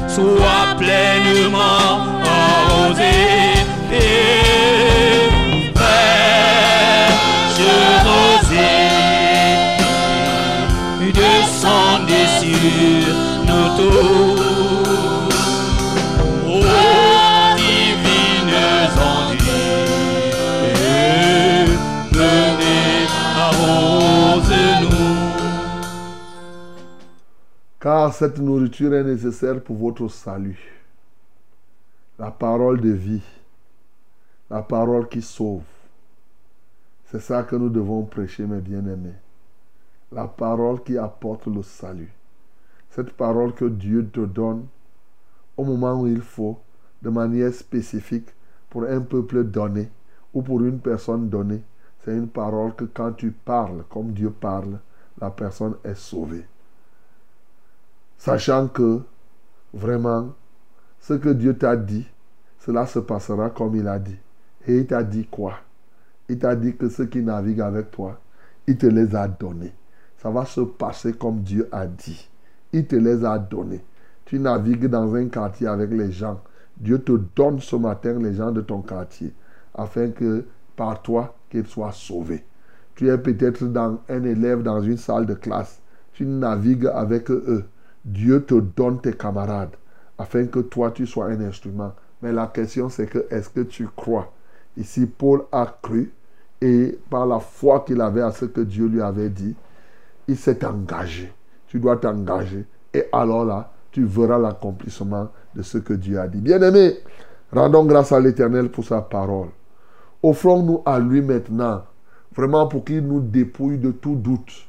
soit 0.09 0.77
pleinement 0.79 1.93
arrosé. 2.25 3.17
Et 3.93 5.29
fraîche 5.75 6.91
rosée, 8.07 8.87
descendez 11.13 12.29
sur 12.41 13.15
nos 13.47 13.69
tours. 13.77 14.40
Car 27.81 28.13
cette 28.13 28.39
nourriture 28.39 28.93
est 28.93 29.05
nécessaire 29.05 29.63
pour 29.63 29.77
votre 29.77 30.07
salut. 30.09 30.85
La 32.19 32.31
parole 32.31 32.79
de 32.79 32.91
vie. 32.91 33.23
La 34.51 34.61
parole 34.61 35.09
qui 35.09 35.23
sauve. 35.23 35.63
C'est 37.07 37.23
ça 37.23 37.43
que 37.43 37.57
nous 37.57 37.71
devons 37.71 38.03
prêcher, 38.03 38.45
mes 38.45 38.61
bien-aimés. 38.61 39.15
La 40.13 40.27
parole 40.27 40.83
qui 40.83 40.99
apporte 40.99 41.47
le 41.47 41.63
salut. 41.63 42.13
Cette 42.91 43.13
parole 43.13 43.55
que 43.55 43.65
Dieu 43.65 44.07
te 44.13 44.27
donne 44.27 44.67
au 45.57 45.65
moment 45.65 46.03
où 46.03 46.07
il 46.07 46.21
faut, 46.21 46.59
de 47.01 47.09
manière 47.09 47.55
spécifique, 47.55 48.29
pour 48.69 48.83
un 48.83 49.01
peuple 49.01 49.45
donné 49.45 49.91
ou 50.35 50.43
pour 50.43 50.61
une 50.63 50.81
personne 50.81 51.31
donnée. 51.31 51.63
C'est 52.05 52.15
une 52.15 52.29
parole 52.29 52.75
que 52.75 52.85
quand 52.85 53.13
tu 53.13 53.31
parles 53.31 53.85
comme 53.89 54.13
Dieu 54.13 54.29
parle, 54.29 54.81
la 55.19 55.31
personne 55.31 55.77
est 55.83 55.95
sauvée. 55.97 56.45
Sachant 58.21 58.69
que 58.69 59.01
vraiment, 59.73 60.35
ce 61.01 61.15
que 61.15 61.31
Dieu 61.31 61.57
t'a 61.57 61.75
dit, 61.75 62.07
cela 62.59 62.85
se 62.85 62.99
passera 62.99 63.49
comme 63.49 63.75
il 63.77 63.89
a 63.89 63.99
dit. 63.99 64.19
Et 64.67 64.77
il 64.77 64.87
t'a 64.87 65.03
dit 65.03 65.27
quoi? 65.27 65.55
Il 66.29 66.39
t'a 66.39 66.55
dit 66.55 66.77
que 66.77 66.91
ceux 66.91 67.07
qui 67.07 67.23
naviguent 67.23 67.63
avec 67.63 67.91
toi, 67.91 68.21
il 68.67 68.77
te 68.77 68.85
les 68.85 69.17
a 69.17 69.27
donnés. 69.27 69.73
Ça 70.19 70.29
va 70.29 70.45
se 70.45 70.61
passer 70.61 71.15
comme 71.15 71.41
Dieu 71.41 71.67
a 71.73 71.87
dit. 71.87 72.29
Il 72.75 72.87
te 72.87 72.95
les 72.95 73.25
a 73.25 73.39
donnés. 73.39 73.83
Tu 74.27 74.39
navigues 74.39 74.89
dans 74.89 75.15
un 75.15 75.29
quartier 75.29 75.69
avec 75.69 75.91
les 75.91 76.13
gens. 76.13 76.43
Dieu 76.77 76.99
te 76.99 77.19
donne 77.35 77.59
ce 77.59 77.77
matin 77.77 78.19
les 78.19 78.35
gens 78.35 78.53
de 78.53 78.61
ton 78.61 78.83
quartier, 78.83 79.33
afin 79.75 80.11
que 80.11 80.45
par 80.77 81.01
toi, 81.01 81.35
qu'ils 81.49 81.67
soient 81.67 81.93
sauvés. 81.93 82.45
Tu 82.97 83.09
es 83.09 83.17
peut-être 83.17 83.65
dans 83.65 83.99
un 84.11 84.25
élève 84.25 84.63
dans 84.63 84.83
une 84.83 84.99
salle 84.99 85.25
de 85.25 85.33
classe. 85.33 85.81
Tu 86.13 86.27
navigues 86.27 86.87
avec 86.87 87.31
eux. 87.31 87.65
Dieu 88.05 88.45
te 88.45 88.55
donne 88.55 89.01
tes 89.01 89.13
camarades, 89.13 89.77
afin 90.19 90.47
que 90.47 90.61
toi, 90.61 90.91
tu 90.91 91.07
sois 91.07 91.27
un 91.27 91.41
instrument. 91.41 91.93
Mais 92.23 92.33
la 92.33 92.47
question, 92.47 92.89
c'est 92.89 93.07
que 93.07 93.27
est-ce 93.31 93.49
que 93.51 93.61
tu 93.61 93.89
crois? 93.95 94.33
Ici, 94.77 95.07
Paul 95.07 95.43
a 95.53 95.67
cru 95.83 96.13
et 96.61 96.99
par 97.09 97.27
la 97.27 97.41
foi 97.41 97.81
qu'il 97.87 98.01
avait 98.01 98.21
à 98.21 98.31
ce 98.31 98.45
que 98.45 98.61
Dieu 98.61 98.87
lui 98.87 99.01
avait 99.01 99.31
dit, 99.31 99.55
il 100.29 100.37
s'est 100.37 100.65
engagé. 100.65 101.33
Tu 101.67 101.79
dois 101.79 101.97
t'engager. 101.97 102.67
Et 102.93 103.05
alors 103.13 103.45
là, 103.45 103.73
tu 103.91 104.05
verras 104.05 104.39
l'accomplissement 104.39 105.29
de 105.55 105.63
ce 105.63 105.79
que 105.79 105.95
Dieu 105.95 106.21
a 106.21 106.29
dit. 106.29 106.41
Bien-aimé, 106.41 106.99
rendons 107.53 107.85
grâce 107.85 108.13
à 108.13 108.21
l'Éternel 108.21 108.71
pour 108.71 108.85
sa 108.85 109.01
parole. 109.01 109.49
Offrons-nous 110.23 110.83
à 110.85 110.99
lui 110.99 111.23
maintenant, 111.23 111.85
vraiment 112.35 112.67
pour 112.67 112.85
qu'il 112.85 113.07
nous 113.07 113.21
dépouille 113.21 113.79
de 113.79 113.91
tout 113.91 114.15
doute, 114.15 114.69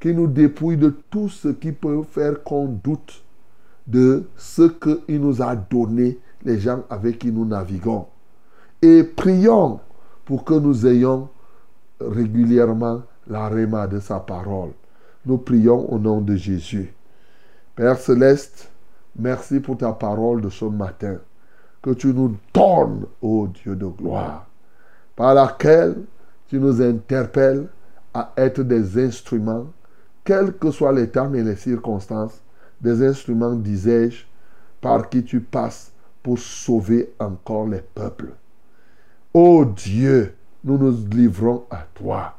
qu'il 0.00 0.16
nous 0.16 0.26
dépouille 0.26 0.78
de 0.78 0.94
tout 1.10 1.28
ce 1.28 1.48
qui 1.48 1.72
peut 1.72 2.02
faire 2.02 2.42
qu'on 2.42 2.66
doute 2.66 3.22
de 3.86 4.24
ce 4.36 4.62
qu'il 4.62 5.20
nous 5.20 5.42
a 5.42 5.54
donné, 5.54 6.18
les 6.44 6.58
gens 6.58 6.84
avec 6.88 7.18
qui 7.18 7.30
nous 7.30 7.44
naviguons. 7.44 8.06
Et 8.80 9.04
prions 9.04 9.80
pour 10.24 10.44
que 10.44 10.54
nous 10.54 10.86
ayons 10.86 11.28
régulièrement 12.00 13.02
la 13.26 13.48
réma 13.48 13.86
de 13.86 14.00
sa 14.00 14.20
parole. 14.20 14.70
Nous 15.26 15.38
prions 15.38 15.92
au 15.92 15.98
nom 15.98 16.20
de 16.20 16.34
Jésus. 16.34 16.94
Père 17.76 17.98
céleste, 17.98 18.70
merci 19.18 19.60
pour 19.60 19.76
ta 19.76 19.92
parole 19.92 20.40
de 20.40 20.48
ce 20.48 20.64
matin 20.64 21.18
que 21.82 21.90
tu 21.90 22.08
nous 22.08 22.36
donnes, 22.54 23.06
ô 23.22 23.48
Dieu 23.48 23.74
de 23.74 23.86
gloire, 23.86 24.46
par 25.16 25.34
laquelle 25.34 25.96
tu 26.48 26.58
nous 26.58 26.80
interpelles 26.80 27.68
à 28.12 28.32
être 28.36 28.62
des 28.62 29.02
instruments, 29.02 29.66
quels 30.24 30.52
que 30.52 30.70
soient 30.70 30.92
les 30.92 31.08
temps 31.08 31.32
et 31.34 31.42
les 31.42 31.56
circonstances, 31.56 32.42
des 32.80 33.06
instruments, 33.06 33.54
disais-je, 33.54 34.24
par 34.80 35.08
qui 35.08 35.24
tu 35.24 35.40
passes 35.40 35.92
pour 36.22 36.38
sauver 36.38 37.12
encore 37.18 37.66
les 37.66 37.82
peuples. 37.94 38.32
Ô 39.34 39.64
Dieu, 39.64 40.34
nous 40.64 40.78
nous 40.78 40.96
livrons 41.10 41.64
à 41.70 41.84
toi. 41.94 42.34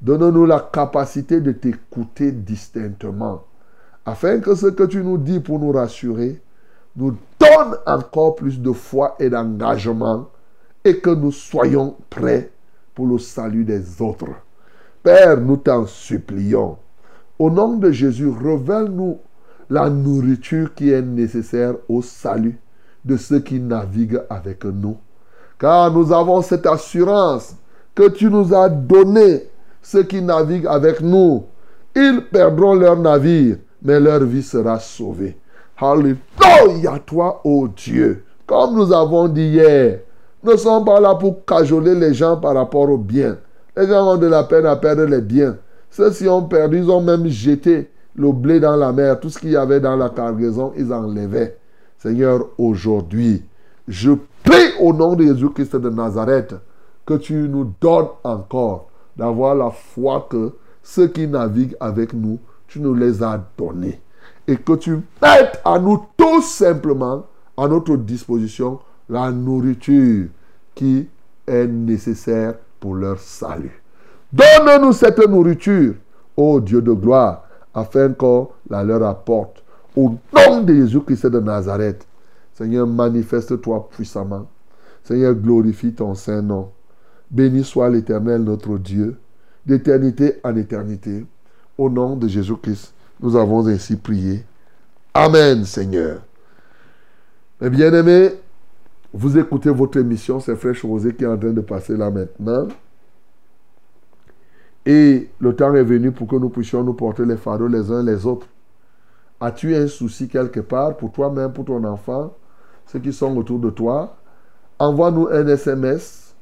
Donne-nous 0.00 0.46
la 0.46 0.68
capacité 0.72 1.40
de 1.40 1.52
t'écouter 1.52 2.32
distinctement, 2.32 3.44
afin 4.06 4.40
que 4.40 4.54
ce 4.54 4.66
que 4.66 4.84
tu 4.84 5.02
nous 5.02 5.18
dis 5.18 5.40
pour 5.40 5.58
nous 5.58 5.72
rassurer 5.72 6.40
nous 6.96 7.16
donne 7.38 7.76
encore 7.86 8.34
plus 8.34 8.60
de 8.60 8.72
foi 8.72 9.16
et 9.18 9.30
d'engagement 9.30 10.28
et 10.84 10.98
que 10.98 11.10
nous 11.10 11.32
soyons 11.32 11.96
prêts 12.08 12.50
pour 12.94 13.06
le 13.06 13.18
salut 13.18 13.64
des 13.64 14.00
autres. 14.00 14.30
Père, 15.02 15.38
nous 15.40 15.56
t'en 15.56 15.86
supplions. 15.86 16.78
Au 17.40 17.48
nom 17.48 17.78
de 17.78 17.90
Jésus, 17.90 18.28
révèle-nous 18.28 19.16
la 19.70 19.88
nourriture 19.88 20.74
qui 20.74 20.92
est 20.92 21.00
nécessaire 21.00 21.72
au 21.88 22.02
salut 22.02 22.60
de 23.02 23.16
ceux 23.16 23.40
qui 23.40 23.58
naviguent 23.58 24.20
avec 24.28 24.62
nous. 24.66 24.98
Car 25.58 25.90
nous 25.90 26.12
avons 26.12 26.42
cette 26.42 26.66
assurance 26.66 27.56
que 27.94 28.10
tu 28.10 28.28
nous 28.28 28.54
as 28.54 28.68
donné 28.68 29.44
ceux 29.80 30.02
qui 30.02 30.20
naviguent 30.20 30.66
avec 30.66 31.00
nous. 31.00 31.44
Ils 31.96 32.20
perdront 32.30 32.74
leur 32.74 32.98
navire, 32.98 33.56
mais 33.80 33.98
leur 33.98 34.22
vie 34.24 34.42
sera 34.42 34.78
sauvée. 34.78 35.38
Alléluia 35.78 36.98
toi, 37.06 37.40
ô 37.42 37.68
Dieu. 37.68 38.22
Comme 38.46 38.74
nous 38.74 38.92
avons 38.92 39.28
dit 39.28 39.48
hier, 39.48 40.00
nous 40.44 40.52
ne 40.52 40.56
sommes 40.58 40.84
pas 40.84 41.00
là 41.00 41.14
pour 41.14 41.42
cajoler 41.46 41.94
les 41.94 42.12
gens 42.12 42.36
par 42.36 42.52
rapport 42.52 42.90
au 42.90 42.98
bien. 42.98 43.38
Les 43.74 43.86
gens 43.86 44.12
ont 44.12 44.18
de 44.18 44.26
la 44.26 44.44
peine 44.44 44.66
à 44.66 44.76
perdre 44.76 45.04
les 45.04 45.22
biens. 45.22 45.56
Ceux-ci 45.90 46.28
ont 46.28 46.44
perdu, 46.44 46.78
ils 46.78 46.90
ont 46.90 47.02
même 47.02 47.26
jeté 47.26 47.90
le 48.14 48.32
blé 48.32 48.60
dans 48.60 48.76
la 48.76 48.92
mer. 48.92 49.18
Tout 49.18 49.30
ce 49.30 49.38
qu'il 49.38 49.50
y 49.50 49.56
avait 49.56 49.80
dans 49.80 49.96
la 49.96 50.08
cargaison, 50.08 50.72
ils 50.76 50.92
enlevaient. 50.92 51.58
Seigneur, 51.98 52.46
aujourd'hui, 52.58 53.44
je 53.88 54.12
prie 54.44 54.72
au 54.80 54.92
nom 54.92 55.14
de 55.14 55.24
Jésus-Christ 55.24 55.76
de 55.76 55.90
Nazareth 55.90 56.54
que 57.04 57.14
tu 57.14 57.34
nous 57.34 57.72
donnes 57.80 58.08
encore 58.22 58.88
d'avoir 59.16 59.54
la 59.54 59.70
foi 59.70 60.26
que 60.30 60.52
ceux 60.82 61.08
qui 61.08 61.26
naviguent 61.26 61.76
avec 61.80 62.14
nous, 62.14 62.38
tu 62.66 62.80
nous 62.80 62.94
les 62.94 63.22
as 63.22 63.42
donnés. 63.58 64.00
Et 64.46 64.56
que 64.56 64.74
tu 64.74 65.00
mettes 65.20 65.60
à 65.64 65.78
nous 65.78 66.06
tout 66.16 66.40
simplement 66.42 67.26
à 67.56 67.68
notre 67.68 67.96
disposition 67.96 68.78
la 69.08 69.30
nourriture 69.30 70.28
qui 70.74 71.08
est 71.46 71.66
nécessaire 71.66 72.54
pour 72.78 72.94
leur 72.94 73.18
salut. 73.18 73.79
Donne-nous 74.32 74.92
cette 74.92 75.18
nourriture, 75.28 75.94
ô 76.36 76.60
Dieu 76.60 76.80
de 76.80 76.92
gloire, 76.92 77.48
afin 77.74 78.12
qu'on 78.12 78.48
la 78.68 78.82
leur 78.84 79.02
apporte. 79.02 79.62
Au 79.96 80.14
nom 80.32 80.62
de 80.62 80.74
Jésus-Christ 80.74 81.26
de 81.26 81.40
Nazareth, 81.40 82.06
Seigneur, 82.54 82.86
manifeste-toi 82.86 83.88
puissamment. 83.90 84.46
Seigneur, 85.02 85.34
glorifie 85.34 85.92
ton 85.92 86.14
saint 86.14 86.42
nom. 86.42 86.70
Béni 87.30 87.64
soit 87.64 87.90
l'Éternel, 87.90 88.42
notre 88.42 88.78
Dieu, 88.78 89.16
d'éternité 89.66 90.34
en 90.44 90.54
éternité. 90.56 91.24
Au 91.76 91.88
nom 91.88 92.16
de 92.16 92.28
Jésus-Christ, 92.28 92.92
nous 93.20 93.36
avons 93.36 93.66
ainsi 93.66 93.96
prié. 93.96 94.44
Amen, 95.14 95.64
Seigneur. 95.64 96.20
Mes 97.60 97.70
bien-aimés, 97.70 98.30
vous 99.12 99.36
écoutez 99.38 99.70
votre 99.70 99.98
émission, 99.98 100.38
c'est 100.38 100.54
Frère 100.54 100.74
Rosé 100.82 101.14
qui 101.14 101.24
est 101.24 101.26
en 101.26 101.36
train 101.36 101.50
de 101.50 101.60
passer 101.60 101.96
là 101.96 102.10
maintenant. 102.10 102.68
Et 104.86 105.30
le 105.38 105.54
temps 105.54 105.74
est 105.74 105.84
venu 105.84 106.10
pour 106.10 106.26
que 106.26 106.36
nous 106.36 106.48
puissions 106.48 106.82
nous 106.82 106.94
porter 106.94 107.24
les 107.24 107.36
fardeaux 107.36 107.68
les 107.68 107.90
uns 107.90 108.02
les 108.02 108.26
autres. 108.26 108.46
As-tu 109.40 109.74
un 109.74 109.86
souci 109.86 110.28
quelque 110.28 110.60
part 110.60 110.96
pour 110.96 111.12
toi-même, 111.12 111.52
pour 111.52 111.64
ton 111.64 111.82
enfant, 111.84 112.34
ceux 112.86 112.98
qui 112.98 113.12
sont 113.12 113.36
autour 113.36 113.58
de 113.58 113.70
toi? 113.70 114.16
Envoie-nous 114.78 115.28
un 115.28 115.46
SMS, 115.46 116.34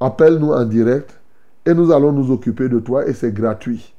appelle-nous 0.00 0.52
en 0.52 0.64
direct 0.64 1.18
et 1.64 1.74
nous 1.74 1.92
allons 1.92 2.12
nous 2.12 2.30
occuper 2.30 2.68
de 2.68 2.78
toi 2.80 3.06
et 3.06 3.12
c'est 3.12 3.32
gratuit. 3.32 3.94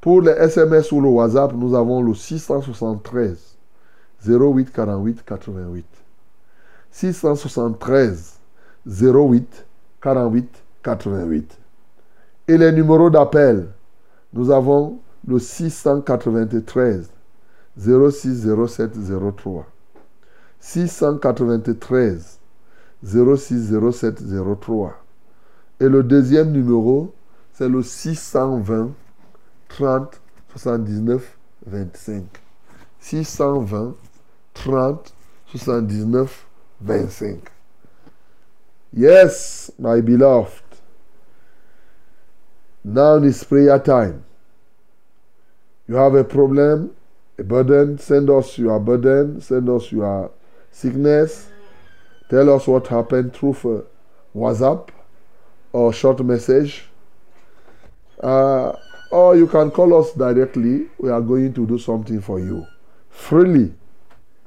Pour 0.00 0.22
les 0.22 0.32
SMS 0.32 0.92
ou 0.92 1.00
le 1.00 1.08
WhatsApp, 1.08 1.52
nous 1.54 1.74
avons 1.74 2.02
le 2.02 2.14
673 2.14 3.56
08 4.26 4.72
48 4.72 5.24
88. 5.24 5.86
673 6.90 8.38
08 8.86 9.66
48 10.00 10.48
88. 10.82 11.58
Et 12.50 12.56
les 12.56 12.72
numéros 12.72 13.10
d'appel, 13.10 13.68
nous 14.32 14.50
avons 14.50 15.00
le 15.26 15.38
693 15.38 17.10
06 17.76 18.48
07 18.66 18.92
03. 19.36 19.66
693 20.58 22.38
06 23.04 23.74
07 23.92 24.22
03. 24.60 24.94
Et 25.80 25.88
le 25.90 26.02
deuxième 26.02 26.50
numéro, 26.50 27.12
c'est 27.52 27.68
le 27.68 27.82
620 27.82 28.92
30 29.68 30.20
79 30.56 31.38
25. 31.66 32.24
620 33.00 33.94
30 34.54 35.14
79 35.54 36.46
25. 36.80 37.40
Yes, 38.94 39.70
my 39.78 40.00
beloved. 40.00 40.67
Now 42.90 43.16
is 43.16 43.44
prayer 43.44 43.78
time. 43.78 44.24
You 45.86 45.96
have 45.96 46.14
a 46.14 46.24
problem, 46.24 46.96
a 47.38 47.42
burden, 47.42 47.98
send 47.98 48.30
us 48.30 48.56
your 48.56 48.80
burden, 48.80 49.42
send 49.42 49.68
us 49.68 49.92
your 49.92 50.30
sickness. 50.70 51.50
Tell 52.30 52.48
us 52.48 52.66
what 52.66 52.86
happened 52.86 53.34
through 53.34 53.84
WhatsApp 54.34 54.88
or 55.74 55.92
short 55.92 56.24
message. 56.24 56.84
Uh, 58.22 58.72
or 59.10 59.36
you 59.36 59.46
can 59.48 59.70
call 59.70 60.00
us 60.00 60.14
directly. 60.14 60.86
We 60.96 61.10
are 61.10 61.20
going 61.20 61.52
to 61.52 61.66
do 61.66 61.78
something 61.78 62.22
for 62.22 62.40
you 62.40 62.66
freely. 63.10 63.74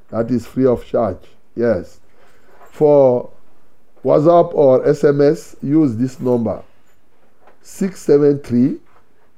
That 0.10 0.32
is 0.32 0.48
free 0.48 0.66
of 0.66 0.84
charge. 0.84 1.22
Yes. 1.56 2.00
For 2.72 3.30
WhatsApp 4.04 4.56
or 4.56 4.84
SMS, 4.84 5.62
use 5.62 5.96
this 5.96 6.20
number 6.20 6.64
673 7.62 8.80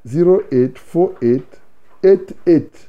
0848 0.05 1.43
88. 2.03 2.87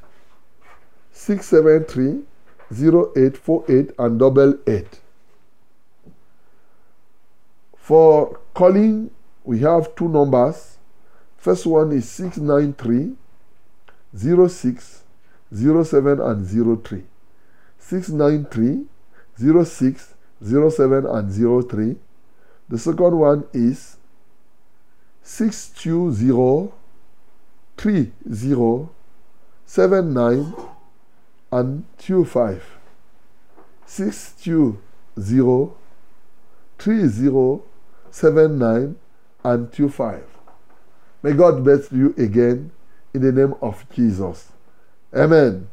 673 1.13 2.25
0848 2.73 3.91
and 3.99 4.19
double 4.19 4.59
8. 4.67 5.01
For 7.77 8.41
calling, 8.55 9.11
we 9.45 9.61
have 9.61 9.95
two 9.95 10.09
numbers. 10.09 10.79
First 11.37 11.67
one 11.67 11.93
is 11.93 12.09
693 12.09 13.15
06 14.17 15.03
07 15.53 16.21
and 16.21 16.85
03. 16.85 17.05
693 17.79 18.87
06 19.65 20.15
07 20.43 21.07
and 21.07 21.71
03. 21.71 21.97
The 22.69 22.79
second 22.79 23.19
one 23.19 23.45
is 23.53 23.99
620 25.25 26.73
30 27.79 28.89
79 29.65 30.55
and 31.51 31.85
25. 31.99 32.63
620 33.87 35.71
30 36.79 37.63
79 38.11 38.97
and 39.45 39.73
25. 39.73 40.25
May 41.23 41.33
God 41.33 41.65
bless 41.65 41.91
you 41.91 42.15
again 42.19 42.71
in 43.15 43.23
the 43.23 43.33
name 43.33 43.55
of 43.63 43.89
Jesus. 43.91 44.53
Amen. 45.15 45.69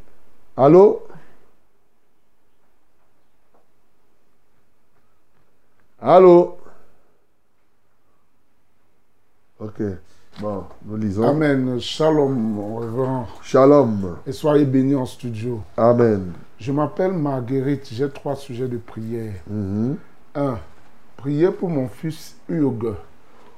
Allô? 0.57 1.01
Allô? 6.01 6.60
Ok. 9.61 9.83
Bon, 10.41 10.63
nous 10.85 10.97
lisons. 10.97 11.27
Amen. 11.27 11.79
Shalom, 11.79 12.33
mon 12.33 12.77
révérend. 12.77 13.27
Shalom. 13.43 14.17
Et 14.25 14.31
soyez 14.31 14.65
bénis 14.65 14.95
en 14.95 15.05
studio. 15.05 15.61
Amen. 15.77 16.31
Je 16.59 16.71
m'appelle 16.71 17.11
Marguerite. 17.11 17.87
J'ai 17.91 18.09
trois 18.09 18.35
sujets 18.35 18.67
de 18.67 18.77
prière. 18.77 19.33
Mhm. 19.47 19.97
Un, 20.33 20.57
prier 21.15 21.51
pour 21.51 21.69
mon 21.69 21.87
fils 21.87 22.37
Hugues. 22.49 22.95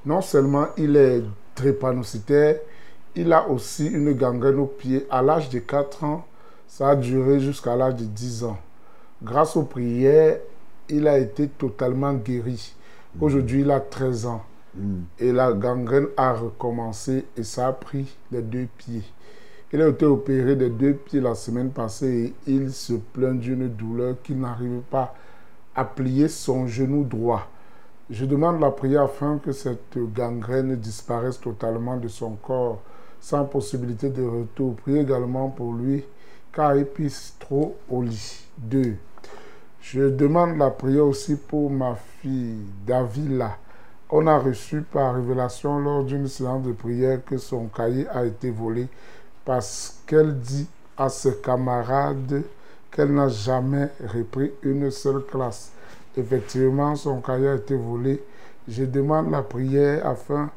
Non 0.04 0.20
seulement 0.20 0.66
il 0.76 0.94
est 0.96 1.22
drépanocytaire, 1.56 2.56
il 3.14 3.32
a 3.32 3.48
aussi 3.48 3.86
une 3.86 4.12
gangrène 4.12 4.58
au 4.58 4.66
pied. 4.66 5.06
À 5.08 5.22
l'âge 5.22 5.48
de 5.48 5.60
4 5.60 6.04
ans, 6.04 6.26
ça 6.68 6.90
a 6.90 6.96
duré 6.96 7.40
jusqu'à 7.40 7.76
l'âge 7.76 7.94
de 7.94 8.04
10 8.04 8.44
ans. 8.44 8.58
Grâce 9.22 9.56
aux 9.56 9.62
prières, 9.62 10.38
il 10.90 11.08
a 11.08 11.16
été 11.16 11.48
totalement 11.48 12.12
guéri. 12.12 12.74
Aujourd'hui, 13.18 13.62
il 13.62 13.70
a 13.70 13.80
13 13.80 14.26
ans. 14.26 14.42
Et 15.18 15.32
la 15.32 15.52
gangrène 15.52 16.08
a 16.16 16.32
recommencé 16.32 17.24
et 17.36 17.44
ça 17.44 17.68
a 17.68 17.72
pris 17.72 18.16
les 18.32 18.42
deux 18.42 18.66
pieds. 18.76 19.04
Il 19.72 19.82
a 19.82 19.88
été 19.88 20.04
opéré 20.04 20.56
des 20.56 20.70
deux 20.70 20.94
pieds 20.94 21.20
la 21.20 21.34
semaine 21.34 21.70
passée 21.70 22.34
et 22.46 22.50
il 22.50 22.72
se 22.72 22.94
plaint 22.94 23.38
d'une 23.38 23.68
douleur 23.68 24.16
qu'il 24.22 24.40
n'arrive 24.40 24.80
pas 24.90 25.14
à 25.74 25.84
plier 25.84 26.28
son 26.28 26.66
genou 26.66 27.04
droit. 27.04 27.48
Je 28.10 28.24
demande 28.24 28.60
la 28.60 28.70
prière 28.70 29.02
afin 29.02 29.38
que 29.38 29.52
cette 29.52 29.98
gangrène 30.14 30.76
disparaisse 30.76 31.40
totalement 31.40 31.96
de 31.96 32.08
son 32.08 32.32
corps 32.32 32.82
sans 33.20 33.44
possibilité 33.44 34.10
de 34.10 34.22
retour. 34.22 34.76
Priez 34.76 35.00
également 35.00 35.48
pour 35.48 35.72
lui 35.72 36.04
car 36.52 36.76
il 36.76 36.84
pisse 36.84 37.34
trop 37.38 37.76
au 37.88 38.02
lit. 38.02 38.46
2. 38.58 38.94
Je 39.80 40.08
demande 40.08 40.56
la 40.56 40.70
prière 40.70 41.06
aussi 41.06 41.36
pour 41.36 41.70
ma 41.70 41.96
fille 42.20 42.58
Davila. 42.86 43.58
On 44.16 44.28
a 44.28 44.38
reçu 44.38 44.82
par 44.82 45.16
révélation 45.16 45.80
lors 45.80 46.04
d'une 46.04 46.28
séance 46.28 46.62
de 46.62 46.70
prière 46.70 47.24
que 47.24 47.36
son 47.36 47.66
cahier 47.66 48.06
a 48.10 48.24
été 48.24 48.48
volé 48.48 48.86
parce 49.44 50.02
qu'elle 50.06 50.38
dit 50.38 50.68
à 50.96 51.08
ses 51.08 51.38
camarades 51.38 52.44
qu'elle 52.92 53.12
n'a 53.12 53.26
jamais 53.26 53.88
repris 54.06 54.52
une 54.62 54.88
seule 54.92 55.24
classe. 55.24 55.72
Effectivement, 56.16 56.94
son 56.94 57.20
cahier 57.22 57.48
a 57.48 57.54
été 57.56 57.74
volé. 57.74 58.22
Je 58.68 58.84
demande 58.84 59.32
la 59.32 59.42
prière 59.42 60.06
afin 60.06 60.48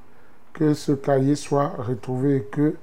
que 0.53 0.75
ce 0.75 0.91
cahier 0.91 1.33
soit 1.33 1.69
retrouvé 1.79 2.35
et 2.35 2.43
que 2.43 2.75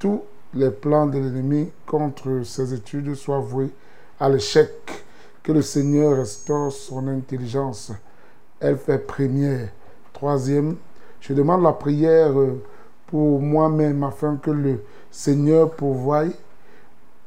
tous 0.00 0.22
les 0.54 0.72
plans 0.72 1.06
de 1.06 1.20
l'ennemi 1.20 1.70
contre 1.86 2.42
ses 2.42 2.74
études 2.74 3.14
soient 3.14 3.38
voués 3.38 3.70
à 4.18 4.28
l'échec. 4.28 4.72
Que 5.44 5.52
le 5.52 5.62
Seigneur 5.62 6.16
restaure 6.16 6.72
son 6.72 7.06
intelligence. 7.06 7.92
Elle 8.58 8.76
fait 8.76 8.98
première. 8.98 9.68
Troisième, 10.16 10.76
je 11.20 11.34
demande 11.34 11.62
la 11.62 11.74
prière 11.74 12.32
pour 13.06 13.38
moi-même 13.38 14.02
afin 14.02 14.36
que 14.36 14.50
le 14.50 14.82
Seigneur 15.10 15.70
pourvoie 15.72 16.24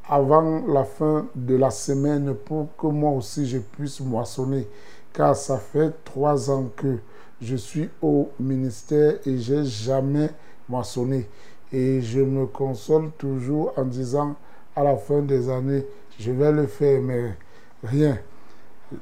avant 0.08 0.62
la 0.66 0.82
fin 0.82 1.26
de 1.36 1.54
la 1.54 1.70
semaine 1.70 2.34
pour 2.34 2.66
que 2.76 2.88
moi 2.88 3.12
aussi 3.12 3.46
je 3.46 3.58
puisse 3.58 4.00
moissonner. 4.00 4.66
Car 5.12 5.36
ça 5.36 5.58
fait 5.58 5.92
trois 6.04 6.50
ans 6.50 6.68
que 6.74 6.96
je 7.40 7.54
suis 7.54 7.88
au 8.02 8.30
ministère 8.40 9.18
et 9.24 9.38
j'ai 9.38 9.64
jamais 9.64 10.30
moissonné. 10.68 11.28
Et 11.72 12.00
je 12.00 12.18
me 12.18 12.46
console 12.46 13.12
toujours 13.16 13.72
en 13.76 13.84
disant 13.84 14.34
à 14.74 14.82
la 14.82 14.96
fin 14.96 15.20
des 15.20 15.48
années, 15.48 15.86
je 16.18 16.32
vais 16.32 16.50
le 16.50 16.66
faire, 16.66 17.00
mais 17.00 17.36
rien. 17.84 18.18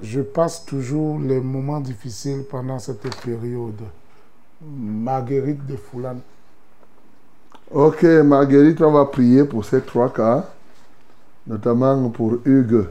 Je 0.03 0.20
passe 0.20 0.64
toujours 0.64 1.18
les 1.18 1.41
moments 1.41 1.80
difficiles 1.80 2.45
pendant 2.51 2.78
cette 2.78 3.09
période. 3.22 3.80
Marguerite 4.61 5.64
de 5.66 5.76
Foulan. 5.76 6.16
Ok, 7.70 8.03
Marguerite, 8.03 8.80
on 8.82 8.93
va 8.93 9.05
prier 9.07 9.45
pour 9.45 9.64
ces 9.64 9.80
trois 9.82 10.12
cas, 10.12 10.45
notamment 11.47 12.09
pour 12.11 12.39
Hugues, 12.45 12.86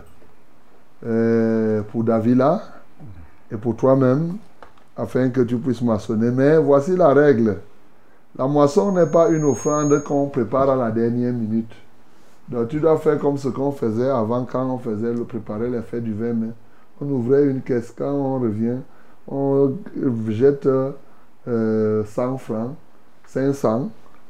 euh, 1.05 1.81
pour 1.83 2.03
Davila 2.03 2.61
et 3.51 3.57
pour 3.57 3.75
toi-même, 3.75 4.37
afin 4.95 5.29
que 5.29 5.41
tu 5.41 5.57
puisses 5.57 5.81
moissonner. 5.81 6.31
Mais 6.31 6.57
voici 6.57 6.95
la 6.95 7.13
règle. 7.13 7.57
La 8.37 8.47
moisson 8.47 8.91
n'est 8.91 9.07
pas 9.07 9.29
une 9.29 9.43
offrande 9.43 10.03
qu'on 10.03 10.27
prépare 10.27 10.69
à 10.69 10.75
la 10.75 10.91
dernière 10.91 11.33
minute. 11.33 11.71
Donc 12.47 12.69
tu 12.69 12.79
dois 12.79 12.97
faire 12.97 13.19
comme 13.19 13.37
ce 13.37 13.49
qu'on 13.49 13.71
faisait 13.71 14.09
avant 14.09 14.45
quand 14.45 14.65
on 14.69 14.77
faisait 14.77 15.13
le 15.13 15.23
préparer 15.23 15.69
les 15.69 15.81
fêtes 15.81 16.03
du 16.03 16.13
vin. 16.13 16.33
Mais 16.33 16.49
on 17.01 17.09
ouvrait 17.09 17.45
une 17.45 17.61
caisse 17.61 17.93
quand 17.95 18.11
on 18.11 18.39
revient, 18.39 18.77
on 19.27 19.75
jette 20.29 20.67
euh, 21.47 22.03
100 22.05 22.37
francs, 22.37 22.75
500 23.27 23.89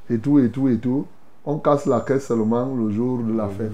et 0.09 0.17
tout 0.17 0.39
et 0.39 0.49
tout 0.49 0.67
et 0.67 0.77
tout. 0.77 1.05
On 1.45 1.59
casse 1.59 1.85
la 1.85 2.01
caisse 2.01 2.27
seulement 2.27 2.73
le 2.75 2.91
jour 2.91 3.19
de 3.23 3.35
la 3.35 3.47
fête. 3.47 3.71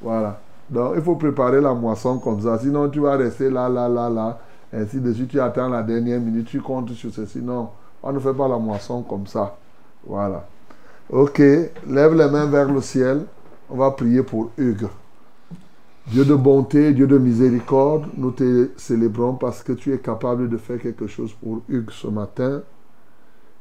Voilà. 0.00 0.40
Donc 0.70 0.92
il 0.96 1.02
faut 1.02 1.16
préparer 1.16 1.60
la 1.60 1.74
moisson 1.74 2.18
comme 2.18 2.40
ça. 2.40 2.58
Sinon 2.58 2.88
tu 2.88 3.00
vas 3.00 3.16
rester 3.16 3.50
là, 3.50 3.68
là, 3.68 3.88
là, 3.88 4.08
là. 4.08 4.38
Ainsi 4.72 5.00
de 5.00 5.12
suite, 5.14 5.30
tu 5.30 5.40
attends 5.40 5.68
la 5.68 5.82
dernière 5.82 6.20
minute, 6.20 6.46
tu 6.46 6.60
comptes 6.60 6.92
sur 6.92 7.10
ceci. 7.10 7.40
Non, 7.40 7.70
on 8.02 8.12
ne 8.12 8.18
fait 8.18 8.34
pas 8.34 8.46
la 8.46 8.58
moisson 8.58 9.02
comme 9.02 9.26
ça. 9.26 9.56
Voilà. 10.06 10.46
Ok, 11.10 11.38
lève 11.38 12.14
les 12.14 12.28
mains 12.28 12.46
vers 12.46 12.70
le 12.70 12.82
ciel. 12.82 13.24
On 13.70 13.76
va 13.76 13.90
prier 13.90 14.22
pour 14.22 14.50
Hugues. 14.58 14.88
Dieu 16.10 16.24
de 16.24 16.34
bonté, 16.34 16.94
Dieu 16.94 17.06
de 17.06 17.18
miséricorde, 17.18 18.06
nous 18.16 18.30
te 18.30 18.70
célébrons 18.78 19.34
parce 19.34 19.62
que 19.62 19.74
tu 19.74 19.92
es 19.92 19.98
capable 19.98 20.48
de 20.48 20.56
faire 20.56 20.80
quelque 20.80 21.06
chose 21.06 21.34
pour 21.34 21.60
Hugues 21.68 21.90
ce 21.90 22.08
matin, 22.08 22.62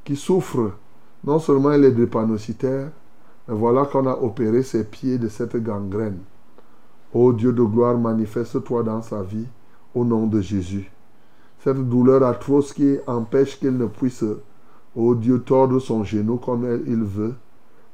qui 0.05 0.15
souffre. 0.15 0.71
Non 1.25 1.39
seulement 1.39 1.73
il 1.73 1.83
est 1.83 1.91
drépanocytaire, 1.91 2.89
mais 3.47 3.53
voilà 3.53 3.83
qu'on 3.83 4.07
a 4.07 4.13
opéré 4.13 4.63
ses 4.63 4.85
pieds 4.85 5.17
de 5.17 5.27
cette 5.27 5.61
gangrène. 5.61 6.19
Ô 7.13 7.33
Dieu 7.33 7.51
de 7.51 7.63
gloire, 7.63 7.97
manifeste-toi 7.97 8.81
dans 8.83 9.01
sa 9.01 9.23
vie 9.23 9.47
au 9.93 10.05
nom 10.05 10.25
de 10.25 10.39
Jésus. 10.39 10.89
Cette 11.65 11.89
douleur 11.89 12.23
atroce 12.23 12.71
qui 12.71 12.95
empêche 13.07 13.59
qu'il 13.59 13.75
ne 13.75 13.87
puisse, 13.87 14.23
ô 14.95 15.15
Dieu, 15.15 15.39
tordre 15.39 15.79
son 15.79 16.05
genou 16.05 16.37
comme 16.37 16.65
il 16.87 17.03
veut. 17.03 17.35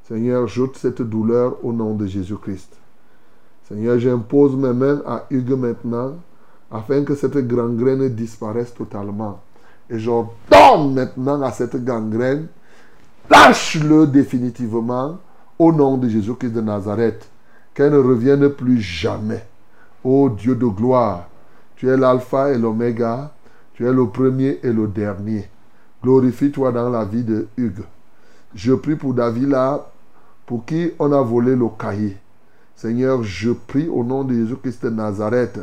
Seigneur, 0.04 0.46
jette 0.46 0.76
cette 0.76 1.02
douleur 1.02 1.56
au 1.64 1.72
nom 1.72 1.96
de 1.96 2.06
Jésus-Christ. 2.06 2.83
Seigneur, 3.68 3.98
j'impose 3.98 4.56
mes 4.56 4.72
mains 4.72 5.02
à 5.06 5.24
Hugues 5.30 5.58
maintenant, 5.58 6.16
afin 6.70 7.02
que 7.02 7.14
cette 7.14 7.38
gangrène 7.46 8.08
disparaisse 8.10 8.74
totalement. 8.74 9.40
Et 9.88 9.98
j'ordonne 9.98 10.94
maintenant 10.94 11.40
à 11.42 11.50
cette 11.50 11.82
gangrène, 11.82 12.48
lâche-le 13.30 14.06
définitivement 14.06 15.18
au 15.58 15.72
nom 15.72 15.96
de 15.96 16.08
Jésus-Christ 16.08 16.52
de 16.52 16.60
Nazareth, 16.60 17.28
qu'elle 17.72 17.92
ne 17.92 17.98
revienne 17.98 18.50
plus 18.50 18.80
jamais. 18.80 19.46
Ô 20.02 20.28
Dieu 20.28 20.54
de 20.54 20.66
gloire, 20.66 21.28
tu 21.76 21.88
es 21.88 21.96
l'alpha 21.96 22.50
et 22.50 22.58
l'oméga, 22.58 23.32
tu 23.74 23.86
es 23.86 23.92
le 23.92 24.06
premier 24.08 24.60
et 24.62 24.72
le 24.72 24.86
dernier. 24.88 25.48
Glorifie-toi 26.02 26.70
dans 26.72 26.90
la 26.90 27.04
vie 27.04 27.24
de 27.24 27.48
Hugues. 27.56 27.84
Je 28.54 28.74
prie 28.74 28.96
pour 28.96 29.14
David 29.14 29.48
là, 29.48 29.90
pour 30.44 30.66
qui 30.66 30.90
on 30.98 31.12
a 31.12 31.22
volé 31.22 31.56
le 31.56 31.66
cahier. 31.78 32.18
Seigneur, 32.76 33.22
je 33.22 33.50
prie 33.50 33.88
au 33.88 34.04
nom 34.04 34.24
de 34.24 34.34
Jésus-Christ 34.34 34.84
de 34.84 34.90
Nazareth 34.90 35.60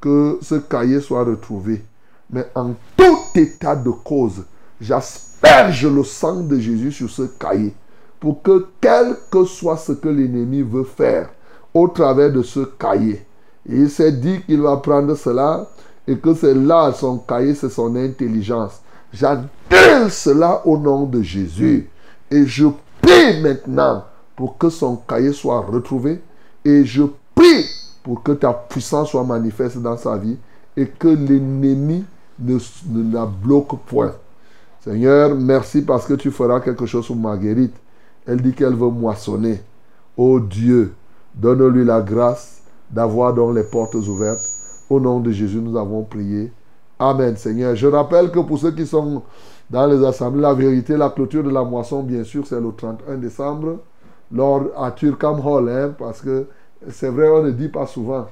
que 0.00 0.38
ce 0.42 0.56
cahier 0.56 1.00
soit 1.00 1.24
retrouvé. 1.24 1.82
Mais 2.30 2.46
en 2.54 2.74
tout 2.96 3.18
état 3.34 3.74
de 3.74 3.90
cause, 3.90 4.44
j'asperge 4.80 5.86
le 5.86 6.04
sang 6.04 6.40
de 6.40 6.58
Jésus 6.58 6.92
sur 6.92 7.08
ce 7.08 7.22
cahier 7.22 7.74
pour 8.20 8.42
que 8.42 8.68
quel 8.80 9.16
que 9.30 9.44
soit 9.44 9.76
ce 9.76 9.92
que 9.92 10.08
l'ennemi 10.08 10.62
veut 10.62 10.84
faire 10.84 11.30
au 11.72 11.88
travers 11.88 12.32
de 12.32 12.42
ce 12.42 12.60
cahier, 12.60 13.24
il 13.66 13.90
s'est 13.90 14.12
dit 14.12 14.40
qu'il 14.46 14.60
va 14.60 14.76
prendre 14.76 15.14
cela 15.14 15.68
et 16.06 16.16
que 16.16 16.34
c'est 16.34 16.54
là 16.54 16.92
son 16.92 17.18
cahier, 17.18 17.54
c'est 17.54 17.70
son 17.70 17.96
intelligence. 17.96 18.80
J'adore 19.12 20.10
cela 20.10 20.62
au 20.66 20.76
nom 20.76 21.04
de 21.04 21.22
Jésus. 21.22 21.88
Et 22.30 22.46
je 22.46 22.66
prie 23.00 23.40
maintenant 23.40 24.04
pour 24.36 24.58
que 24.58 24.68
son 24.68 24.96
cahier 24.96 25.32
soit 25.32 25.60
retrouvé. 25.60 26.20
Et 26.64 26.84
je 26.84 27.02
prie 27.34 27.64
pour 28.02 28.22
que 28.22 28.32
ta 28.32 28.52
puissance 28.52 29.10
soit 29.10 29.24
manifeste 29.24 29.78
dans 29.78 29.96
sa 29.96 30.16
vie 30.16 30.36
et 30.76 30.86
que 30.86 31.08
l'ennemi 31.08 32.04
ne, 32.38 32.58
la 33.12 33.26
bloque 33.26 33.78
point. 33.86 34.12
Seigneur, 34.80 35.34
merci 35.34 35.82
parce 35.82 36.06
que 36.06 36.14
tu 36.14 36.30
feras 36.30 36.60
quelque 36.60 36.86
chose 36.86 37.06
pour 37.06 37.16
Marguerite. 37.16 37.74
Elle 38.26 38.42
dit 38.42 38.52
qu'elle 38.52 38.74
veut 38.74 38.90
moissonner. 38.90 39.60
Oh 40.16 40.40
Dieu, 40.40 40.94
donne-lui 41.34 41.84
la 41.84 42.00
grâce 42.00 42.62
d'avoir 42.90 43.34
donc 43.34 43.54
les 43.54 43.64
portes 43.64 43.94
ouvertes. 43.94 44.46
Au 44.90 45.00
nom 45.00 45.20
de 45.20 45.30
Jésus, 45.30 45.58
nous 45.58 45.76
avons 45.76 46.02
prié. 46.02 46.52
Amen, 46.98 47.36
Seigneur. 47.36 47.74
Je 47.74 47.86
rappelle 47.86 48.30
que 48.30 48.38
pour 48.40 48.58
ceux 48.58 48.70
qui 48.70 48.86
sont 48.86 49.22
dans 49.70 49.86
les 49.86 50.04
assemblées, 50.04 50.42
la 50.42 50.54
vérité, 50.54 50.96
la 50.96 51.10
clôture 51.10 51.42
de 51.42 51.50
la 51.50 51.64
moisson, 51.64 52.02
bien 52.02 52.22
sûr, 52.22 52.46
c'est 52.46 52.60
le 52.60 52.70
31 52.76 53.16
décembre, 53.16 53.78
lors 54.34 54.64
à 54.76 54.90
Turcam 54.90 55.40
Hall, 55.40 55.68
hein, 55.70 55.94
parce 55.96 56.20
que 56.20 56.48
c'est 56.90 57.08
vrai, 57.08 57.28
on 57.30 57.42
ne 57.44 57.52
dit 57.52 57.68
pas 57.68 57.86
souvent. 57.86 58.26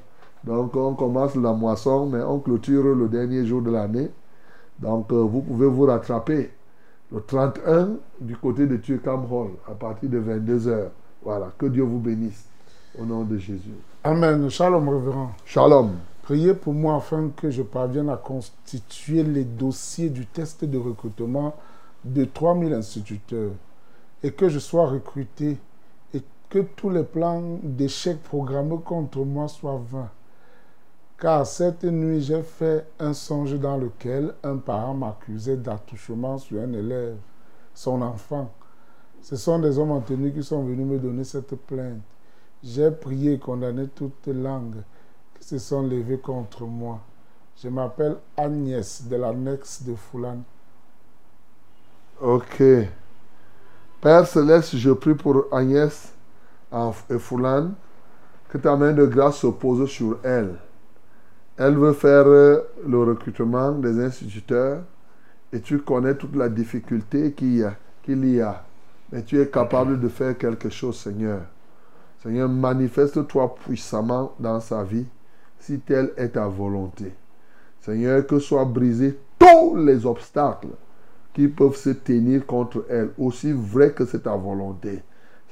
Donc, 0.45 0.75
on 0.77 0.95
commence 0.95 1.37
la 1.37 1.53
moisson, 1.53 2.07
mais 2.07 2.21
on 2.23 2.41
clôture 2.41 2.83
le 2.83 3.09
dernier 3.09 3.47
jour 3.47 3.63
de 3.63 3.71
l'année. 3.71 4.11
Donc, 4.81 5.13
euh, 5.13 5.23
vous 5.23 5.41
pouvez 5.41 5.69
vous 5.69 5.87
rattraper 5.87 6.51
le 7.13 7.21
31 7.21 7.91
du 8.21 8.37
côté 8.37 8.67
de 8.67 8.77
Turcam 8.77 9.25
Hall, 9.31 9.51
à 9.71 9.75
partir 9.75 10.11
de 10.11 10.21
22h. 10.21 10.89
Voilà, 11.23 11.53
que 11.57 11.67
Dieu 11.67 11.85
vous 11.85 12.01
bénisse. 12.01 12.47
Au 13.01 13.07
nom 13.07 13.23
de 13.23 13.39
Jésus. 13.39 13.73
Amen. 14.05 14.51
Shalom, 14.51 14.87
révérend. 14.87 15.31
Shalom. 15.47 15.93
Priez 16.23 16.53
pour 16.53 16.75
moi 16.75 16.97
afin 16.97 17.31
que 17.35 17.49
je 17.49 17.63
parvienne 17.63 18.11
à 18.11 18.17
constituer 18.17 19.23
les 19.23 19.45
dossiers 19.45 20.11
du 20.11 20.27
test 20.27 20.65
de 20.65 20.77
recrutement 20.77 21.55
de 22.05 22.25
3000 22.25 22.75
instituteurs 22.75 23.53
et 24.23 24.31
que 24.31 24.51
je 24.51 24.59
sois 24.59 24.87
recruté 24.87 25.57
que 26.53 26.59
tous 26.59 26.91
les 26.91 27.03
plans 27.03 27.61
d'échec 27.62 28.23
programmés 28.23 28.79
contre 28.85 29.24
moi 29.24 29.49
soient 29.49 29.81
vains. 29.91 30.11
Car 31.19 31.47
cette 31.47 31.85
nuit, 31.85 32.20
j'ai 32.20 32.43
fait 32.43 32.87
un 32.99 33.15
songe 33.15 33.59
dans 33.59 33.79
lequel 33.79 34.35
un 34.43 34.59
parent 34.59 34.93
m'accusait 34.93 35.57
d'attouchement 35.57 36.37
sur 36.37 36.61
un 36.61 36.70
élève, 36.74 37.16
son 37.73 38.03
enfant. 38.03 38.53
Ce 39.23 39.35
sont 39.37 39.61
des 39.61 39.79
hommes 39.79 39.93
en 39.93 40.03
tenue 40.03 40.31
qui 40.31 40.43
sont 40.43 40.62
venus 40.62 40.87
me 40.87 40.99
donner 40.99 41.24
cette 41.24 41.57
plainte. 41.57 42.03
J'ai 42.62 42.91
prié 42.91 43.33
et 43.33 43.39
condamné 43.39 43.89
toute 43.89 44.27
langue 44.27 44.83
qui 45.41 45.49
se 45.49 45.57
sont 45.57 45.81
levées 45.81 46.19
contre 46.19 46.66
moi. 46.66 47.01
Je 47.57 47.70
m'appelle 47.70 48.16
Agnès 48.37 49.09
de 49.09 49.16
l'annexe 49.16 49.85
de 49.85 49.95
Foulan. 49.95 50.43
Ok. 52.20 52.62
Père 54.03 54.27
Céleste, 54.27 54.77
je 54.77 54.91
prie 54.91 55.15
pour 55.15 55.47
Agnès 55.51 56.11
et 57.11 57.19
Foulan 57.19 57.73
que 58.49 58.59
ta 58.59 58.77
main 58.77 58.93
de 58.93 59.07
grâce 59.07 59.39
se 59.39 59.47
pose 59.47 59.89
sur 59.89 60.19
elle. 60.23 60.57
Elle 61.57 61.77
veut 61.77 61.93
faire 61.93 62.24
le 62.24 62.99
recrutement 62.99 63.73
des 63.73 63.99
instituteurs 64.03 64.82
et 65.53 65.61
tu 65.61 65.78
connais 65.78 66.15
toute 66.15 66.36
la 66.36 66.49
difficulté 66.49 67.32
qu'il 67.32 67.57
y 67.57 67.62
a. 67.62 67.74
Y 68.07 68.40
a. 68.40 68.65
Mais 69.11 69.23
tu 69.23 69.40
es 69.40 69.47
capable 69.49 70.01
de 70.01 70.09
faire 70.09 70.36
quelque 70.36 70.70
chose, 70.70 70.97
Seigneur. 70.97 71.43
Seigneur, 72.23 72.49
manifeste-toi 72.49 73.55
puissamment 73.65 74.32
dans 74.39 74.61
sa 74.61 74.82
vie 74.82 75.07
si 75.59 75.81
telle 75.81 76.12
est 76.16 76.31
ta 76.31 76.47
volonté. 76.47 77.12
Seigneur, 77.81 78.27
que 78.27 78.39
soient 78.39 78.65
brisés 78.65 79.19
tous 79.39 79.77
les 79.77 80.07
obstacles 80.07 80.69
qui 81.35 81.49
peuvent 81.49 81.77
se 81.77 81.90
tenir 81.90 82.47
contre 82.47 82.85
elle, 82.89 83.11
aussi 83.19 83.53
vrai 83.53 83.93
que 83.93 84.05
c'est 84.05 84.23
ta 84.23 84.36
volonté. 84.36 85.03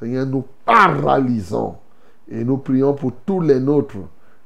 Seigneur, 0.01 0.25
nous 0.27 0.45
paralysons 0.65 1.77
et 2.27 2.43
nous 2.43 2.57
prions 2.57 2.95
pour 2.95 3.13
tous 3.27 3.41
les 3.41 3.61
nôtres 3.61 3.99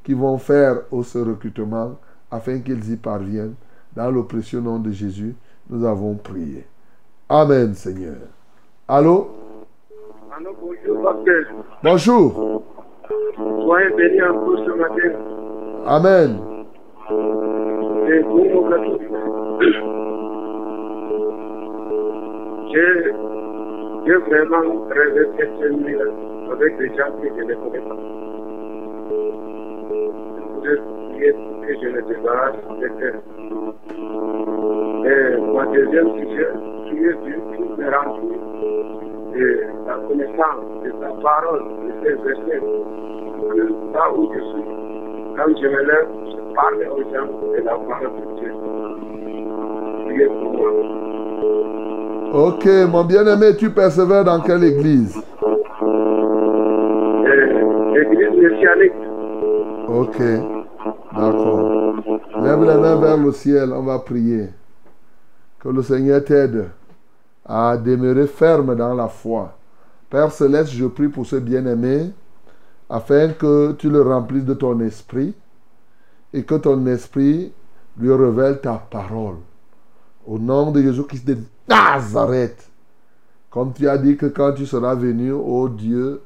qui 0.02 0.12
vont 0.12 0.36
faire 0.36 0.80
ce 1.02 1.18
recrutement 1.18 1.96
afin 2.30 2.58
qu'ils 2.58 2.92
y 2.92 2.96
parviennent. 2.96 3.54
Dans 3.94 4.10
le 4.10 4.24
précieux 4.24 4.60
nom 4.60 4.80
de 4.80 4.90
Jésus, 4.90 5.36
nous 5.70 5.86
avons 5.86 6.16
prié. 6.16 6.66
Amen, 7.28 7.72
Seigneur. 7.74 8.16
Allô? 8.88 9.28
Allô, 10.36 10.50
bonjour, 10.60 11.02
pasteur. 11.04 11.44
Bonjour. 11.84 12.62
Soyez 13.36 13.90
bénis 13.96 14.22
en 14.22 14.44
tout 14.44 14.56
ce 14.56 14.70
matin. 14.72 15.18
Amen. 15.86 16.38
Et 18.08 18.22
mon 18.24 18.44
j'ai 22.72 23.43
j'ai 24.06 24.16
vraiment 24.16 24.84
rêvé 24.90 25.26
cette 25.38 25.72
nuit-là 25.72 26.04
avec 26.52 26.76
des 26.76 26.88
gens 26.88 27.10
que 27.22 27.28
je 27.28 27.42
ne 27.42 27.54
connais 27.54 27.78
pas. 27.80 27.96
Je 30.62 30.74
prier 31.08 31.32
pour 31.32 31.60
que 31.62 31.74
je 31.74 31.88
me 31.88 32.02
débarrasse 32.02 32.56
des 32.80 32.90
terres. 33.00 33.20
Et 35.06 35.36
mon 35.38 35.72
deuxième 35.72 36.10
sujet, 36.18 36.48
prier 36.86 37.14
Dieu 37.24 37.38
pour 37.56 37.78
me 37.78 37.86
remplir 37.90 38.38
de 39.34 39.46
la 39.86 39.94
connaissance 40.06 40.64
de 40.84 40.90
sa 41.00 41.10
parole, 41.22 41.64
de 41.86 41.92
ses 42.02 42.14
versets, 42.14 42.60
que 42.60 43.62
là 43.94 44.12
où 44.14 44.32
je 44.34 44.40
suis, 44.40 44.64
quand 45.36 45.56
je 45.60 45.66
me 45.66 45.82
lève, 45.82 46.08
je 46.26 46.54
parle 46.54 46.86
aux 46.92 47.02
gens 47.10 47.28
de 47.52 47.62
la 47.62 47.74
parole 47.74 48.12
de 48.20 48.24
Dieu. 48.38 48.52
Priez 50.06 50.26
pour 50.26 50.52
moi. 50.52 51.23
Ok, 52.36 52.66
mon 52.90 53.04
bien-aimé, 53.04 53.54
tu 53.56 53.70
persévères 53.70 54.24
dans 54.24 54.40
quelle 54.40 54.64
église? 54.64 55.14
L'église 57.94 58.42
messianique, 58.42 58.92
Ok, 59.86 60.18
d'accord. 61.14 61.94
Lève 62.42 62.64
les 62.64 62.80
mains 62.80 62.96
vers 62.96 63.16
le 63.18 63.30
ciel, 63.30 63.72
on 63.72 63.84
va 63.84 64.00
prier. 64.00 64.48
Que 65.60 65.68
le 65.68 65.80
Seigneur 65.82 66.24
t'aide 66.24 66.70
à 67.46 67.76
demeurer 67.76 68.26
ferme 68.26 68.74
dans 68.74 68.94
la 68.94 69.06
foi. 69.06 69.56
Père 70.10 70.32
céleste, 70.32 70.72
je 70.72 70.86
prie 70.86 71.06
pour 71.06 71.26
ce 71.26 71.36
bien-aimé 71.36 72.10
afin 72.90 73.28
que 73.28 73.74
tu 73.78 73.88
le 73.88 74.02
remplisses 74.02 74.44
de 74.44 74.54
ton 74.54 74.80
esprit 74.80 75.36
et 76.32 76.42
que 76.42 76.56
ton 76.56 76.84
esprit 76.86 77.52
lui 77.96 78.12
révèle 78.12 78.60
ta 78.60 78.72
parole. 78.90 79.36
Au 80.26 80.36
nom 80.36 80.72
de 80.72 80.82
Jésus-Christ 80.82 81.28
de 81.28 81.36
Nazareth. 81.68 82.70
Comme 83.50 83.72
tu 83.72 83.88
as 83.88 83.98
dit 83.98 84.16
que 84.16 84.26
quand 84.26 84.52
tu 84.52 84.66
seras 84.66 84.94
venu, 84.94 85.32
ô 85.32 85.68
Dieu, 85.68 86.22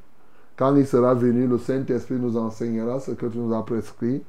quand 0.55 0.75
il 0.75 0.85
sera 0.85 1.13
venu, 1.13 1.47
le 1.47 1.57
Saint-Esprit 1.57 2.15
nous 2.15 2.37
enseignera 2.37 2.99
ce 2.99 3.11
que 3.11 3.25
tu 3.27 3.37
nous 3.37 3.55
as 3.55 3.65
prescrit. 3.65 4.23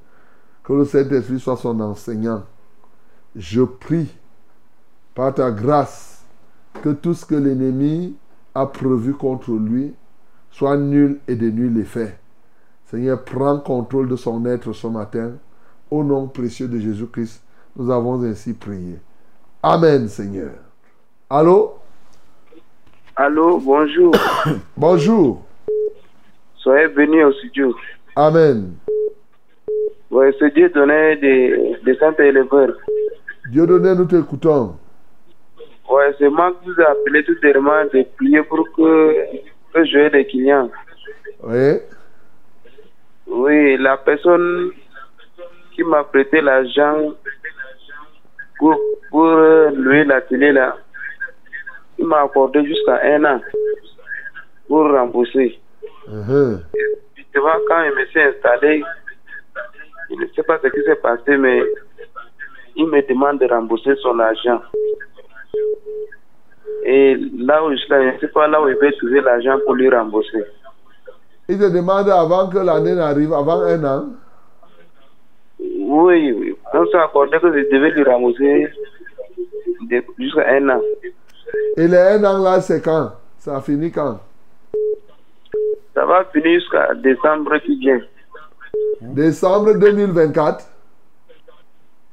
Que 0.62 0.72
le 0.74 0.84
Saint-Esprit 0.84 1.40
soit 1.40 1.56
son 1.56 1.80
enseignant. 1.80 2.44
Je 3.34 3.62
prie, 3.62 4.14
par 5.14 5.34
ta 5.34 5.50
grâce, 5.50 6.22
que 6.82 6.90
tout 6.90 7.14
ce 7.14 7.24
que 7.24 7.34
l'ennemi 7.34 8.14
a 8.54 8.66
prévu 8.66 9.14
contre 9.14 9.52
lui 9.52 9.94
soit 10.50 10.76
nul 10.76 11.20
et 11.26 11.36
de 11.36 11.48
nul 11.50 11.78
effet. 11.78 12.18
Seigneur, 12.86 13.24
prends 13.24 13.58
contrôle 13.58 14.08
de 14.08 14.16
son 14.16 14.44
être 14.46 14.72
ce 14.72 14.86
matin. 14.86 15.32
Au 15.90 16.04
nom 16.04 16.28
précieux 16.28 16.68
de 16.68 16.78
Jésus-Christ, 16.78 17.42
nous 17.76 17.90
avons 17.90 18.22
ainsi 18.22 18.52
prié. 18.52 18.98
Amen, 19.62 20.08
Seigneur. 20.08 20.52
Allô? 21.32 21.78
Allô, 23.14 23.60
bonjour. 23.60 24.10
Bonjour. 24.76 25.46
Soyez 26.56 26.88
bénis 26.88 27.22
au 27.22 27.32
studio. 27.34 27.72
Amen. 28.16 28.74
Ouais, 30.10 30.32
ce 30.40 30.46
Dieu 30.46 30.68
donnait 30.70 31.14
des, 31.18 31.76
des 31.84 31.94
saints 31.98 32.16
éleveurs. 32.18 32.74
Dieu 33.48 33.64
donné, 33.64 33.94
nous 33.94 34.06
t'écoutons. 34.06 34.76
Ouais, 35.88 36.12
c'est 36.18 36.28
moi 36.28 36.52
qui 36.60 36.68
vous 36.68 36.80
ai 36.80 36.84
appelé 36.84 37.22
tout 37.24 37.36
dernièrement 37.40 37.84
de 37.94 38.04
prier 38.16 38.42
pour 38.42 38.66
que, 38.76 39.14
que 39.72 39.84
j'ai 39.84 40.10
des 40.10 40.26
clients. 40.26 40.68
Oui. 41.44 41.78
Oui, 43.28 43.76
la 43.76 43.96
personne 43.98 44.72
qui 45.76 45.84
m'a 45.84 46.02
prêté 46.02 46.40
l'argent 46.40 47.12
pour, 48.58 48.76
pour 49.10 49.26
euh, 49.26 49.70
louer 49.70 50.02
la 50.02 50.20
télé 50.22 50.50
là, 50.50 50.76
il 52.00 52.06
m'a 52.06 52.22
accordé 52.22 52.64
jusqu'à 52.64 52.98
un 53.02 53.24
an 53.24 53.40
pour 54.66 54.90
rembourser. 54.90 55.60
Justement, 57.14 57.56
quand 57.68 57.82
il 57.82 57.92
me 57.94 58.06
s'est 58.06 58.22
installé, 58.22 58.82
je 60.08 60.14
ne 60.16 60.26
sais 60.34 60.42
pas 60.42 60.58
ce 60.62 60.68
qui 60.68 60.82
s'est 60.82 60.96
passé, 60.96 61.36
mais 61.36 61.62
il 62.76 62.86
me 62.86 63.06
demande 63.06 63.38
de 63.38 63.46
rembourser 63.46 63.94
son 63.96 64.18
argent. 64.18 64.62
Et 66.84 67.16
là 67.38 67.62
où 67.62 67.70
je 67.72 67.76
suis 67.76 67.88
je 67.90 68.14
ne 68.14 68.18
sais 68.18 68.28
pas 68.28 68.48
là 68.48 68.62
où 68.62 68.68
il 68.68 68.76
va 68.76 68.92
trouver 68.92 69.20
l'argent 69.20 69.58
pour 69.64 69.74
lui 69.74 69.90
rembourser. 69.90 70.44
Il 71.50 71.58
te 71.58 71.70
demande 71.70 72.08
avant 72.08 72.48
que 72.48 72.58
l'année 72.58 72.94
n'arrive, 72.94 73.34
avant 73.34 73.60
un 73.60 73.84
an? 73.84 74.06
Oui, 75.58 76.32
oui. 76.32 76.56
On 76.72 76.86
s'est 76.86 76.96
accordé 76.96 77.38
que 77.38 77.48
je 77.52 77.70
devais 77.70 77.90
lui 77.90 78.04
rembourser 78.04 78.68
jusqu'à 80.18 80.48
un 80.48 80.68
an. 80.70 80.80
Et 81.76 81.86
les 81.86 81.96
un 81.96 82.24
an 82.24 82.38
là, 82.42 82.60
c'est 82.60 82.82
quand? 82.82 83.12
Ça 83.38 83.56
a 83.56 83.60
fini 83.60 83.90
quand? 83.90 84.20
Ça 85.94 86.04
va 86.04 86.24
finir 86.32 86.60
jusqu'à 86.60 86.94
décembre 86.94 87.58
qui 87.58 87.78
vient. 87.78 88.00
Décembre 89.00 89.74
2024. 89.78 90.64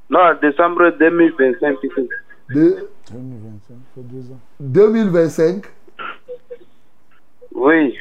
Non, 0.10 0.20
décembre 0.42 0.92
2025. 0.98 1.78
plutôt. 1.80 2.08
De 2.50 2.88
2025, 3.12 3.78
c'est 3.94 4.08
deux 4.08 4.32
ans. 4.32 4.40
2025. 4.60 5.66
Oui. 7.54 7.96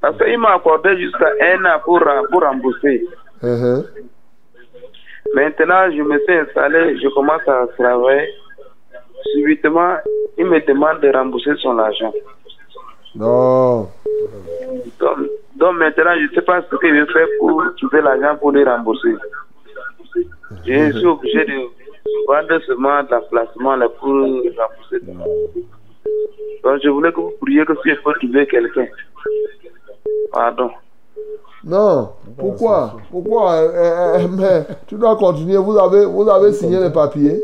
Parce 0.00 0.18
qu'il 0.18 0.38
m'a 0.38 0.54
accordé 0.54 0.96
jusqu'à 0.98 1.30
un 1.40 1.64
an 1.64 1.80
pour, 1.84 2.02
pour 2.30 2.42
rembourser. 2.42 3.04
Mhm. 3.42 3.84
Maintenant, 5.34 5.90
je 5.90 6.02
me 6.02 6.18
suis 6.20 6.34
installé, 6.36 6.98
je 6.98 7.08
commence 7.14 7.46
à 7.48 7.66
travailler. 7.78 8.28
Subitement, 9.32 9.96
il 10.38 10.46
me 10.46 10.60
demande 10.66 11.00
de 11.00 11.10
rembourser 11.10 11.54
son 11.62 11.78
argent. 11.78 12.12
Non. 13.14 13.88
Donc, 15.00 15.18
donc 15.56 15.76
maintenant, 15.76 16.14
je 16.16 16.24
ne 16.24 16.34
sais 16.34 16.42
pas 16.42 16.62
ce 16.62 16.76
que 16.76 16.88
je 16.88 16.92
vais 16.94 17.12
faire 17.12 17.26
pour 17.40 17.62
trouver 17.78 18.02
l'argent 18.02 18.36
pour 18.38 18.52
les 18.52 18.64
rembourser. 18.64 19.14
Je 20.64 20.92
suis 20.92 21.06
obligé 21.06 21.44
de 21.44 21.52
vendre 22.28 22.60
seulement 22.66 23.02
l'emplacement 23.10 23.78
pour 23.98 24.08
rembourser. 24.08 25.00
Donc, 26.62 26.80
je 26.82 26.88
voulais 26.88 27.12
que 27.12 27.20
vous 27.20 27.32
priez 27.40 27.64
que 27.64 27.74
si 27.82 27.90
je 27.90 28.02
peux 28.02 28.12
trouver 28.14 28.46
quelqu'un. 28.46 28.86
Pardon. 30.32 30.70
Non. 31.64 32.10
Pourquoi? 32.38 32.96
Pourquoi? 33.10 33.54
Euh, 33.54 34.18
euh, 34.18 34.28
Mais 34.30 34.66
tu 34.86 34.96
dois 34.96 35.16
continuer. 35.16 35.56
Vous 35.56 35.76
avez, 35.78 36.04
vous 36.04 36.28
avez 36.28 36.52
signé 36.52 36.78
les 36.78 36.90
papiers. 36.90 37.42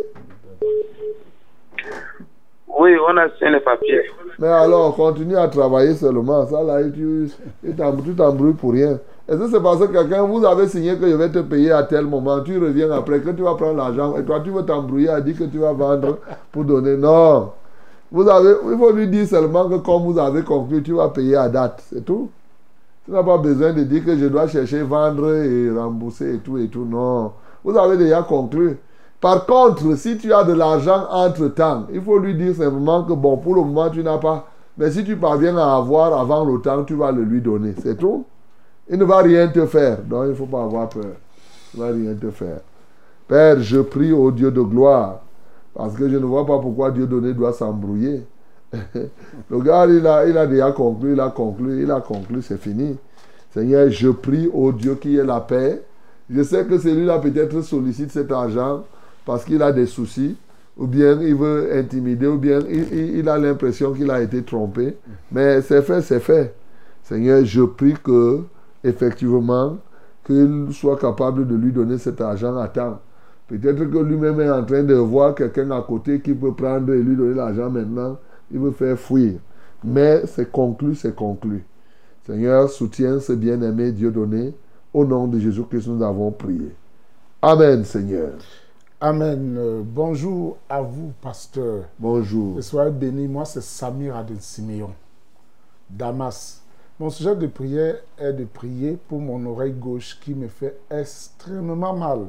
Oui, 2.78 2.90
on 3.06 3.16
a 3.16 3.28
signé 3.36 3.50
les 3.52 3.60
papiers. 3.60 4.02
Mais 4.38 4.48
alors, 4.48 4.94
continue 4.96 5.36
à 5.36 5.46
travailler 5.48 5.94
seulement. 5.94 6.46
Ça, 6.46 6.62
là, 6.62 6.82
tu 6.84 7.30
tu 7.62 7.74
t'em- 7.74 8.02
tu 8.02 8.14
t'embrouilles 8.14 8.54
pour 8.54 8.72
rien. 8.72 8.98
Est-ce 9.28 9.38
que 9.38 9.48
c'est 9.50 9.62
parce 9.62 9.78
que 9.80 9.92
quelqu'un, 9.92 10.22
vous 10.22 10.44
avez 10.44 10.66
signé 10.66 10.96
que 10.96 11.08
je 11.08 11.14
vais 11.14 11.28
te 11.30 11.38
payer 11.40 11.70
à 11.70 11.82
tel 11.84 12.06
moment, 12.06 12.40
tu 12.42 12.58
reviens 12.58 12.90
après, 12.90 13.20
que 13.20 13.30
tu 13.30 13.42
vas 13.42 13.54
prendre 13.54 13.76
l'argent, 13.76 14.16
et 14.16 14.24
toi, 14.24 14.40
tu 14.40 14.50
veux 14.50 14.62
t'embrouiller 14.64 15.10
à 15.10 15.20
dire 15.20 15.36
que 15.38 15.44
tu 15.44 15.58
vas 15.58 15.72
vendre 15.72 16.18
pour 16.50 16.64
donner? 16.64 16.96
Non. 16.96 17.50
Vous 18.10 18.28
avez, 18.28 18.54
il 18.70 18.78
faut 18.78 18.90
lui 18.92 19.06
dire 19.06 19.26
seulement 19.26 19.68
que 19.68 19.76
comme 19.76 20.02
vous 20.02 20.18
avez 20.18 20.42
conclu, 20.42 20.82
tu 20.82 20.92
vas 20.92 21.08
payer 21.08 21.36
à 21.36 21.48
date. 21.48 21.82
C'est 21.90 22.04
tout. 22.04 22.30
Tu 23.04 23.10
n'as 23.10 23.22
pas 23.22 23.38
besoin 23.38 23.72
de 23.72 23.82
dire 23.84 24.04
que 24.04 24.16
je 24.16 24.26
dois 24.26 24.46
chercher, 24.48 24.82
vendre 24.82 25.34
et 25.34 25.70
rembourser 25.70 26.34
et 26.34 26.38
tout 26.38 26.58
et 26.58 26.68
tout. 26.68 26.84
Non. 26.84 27.32
Vous 27.64 27.76
avez 27.76 27.96
déjà 27.96 28.22
conclu. 28.22 28.76
Par 29.22 29.46
contre, 29.46 29.96
si 29.96 30.18
tu 30.18 30.32
as 30.32 30.42
de 30.42 30.52
l'argent 30.52 31.06
entre-temps, 31.08 31.86
il 31.92 32.02
faut 32.02 32.18
lui 32.18 32.34
dire 32.34 32.56
simplement 32.56 33.04
que 33.04 33.12
bon, 33.12 33.36
pour 33.36 33.54
le 33.54 33.60
moment, 33.60 33.88
tu 33.88 34.02
n'as 34.02 34.18
pas. 34.18 34.48
Mais 34.76 34.90
si 34.90 35.04
tu 35.04 35.14
parviens 35.16 35.56
à 35.58 35.76
avoir 35.76 36.18
avant 36.18 36.44
le 36.44 36.60
temps, 36.60 36.82
tu 36.82 36.94
vas 36.94 37.12
le 37.12 37.22
lui 37.22 37.40
donner. 37.40 37.72
C'est 37.80 37.96
tout. 37.96 38.24
Il 38.90 38.98
ne 38.98 39.04
va 39.04 39.18
rien 39.18 39.46
te 39.46 39.64
faire. 39.64 40.02
Donc, 40.02 40.24
il 40.24 40.30
ne 40.30 40.34
faut 40.34 40.46
pas 40.46 40.64
avoir 40.64 40.88
peur. 40.88 41.14
Il 41.72 41.80
ne 41.80 41.84
va 41.84 41.92
rien 41.92 42.14
te 42.14 42.32
faire. 42.32 42.62
Père, 43.28 43.60
je 43.60 43.78
prie 43.78 44.10
au 44.10 44.32
Dieu 44.32 44.50
de 44.50 44.60
gloire. 44.60 45.20
Parce 45.72 45.94
que 45.94 46.08
je 46.08 46.16
ne 46.16 46.24
vois 46.24 46.44
pas 46.44 46.58
pourquoi 46.58 46.90
Dieu 46.90 47.06
donné 47.06 47.32
doit 47.32 47.52
s'embrouiller. 47.52 48.26
le 48.72 49.60
gars, 49.60 49.86
il 49.86 50.04
a, 50.04 50.26
il 50.26 50.36
a 50.36 50.48
déjà 50.48 50.72
conclu, 50.72 51.12
il 51.12 51.20
a 51.20 51.30
conclu, 51.30 51.84
il 51.84 51.90
a 51.92 52.00
conclu, 52.00 52.42
c'est 52.42 52.58
fini. 52.58 52.98
Seigneur, 53.54 53.88
je 53.88 54.08
prie 54.08 54.50
au 54.52 54.72
Dieu 54.72 54.96
qui 54.96 55.16
est 55.16 55.24
la 55.24 55.38
paix. 55.38 55.80
Je 56.28 56.42
sais 56.42 56.64
que 56.64 56.76
celui-là 56.76 57.20
peut-être 57.20 57.60
sollicite 57.60 58.10
cet 58.10 58.32
argent 58.32 58.82
parce 59.24 59.44
qu'il 59.44 59.62
a 59.62 59.72
des 59.72 59.86
soucis, 59.86 60.36
ou 60.76 60.86
bien 60.86 61.20
il 61.20 61.34
veut 61.34 61.76
intimider, 61.76 62.26
ou 62.26 62.38
bien 62.38 62.60
il, 62.68 63.28
a 63.28 63.38
l'impression 63.38 63.92
qu'il 63.92 64.10
a 64.10 64.22
été 64.22 64.42
trompé. 64.42 64.96
Mais 65.30 65.60
c'est 65.62 65.82
fait, 65.82 66.00
c'est 66.00 66.20
fait. 66.20 66.54
Seigneur, 67.02 67.44
je 67.44 67.62
prie 67.62 67.94
que, 68.02 68.40
effectivement, 68.82 69.78
qu'il 70.24 70.68
soit 70.72 70.98
capable 70.98 71.46
de 71.46 71.54
lui 71.54 71.72
donner 71.72 71.98
cet 71.98 72.20
argent 72.20 72.56
à 72.56 72.68
temps. 72.68 73.00
Peut-être 73.48 73.84
que 73.84 73.98
lui-même 73.98 74.40
est 74.40 74.50
en 74.50 74.64
train 74.64 74.82
de 74.82 74.94
voir 74.94 75.34
quelqu'un 75.34 75.70
à 75.72 75.82
côté 75.82 76.20
qui 76.20 76.32
peut 76.32 76.54
prendre 76.54 76.92
et 76.92 77.02
lui 77.02 77.16
donner 77.16 77.34
l'argent 77.34 77.68
maintenant. 77.68 78.18
Il 78.50 78.60
veut 78.60 78.70
faire 78.70 78.98
fuir. 78.98 79.34
Mais 79.84 80.22
c'est 80.26 80.50
conclu, 80.50 80.94
c'est 80.94 81.14
conclu. 81.14 81.64
Seigneur, 82.24 82.70
soutiens 82.70 83.18
ce 83.18 83.32
bien-aimé 83.32 83.92
Dieu 83.92 84.10
donné. 84.10 84.54
Au 84.94 85.04
nom 85.04 85.26
de 85.26 85.38
Jésus-Christ, 85.38 85.88
nous 85.88 86.02
avons 86.02 86.30
prié. 86.30 86.74
Amen, 87.40 87.84
Seigneur. 87.84 88.32
Amen. 89.04 89.56
Euh, 89.58 89.82
bonjour 89.84 90.58
à 90.68 90.80
vous, 90.80 91.12
pasteur. 91.20 91.86
Bonjour. 91.98 92.60
Et 92.60 92.62
soyez 92.62 92.92
bénis. 92.92 93.26
Moi, 93.26 93.44
c'est 93.44 93.60
Samir 93.60 94.14
Adel 94.14 94.40
Siméon, 94.40 94.92
Damas. 95.90 96.62
Mon 97.00 97.10
sujet 97.10 97.34
de 97.34 97.48
prière 97.48 97.96
est 98.16 98.32
de 98.32 98.44
prier 98.44 98.96
pour 99.08 99.18
mon 99.18 99.44
oreille 99.46 99.72
gauche 99.72 100.20
qui 100.20 100.36
me 100.36 100.46
fait 100.46 100.78
extrêmement 100.88 101.96
mal. 101.96 102.28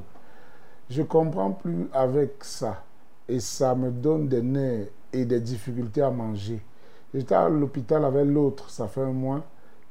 Je 0.90 1.04
comprends 1.04 1.52
plus 1.52 1.90
avec 1.94 2.44
ça 2.44 2.84
et 3.30 3.40
ça 3.40 3.76
me 3.76 3.92
donne 3.92 4.28
des 4.28 4.42
nerfs 4.42 4.88
et 5.14 5.26
des 5.26 5.42
difficultés 5.42 6.02
à 6.02 6.10
manger. 6.10 6.60
J'étais 7.14 7.36
à 7.36 7.50
l'hôpital 7.50 8.04
avec 8.04 8.26
l'autre, 8.26 8.72
ça 8.72 8.88
fait 8.88 9.02
un 9.02 9.14
mois, 9.14 9.44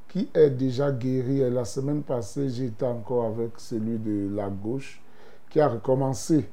qui 0.09 0.27
est 0.33 0.49
déjà 0.49 0.91
guéri. 0.91 1.39
Et 1.39 1.49
la 1.49 1.63
semaine 1.63 2.03
passée, 2.03 2.49
j'étais 2.49 2.85
encore 2.85 3.27
avec 3.27 3.51
celui 3.55 3.97
de 3.99 4.35
la 4.35 4.49
gauche 4.49 5.01
qui 5.49 5.61
a 5.61 5.69
recommencé. 5.69 6.49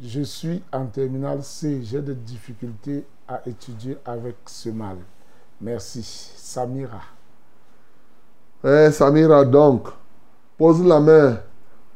Je 0.00 0.22
suis 0.22 0.62
en 0.72 0.86
terminale 0.86 1.42
C, 1.42 1.80
j'ai 1.82 2.00
des 2.00 2.14
difficultés 2.14 3.04
à 3.28 3.42
étudier 3.46 3.98
avec 4.06 4.36
ce 4.46 4.70
mal. 4.70 4.96
Merci. 5.60 6.02
Samira. 6.36 7.02
Eh, 8.64 8.90
Samira, 8.90 9.44
donc, 9.44 9.88
pose 10.56 10.82
la 10.84 10.98
main, 10.98 11.38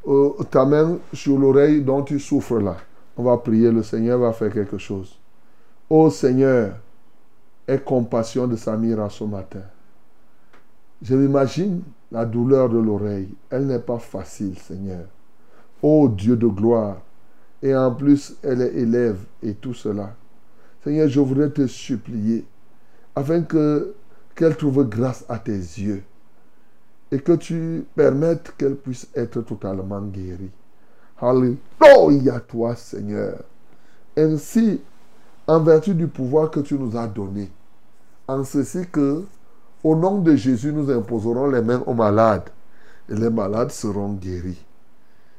euh, 0.06 0.30
ta 0.50 0.64
main 0.64 0.98
sur 1.12 1.38
l'oreille 1.38 1.80
dont 1.80 2.02
tu 2.02 2.20
souffres 2.20 2.58
là. 2.58 2.76
On 3.16 3.22
va 3.22 3.38
prier, 3.38 3.70
le 3.70 3.82
Seigneur 3.82 4.18
va 4.18 4.32
faire 4.32 4.52
quelque 4.52 4.76
chose. 4.76 5.18
Ô 5.88 6.10
Seigneur, 6.10 6.74
aie 7.66 7.80
compassion 7.80 8.46
de 8.46 8.56
Samira 8.56 9.08
ce 9.08 9.24
matin. 9.24 9.62
Je 11.00 11.14
m'imagine 11.14 11.82
la 12.12 12.26
douleur 12.26 12.68
de 12.68 12.78
l'oreille. 12.78 13.34
Elle 13.48 13.66
n'est 13.66 13.78
pas 13.78 13.98
facile, 13.98 14.58
Seigneur. 14.58 15.06
Ô 15.82 16.08
Dieu 16.08 16.36
de 16.36 16.46
gloire. 16.46 16.98
Et 17.62 17.74
en 17.74 17.94
plus, 17.94 18.36
elle 18.42 18.62
est 18.62 18.74
élève 18.74 19.18
et 19.42 19.54
tout 19.54 19.74
cela. 19.74 20.14
Seigneur, 20.84 21.08
je 21.08 21.20
voudrais 21.20 21.50
te 21.50 21.66
supplier 21.66 22.46
afin 23.14 23.42
que 23.42 23.94
qu'elle 24.34 24.56
trouve 24.56 24.88
grâce 24.88 25.24
à 25.28 25.38
tes 25.38 25.56
yeux 25.56 26.02
et 27.10 27.18
que 27.20 27.32
tu 27.32 27.86
permettes 27.94 28.52
qu'elle 28.58 28.76
puisse 28.76 29.08
être 29.14 29.40
totalement 29.40 30.02
guérie. 30.02 30.50
Alléluia 31.18 32.40
toi, 32.40 32.76
Seigneur. 32.76 33.42
Ainsi, 34.16 34.80
en 35.46 35.60
vertu 35.60 35.94
du 35.94 36.08
pouvoir 36.08 36.50
que 36.50 36.60
tu 36.60 36.74
nous 36.74 36.96
as 36.96 37.06
donné, 37.06 37.50
en 38.28 38.44
ceci 38.44 38.86
que, 38.90 39.24
au 39.82 39.96
nom 39.96 40.18
de 40.18 40.36
Jésus, 40.36 40.72
nous 40.72 40.90
imposerons 40.90 41.48
les 41.48 41.62
mains 41.62 41.82
aux 41.86 41.94
malades 41.94 42.50
et 43.08 43.14
les 43.14 43.30
malades 43.30 43.70
seront 43.70 44.12
guéris. 44.12 44.65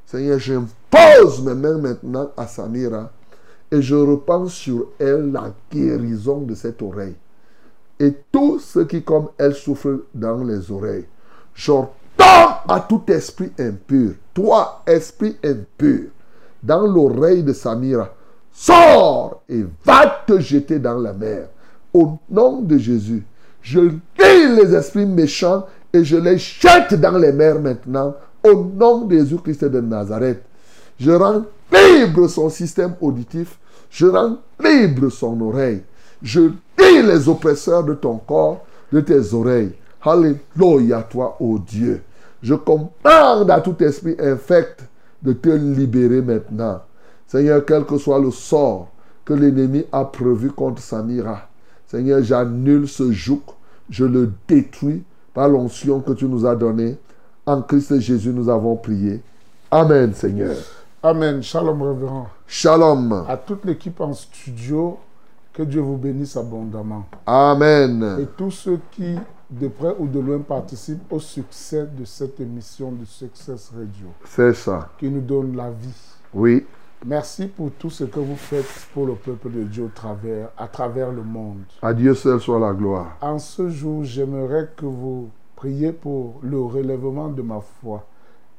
Seigneur, 0.08 0.40
j'impose 0.40 1.44
mes 1.44 1.54
mains 1.54 1.80
maintenant 1.80 2.32
à 2.38 2.48
Samira 2.48 3.12
et 3.70 3.82
je 3.82 3.94
repense 3.94 4.54
sur 4.54 4.92
elle 5.00 5.34
la 5.34 5.54
guérison 5.70 6.40
de 6.40 6.56
cette 6.56 6.82
oreille. 6.82 7.16
Et 8.00 8.14
tout 8.32 8.58
ce 8.58 8.80
qui, 8.80 9.04
comme 9.04 9.28
elle, 9.38 9.54
souffre 9.54 10.06
dans 10.16 10.46
les 10.46 10.72
oreilles. 10.72 11.08
J'ordonne 11.54 11.90
à 12.20 12.86
tout 12.88 13.02
esprit 13.10 13.52
impur, 13.60 14.14
toi, 14.34 14.82
esprit 14.88 15.36
impur, 15.44 16.06
dans 16.64 16.88
l'oreille 16.88 17.44
de 17.44 17.52
Samira, 17.52 18.10
sors 18.54 19.44
et 19.50 19.66
va 19.84 20.24
te 20.26 20.40
jeter 20.40 20.80
dans 20.80 21.00
la 21.00 21.12
mer. 21.12 21.50
Au 21.94 22.18
nom 22.30 22.62
de 22.62 22.78
Jésus, 22.78 23.26
je 23.62 23.82
lis 23.82 24.56
les 24.56 24.74
esprits 24.74 25.06
méchants 25.06 25.66
et 25.92 26.06
je 26.06 26.16
les 26.16 26.38
jette 26.38 26.94
dans 26.94 27.18
les 27.18 27.34
mers 27.34 27.60
maintenant. 27.60 28.16
Au 28.48 28.64
nom 28.64 29.06
de 29.06 29.18
Jésus-Christ 29.18 29.66
de 29.66 29.82
Nazareth, 29.82 30.42
je 31.00 31.12
rends 31.12 31.44
libre 31.72 32.28
son 32.28 32.50
système 32.50 32.94
auditif. 33.02 33.60
Je 33.90 34.06
rends 34.06 34.38
libre 34.64 35.10
son 35.10 35.40
oreille. 35.42 35.84
Je 36.22 36.42
lis 36.42 37.04
les 37.04 37.28
oppresseurs 37.28 37.84
de 37.84 37.94
ton 37.94 38.18
corps, 38.18 38.66
de 38.92 39.02
tes 39.02 39.34
oreilles. 39.34 39.74
Alléluia, 40.02 41.04
toi, 41.04 41.36
ô 41.40 41.60
Dieu. 41.60 42.02
Je 42.42 42.54
commande 42.54 43.50
à 43.50 43.60
tout 43.60 43.76
esprit 43.84 44.16
infect 44.20 44.84
de 45.22 45.34
te 45.34 45.50
libérer 45.50 46.22
maintenant. 46.22 46.82
Seigneur, 47.28 47.66
quel 47.66 47.84
que 47.84 47.98
soit 47.98 48.20
le 48.20 48.32
sort 48.32 48.90
que 49.26 49.34
l'ennemi 49.34 49.84
a 49.92 50.06
prévu 50.06 50.52
contre 50.52 50.82
Samira, 50.82 51.50
Seigneur, 51.86 52.24
j'annule 52.24 52.88
ce 52.88 53.12
joug, 53.12 53.42
je 53.90 54.06
le 54.06 54.32
détruis 54.48 55.04
par 55.34 55.50
l'onction 55.50 56.00
que 56.00 56.14
tu 56.14 56.26
nous 56.26 56.46
as 56.46 56.56
donnée. 56.56 56.98
En 57.48 57.62
Christ 57.62 57.98
Jésus, 58.02 58.32
nous 58.34 58.50
avons 58.50 58.76
prié. 58.76 59.22
Amen, 59.72 60.14
Seigneur. 60.14 60.58
Amen. 61.02 61.42
Shalom, 61.42 61.82
révérend. 61.82 62.28
Shalom. 62.46 63.24
À 63.26 63.38
toute 63.38 63.64
l'équipe 63.64 64.02
en 64.02 64.12
studio, 64.12 64.98
que 65.54 65.64
Dieu 65.64 65.80
vous 65.80 65.96
bénisse 65.96 66.36
abondamment. 66.36 67.06
Amen. 67.26 68.18
Et 68.20 68.26
tous 68.38 68.52
ceux 68.52 68.80
qui, 68.92 69.16
de 69.50 69.70
près 69.70 69.96
ou 69.98 70.08
de 70.08 70.20
loin, 70.20 70.40
participent 70.40 71.10
au 71.10 71.20
succès 71.20 71.88
de 71.98 72.04
cette 72.04 72.38
émission 72.42 72.92
de 72.92 73.06
Success 73.06 73.72
Radio, 73.74 74.08
C'est 74.26 74.54
ça. 74.54 74.90
qui 75.00 75.10
nous 75.10 75.22
donne 75.22 75.56
la 75.56 75.70
vie. 75.70 75.96
Oui. 76.34 76.66
Merci 77.06 77.48
pour 77.48 77.72
tout 77.80 77.90
ce 77.90 78.04
que 78.04 78.20
vous 78.20 78.36
faites 78.36 78.66
pour 78.94 79.06
le 79.06 79.14
peuple 79.14 79.52
de 79.52 79.64
Dieu 79.64 79.86
au 79.86 79.92
travers, 79.96 80.50
à 80.58 80.68
travers 80.68 81.12
le 81.14 81.24
monde. 81.24 81.62
À 81.82 81.94
Dieu 81.94 82.14
seul 82.14 82.42
soit 82.42 82.60
la 82.60 82.74
gloire. 82.74 83.16
En 83.22 83.40
ce 83.40 83.70
jour, 83.70 84.04
j'aimerais 84.04 84.68
que 84.76 84.86
vous 84.86 85.30
priez 85.58 85.92
pour 85.92 86.36
le 86.44 86.62
relèvement 86.62 87.30
de 87.30 87.42
ma 87.42 87.60
foi 87.60 88.06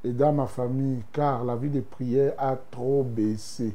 et 0.04 0.12
dans 0.12 0.32
ma 0.32 0.46
famille, 0.46 1.02
car 1.12 1.44
la 1.44 1.56
vie 1.56 1.70
de 1.70 1.80
prière 1.80 2.34
a 2.36 2.56
trop 2.56 3.02
baissé. 3.02 3.74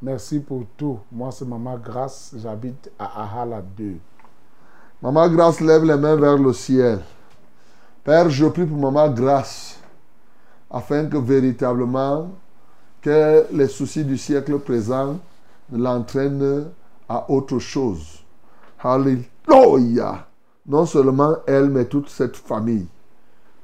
Merci 0.00 0.38
pour 0.38 0.64
tout. 0.76 0.98
Moi, 1.10 1.30
c'est 1.32 1.46
Maman 1.46 1.78
Grâce. 1.78 2.34
J'habite 2.36 2.90
à 2.98 3.40
Ahala 3.40 3.62
2. 3.62 3.94
Maman 5.02 5.28
Grâce 5.28 5.60
lève 5.60 5.84
les 5.84 5.96
mains 5.96 6.16
vers 6.16 6.36
le 6.38 6.52
ciel. 6.52 7.00
Père, 8.04 8.30
je 8.30 8.46
prie 8.46 8.66
pour 8.66 8.78
Maman 8.78 9.10
Grâce, 9.10 9.80
afin 10.70 11.06
que 11.06 11.16
véritablement, 11.16 12.30
que 13.00 13.46
les 13.52 13.68
soucis 13.68 14.04
du 14.04 14.18
siècle 14.18 14.58
présent 14.58 15.18
ne 15.70 15.82
l'entraînent 15.82 16.66
à 17.08 17.30
autre 17.30 17.58
chose. 17.58 18.22
Alléluia. 18.82 20.27
Non 20.68 20.84
seulement 20.84 21.36
elle, 21.46 21.70
mais 21.70 21.86
toute 21.86 22.10
cette 22.10 22.36
famille. 22.36 22.86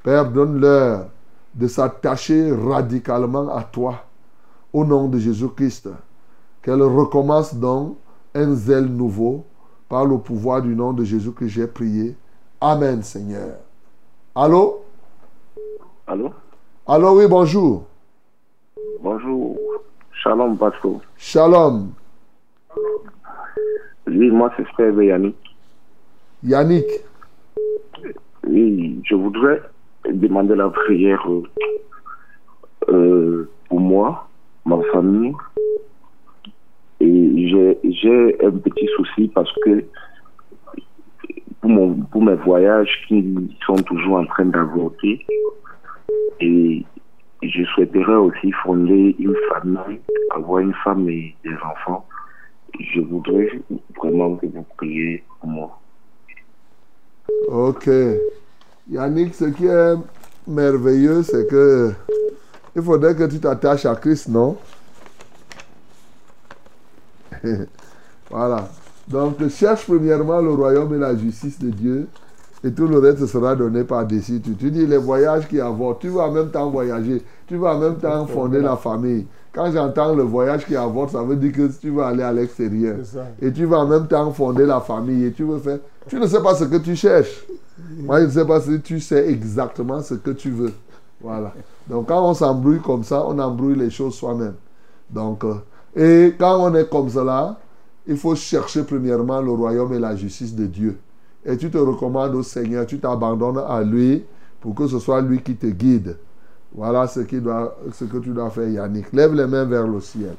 Père, 0.02 0.30
donne-leur 0.30 1.08
de 1.54 1.68
s'attacher 1.68 2.50
radicalement 2.50 3.54
à 3.54 3.62
toi, 3.62 4.04
au 4.72 4.84
nom 4.84 5.08
de 5.08 5.18
Jésus-Christ. 5.18 5.90
Qu'elle 6.62 6.82
recommence 6.82 7.54
donc 7.54 7.98
un 8.34 8.54
zèle 8.54 8.86
nouveau 8.86 9.44
par 9.88 10.06
le 10.06 10.16
pouvoir 10.18 10.62
du 10.62 10.74
nom 10.74 10.94
de 10.94 11.04
Jésus 11.04 11.32
que 11.32 11.46
j'ai 11.46 11.66
prié. 11.66 12.16
Amen, 12.60 13.02
Seigneur. 13.02 13.58
Allô? 14.34 14.80
Allô? 16.06 16.30
Allô, 16.86 17.18
oui, 17.18 17.26
bonjour. 17.28 17.84
Bonjour. 19.00 19.58
Shalom, 20.10 20.56
Pastor. 20.56 21.00
Shalom. 21.18 21.90
Oui, 24.06 24.30
moi, 24.30 24.50
c'est 24.56 24.64
Frère 24.68 25.00
Yannick. 25.02 25.36
Yannick. 26.44 26.84
Oui, 28.46 29.00
je 29.04 29.14
voudrais 29.14 29.62
demander 30.10 30.54
la 30.54 30.68
prière 30.68 31.26
euh, 32.90 33.50
pour 33.68 33.80
moi, 33.80 34.28
ma 34.66 34.78
famille. 34.92 35.32
Et 37.00 37.48
j'ai- 37.48 38.36
un 38.44 38.50
petit 38.50 38.88
souci 38.96 39.28
parce 39.28 39.52
que 39.64 39.84
pour, 41.62 41.96
pour 42.10 42.22
mes 42.22 42.34
voyages 42.34 43.04
qui 43.08 43.56
sont 43.66 43.76
toujours 43.76 44.18
en 44.18 44.26
train 44.26 44.44
d'avorter, 44.44 45.24
et 46.40 46.84
je 47.42 47.64
souhaiterais 47.74 48.16
aussi 48.16 48.52
fonder 48.62 49.16
une 49.18 49.36
famille, 49.50 50.00
avoir 50.30 50.58
une 50.60 50.74
femme 50.84 51.08
et 51.08 51.34
des 51.42 51.54
enfants. 51.64 52.06
Je 52.78 53.00
voudrais 53.00 53.48
vraiment 53.96 54.36
que 54.36 54.46
vous 54.46 54.66
priez 54.76 55.24
pour 55.40 55.48
moi. 55.48 55.80
Ok. 57.48 57.90
Yannick, 58.90 59.34
ce 59.34 59.44
qui 59.46 59.66
est 59.66 59.94
merveilleux, 60.46 61.22
c'est 61.22 61.46
que 61.46 61.92
il 62.76 62.82
faudrait 62.82 63.14
que 63.14 63.24
tu 63.24 63.38
t'attaches 63.38 63.86
à 63.86 63.94
Christ, 63.94 64.28
non? 64.28 64.56
voilà. 68.30 68.68
Donc, 69.06 69.48
cherche 69.48 69.86
premièrement 69.86 70.40
le 70.40 70.50
royaume 70.50 70.94
et 70.94 70.98
la 70.98 71.16
justice 71.16 71.58
de 71.58 71.70
Dieu 71.70 72.08
et 72.64 72.72
tout 72.72 72.86
le 72.86 72.98
reste 72.98 73.26
sera 73.26 73.54
donné 73.54 73.84
par-dessus. 73.84 74.40
Tu, 74.40 74.54
tu 74.54 74.70
dis 74.70 74.86
les 74.86 74.96
voyages 74.96 75.46
qui 75.46 75.60
avortent, 75.60 76.00
tu 76.00 76.08
vas 76.08 76.22
en 76.22 76.32
même 76.32 76.50
temps 76.50 76.70
voyager, 76.70 77.22
tu 77.46 77.56
vas 77.56 77.76
en 77.76 77.78
même 77.78 77.96
temps 77.96 78.26
fonder 78.26 78.60
la 78.60 78.76
famille. 78.76 79.26
Quand 79.52 79.70
j'entends 79.70 80.14
le 80.14 80.22
voyage 80.24 80.66
qui 80.66 80.74
avorte, 80.74 81.10
ça 81.10 81.22
veut 81.22 81.36
dire 81.36 81.52
que 81.52 81.68
tu 81.78 81.90
vas 81.90 82.08
aller 82.08 82.22
à 82.22 82.32
l'extérieur. 82.32 82.96
Et 83.40 83.52
tu 83.52 83.66
vas 83.66 83.80
en 83.80 83.86
même 83.86 84.08
temps 84.08 84.32
fonder 84.32 84.66
la 84.66 84.80
famille 84.80 85.26
et 85.26 85.32
tu 85.32 85.44
veux 85.44 85.58
faire. 85.58 85.78
Tu 86.08 86.18
ne 86.18 86.26
sais 86.26 86.42
pas 86.42 86.54
ce 86.54 86.64
que 86.64 86.76
tu 86.76 86.96
cherches. 86.96 87.44
Moi, 87.98 88.20
je 88.20 88.24
ne 88.26 88.30
sais 88.30 88.44
pas 88.44 88.60
si 88.60 88.80
tu 88.80 88.98
sais 88.98 89.28
exactement 89.28 90.00
ce 90.00 90.14
que 90.14 90.30
tu 90.30 90.50
veux. 90.50 90.72
Voilà. 91.20 91.52
Donc, 91.88 92.08
quand 92.08 92.28
on 92.28 92.34
s'embrouille 92.34 92.80
comme 92.80 93.04
ça, 93.04 93.24
on 93.26 93.38
embrouille 93.38 93.76
les 93.76 93.90
choses 93.90 94.14
soi-même. 94.14 94.54
Donc, 95.10 95.44
euh, 95.44 95.54
et 95.94 96.34
quand 96.36 96.58
on 96.58 96.74
est 96.74 96.88
comme 96.88 97.08
cela, 97.08 97.58
il 98.06 98.16
faut 98.16 98.34
chercher 98.34 98.82
premièrement 98.82 99.40
le 99.40 99.52
royaume 99.52 99.92
et 99.92 99.98
la 99.98 100.16
justice 100.16 100.54
de 100.54 100.66
Dieu. 100.66 100.98
Et 101.44 101.56
tu 101.56 101.70
te 101.70 101.78
recommandes 101.78 102.34
au 102.34 102.42
Seigneur, 102.42 102.86
tu 102.86 102.98
t'abandonnes 102.98 103.62
à 103.66 103.82
lui 103.82 104.24
pour 104.60 104.74
que 104.74 104.86
ce 104.86 104.98
soit 104.98 105.20
lui 105.20 105.42
qui 105.42 105.56
te 105.56 105.66
guide. 105.66 106.16
Voilà 106.74 107.06
ce, 107.06 107.20
que 107.20 108.18
tu 108.18 108.30
dois 108.30 108.50
faire, 108.50 108.68
Yannick. 108.68 109.12
Lève 109.12 109.34
les 109.34 109.46
mains 109.46 109.64
vers 109.64 109.86
le 109.86 110.00
ciel. 110.00 110.34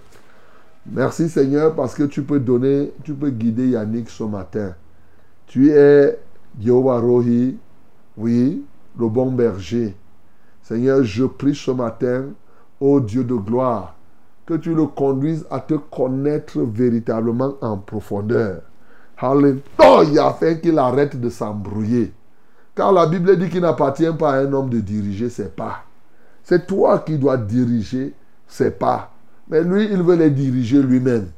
Merci 0.91 1.29
Seigneur 1.29 1.73
parce 1.73 1.95
que 1.95 2.03
tu 2.03 2.23
peux 2.23 2.39
donner, 2.39 2.91
tu 3.03 3.13
peux 3.13 3.29
guider 3.29 3.69
Yannick 3.69 4.09
ce 4.09 4.23
matin. 4.23 4.73
Tu 5.47 5.71
es 5.71 6.19
Jehovah 6.59 6.99
Rohi, 6.99 7.57
oui, 8.17 8.63
le 8.99 9.07
bon 9.07 9.31
berger. 9.31 9.95
Seigneur, 10.61 11.03
je 11.03 11.25
prie 11.25 11.55
ce 11.55 11.71
matin, 11.71 12.25
ô 12.79 12.99
Dieu 12.99 13.23
de 13.23 13.35
gloire, 13.35 13.95
que 14.45 14.55
tu 14.55 14.73
le 14.73 14.85
conduises 14.85 15.45
à 15.49 15.59
te 15.59 15.75
connaître 15.75 16.59
véritablement 16.59 17.53
en 17.61 17.77
profondeur. 17.77 18.61
Alléluia, 19.17 20.27
afin 20.27 20.55
qu'il 20.55 20.77
arrête 20.77 21.19
de 21.19 21.29
s'embrouiller. 21.29 22.13
Car 22.75 22.91
la 22.91 23.05
Bible 23.07 23.37
dit 23.37 23.49
qu'il 23.49 23.61
n'appartient 23.61 24.11
pas 24.19 24.33
à 24.33 24.39
un 24.39 24.51
homme 24.51 24.69
de 24.69 24.79
diriger 24.79 25.29
ses 25.29 25.47
pas. 25.47 25.83
C'est 26.43 26.67
toi 26.67 26.99
qui 26.99 27.17
dois 27.17 27.37
diriger 27.37 28.13
ses 28.47 28.71
pas. 28.71 29.11
Mais 29.47 29.63
lui, 29.63 29.85
il 29.85 30.01
veut 30.01 30.15
les 30.15 30.29
diriger 30.29 30.81
lui-même. 30.81 31.29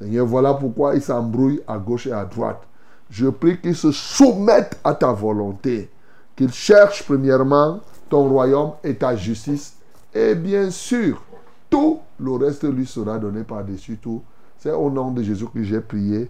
Seigneur, 0.00 0.26
voilà 0.26 0.54
pourquoi 0.54 0.94
il 0.94 1.02
s'embrouille 1.02 1.62
à 1.68 1.78
gauche 1.78 2.06
et 2.06 2.12
à 2.12 2.24
droite. 2.24 2.62
Je 3.08 3.28
prie 3.28 3.60
qu'il 3.60 3.76
se 3.76 3.92
soumette 3.92 4.78
à 4.82 4.94
ta 4.94 5.12
volonté. 5.12 5.90
Qu'il 6.34 6.52
cherche 6.52 7.04
premièrement 7.04 7.80
ton 8.08 8.28
royaume 8.28 8.72
et 8.82 8.96
ta 8.96 9.14
justice. 9.14 9.76
Et 10.12 10.34
bien 10.34 10.70
sûr, 10.70 11.22
tout 11.70 12.00
le 12.18 12.32
reste 12.32 12.64
lui 12.64 12.86
sera 12.86 13.18
donné 13.18 13.44
par-dessus 13.44 13.98
tout. 13.98 14.22
C'est 14.58 14.72
au 14.72 14.90
nom 14.90 15.10
de 15.10 15.22
Jésus 15.22 15.46
que 15.46 15.62
j'ai 15.62 15.80
prié. 15.80 16.28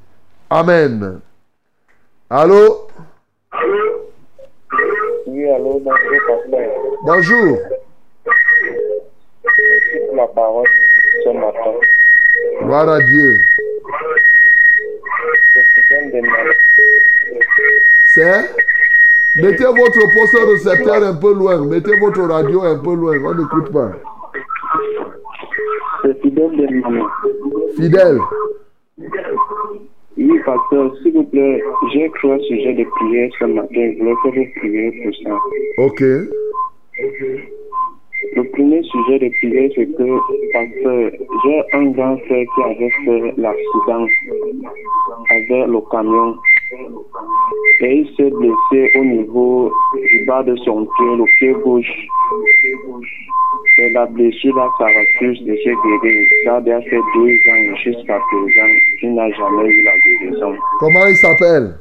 Amen. 0.53 1.23
Allô? 2.29 2.87
Oui, 5.27 5.49
allô, 5.49 5.81
bonjour. 5.81 6.69
Bonjour. 7.05 7.59
La 10.15 10.27
parole 10.27 10.67
ce 11.25 11.31
matin. 11.31 11.73
Gloire 12.61 12.89
à 12.91 12.99
Dieu. 13.01 13.41
C'est? 18.15 18.51
Mettez 19.37 19.65
votre 19.65 20.05
poste 20.13 20.37
récepteur 20.51 21.03
un 21.03 21.15
peu 21.15 21.33
loin. 21.33 21.65
Mettez 21.65 21.99
votre 21.99 22.25
radio 22.25 22.63
un 22.65 22.79
peu 22.79 22.95
loin. 22.95 23.17
On 23.25 23.35
n'écoute 23.35 23.73
pas. 23.73 23.93
C'est 26.03 26.21
fidèle 26.21 26.51
de 26.59 26.67
maman. 26.83 27.09
Fidèle. 27.75 28.19
Oui, 30.17 30.39
pasteur, 30.45 30.95
s'il 31.03 31.13
vous 31.15 31.25
plaît, 31.25 31.63
j'ai 31.93 32.09
cru 32.11 32.33
un 32.33 32.39
sujet 32.41 32.75
de 32.75 32.85
prière 32.85 33.31
ce 33.39 33.45
matin. 33.47 33.69
Je 33.73 33.99
voulais 33.99 34.15
que 34.23 34.29
vous 34.29 34.47
priez 34.57 34.91
pour 35.03 35.15
ça. 35.23 35.39
Ok. 35.79 36.01
Le 38.35 38.45
premier 38.51 38.83
sujet 38.83 39.19
de 39.19 39.29
prière, 39.41 39.71
c'est 39.75 39.87
que, 39.87 40.09
pasteur, 40.53 41.11
j'ai 41.45 41.63
un 41.73 41.87
grand 41.91 42.17
frère 42.19 42.47
qui 42.55 42.63
avait 42.63 42.91
fait 43.05 43.35
l'accident 43.37 44.07
avec 45.31 45.49
le 45.49 45.81
camion. 45.91 46.37
Et 47.81 47.97
il 47.99 48.07
s'est 48.17 48.31
blessé 48.31 48.91
au 48.99 49.05
niveau 49.05 49.73
du 49.95 50.25
bas 50.27 50.43
de 50.43 50.57
son 50.57 50.85
pied, 50.85 51.17
le 51.17 51.25
pied 51.39 51.53
gauche. 51.65 52.07
Et 53.79 53.93
la 53.93 54.07
blessure 54.07 54.55
là, 54.57 54.69
ça 54.79 54.87
refuse 54.87 55.43
de 55.43 55.55
se 55.57 56.03
guérir. 56.03 56.29
Ça 56.45 56.57
a 56.57 56.81
fait 56.83 57.01
deux 57.15 57.35
ans 57.51 57.77
jusqu'à 57.85 58.19
présent. 58.19 58.73
Il 59.03 59.15
n'a 59.15 59.31
jamais 59.31 59.69
eu 59.69 59.85
la 59.85 59.93
guérison. 59.99 60.55
Comment 60.79 61.07
il 61.07 61.17
s'appelle? 61.17 61.75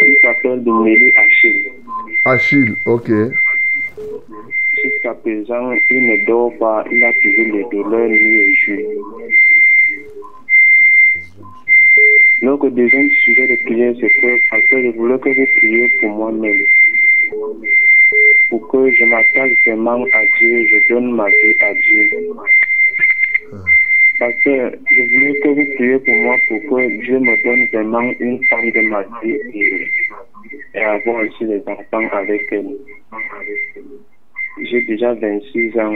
Il 0.00 0.16
s'appelle 0.22 0.62
Dumeli 0.62 1.12
Achille. 1.16 1.72
Achille, 2.24 2.74
ok. 2.86 3.10
Jusqu'à 4.84 5.14
présent, 5.14 5.72
il 5.90 6.06
ne 6.06 6.26
dort 6.26 6.52
pas. 6.58 6.84
Il 6.90 7.04
a 7.04 7.12
toujours 7.12 7.56
les 7.56 7.64
douleurs 7.70 8.08
nuit 8.08 8.38
et 8.38 8.54
jour. 8.54 9.20
Donc, 12.42 12.62
le 12.62 12.70
deuxième 12.70 13.10
sujet 13.24 13.48
de 13.48 13.56
prière, 13.64 13.94
c'est 14.00 14.08
que, 14.08 14.50
parce 14.50 14.62
que 14.68 14.82
je 14.82 14.88
voulais 14.90 15.18
que 15.18 15.28
vous 15.28 15.46
priez 15.56 15.88
pour 16.00 16.10
moi-même. 16.10 16.62
Pour 18.48 18.68
que 18.68 18.90
je 18.90 19.04
m'attache 19.06 19.52
vraiment 19.66 20.04
à 20.04 20.24
Dieu, 20.38 20.66
je 20.68 20.88
donne 20.88 21.16
ma 21.16 21.26
vie 21.26 21.56
à 21.60 21.74
Dieu. 21.74 22.30
Parce 24.20 24.34
que 24.44 24.72
je 24.90 25.02
voulais 25.02 25.40
que 25.40 25.48
vous 25.48 25.74
priez 25.74 25.98
pour 25.98 26.14
moi 26.14 26.36
pour 26.48 26.60
que 26.60 27.02
Dieu 27.02 27.18
me 27.18 27.44
donne 27.44 27.66
vraiment 27.72 28.12
une 28.20 28.44
femme 28.44 28.70
de 28.70 28.80
ma 28.88 29.02
vie 29.22 29.38
et, 29.54 29.88
et 30.74 30.80
avoir 30.80 31.22
aussi 31.24 31.44
des 31.44 31.62
enfants 31.66 32.08
avec 32.12 32.42
elle. 32.52 32.76
J'ai 34.62 34.82
déjà 34.82 35.14
26 35.14 35.78
ans 35.78 35.94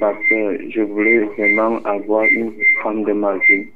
parce 0.00 0.18
que 0.28 0.70
je 0.70 0.80
voulais 0.82 1.20
vraiment 1.38 1.78
avoir 1.84 2.24
une 2.24 2.52
femme 2.82 3.04
de 3.04 3.12
ma 3.12 3.36
vie. 3.36 3.66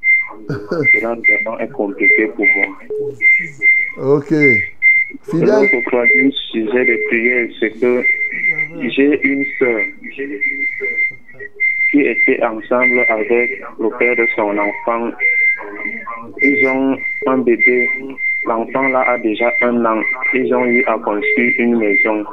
Cela 0.49 1.15
vraiment 1.15 1.59
est 1.59 1.73
compliqué 1.73 2.27
pour 2.37 2.47
moi. 2.57 4.17
Ok. 4.17 4.33
Fidèle? 5.31 5.69
Le 5.73 5.91
troisième 5.91 6.33
sujet 6.33 6.85
de 6.85 6.97
prière, 7.09 7.49
c'est 7.61 7.71
que 7.79 8.03
j'ai 8.97 9.21
une 9.23 9.45
soeur 9.59 9.81
qui 11.91 12.01
était 12.01 12.43
ensemble 12.43 13.05
avec 13.09 13.63
le 13.79 13.99
père 13.99 14.17
de 14.17 14.27
son 14.35 14.57
enfant. 14.57 15.11
Ils 16.43 16.67
ont 16.67 16.97
un 17.27 17.39
bébé. 17.39 17.89
L'enfant 18.47 18.89
là 18.89 19.03
a 19.03 19.19
déjà 19.19 19.53
un 19.63 19.85
an. 19.85 20.01
Ils 20.35 20.53
ont 20.55 20.65
eu 20.65 20.83
à 20.87 20.99
construire 20.99 21.53
une 21.59 21.79
maison. 21.79 22.25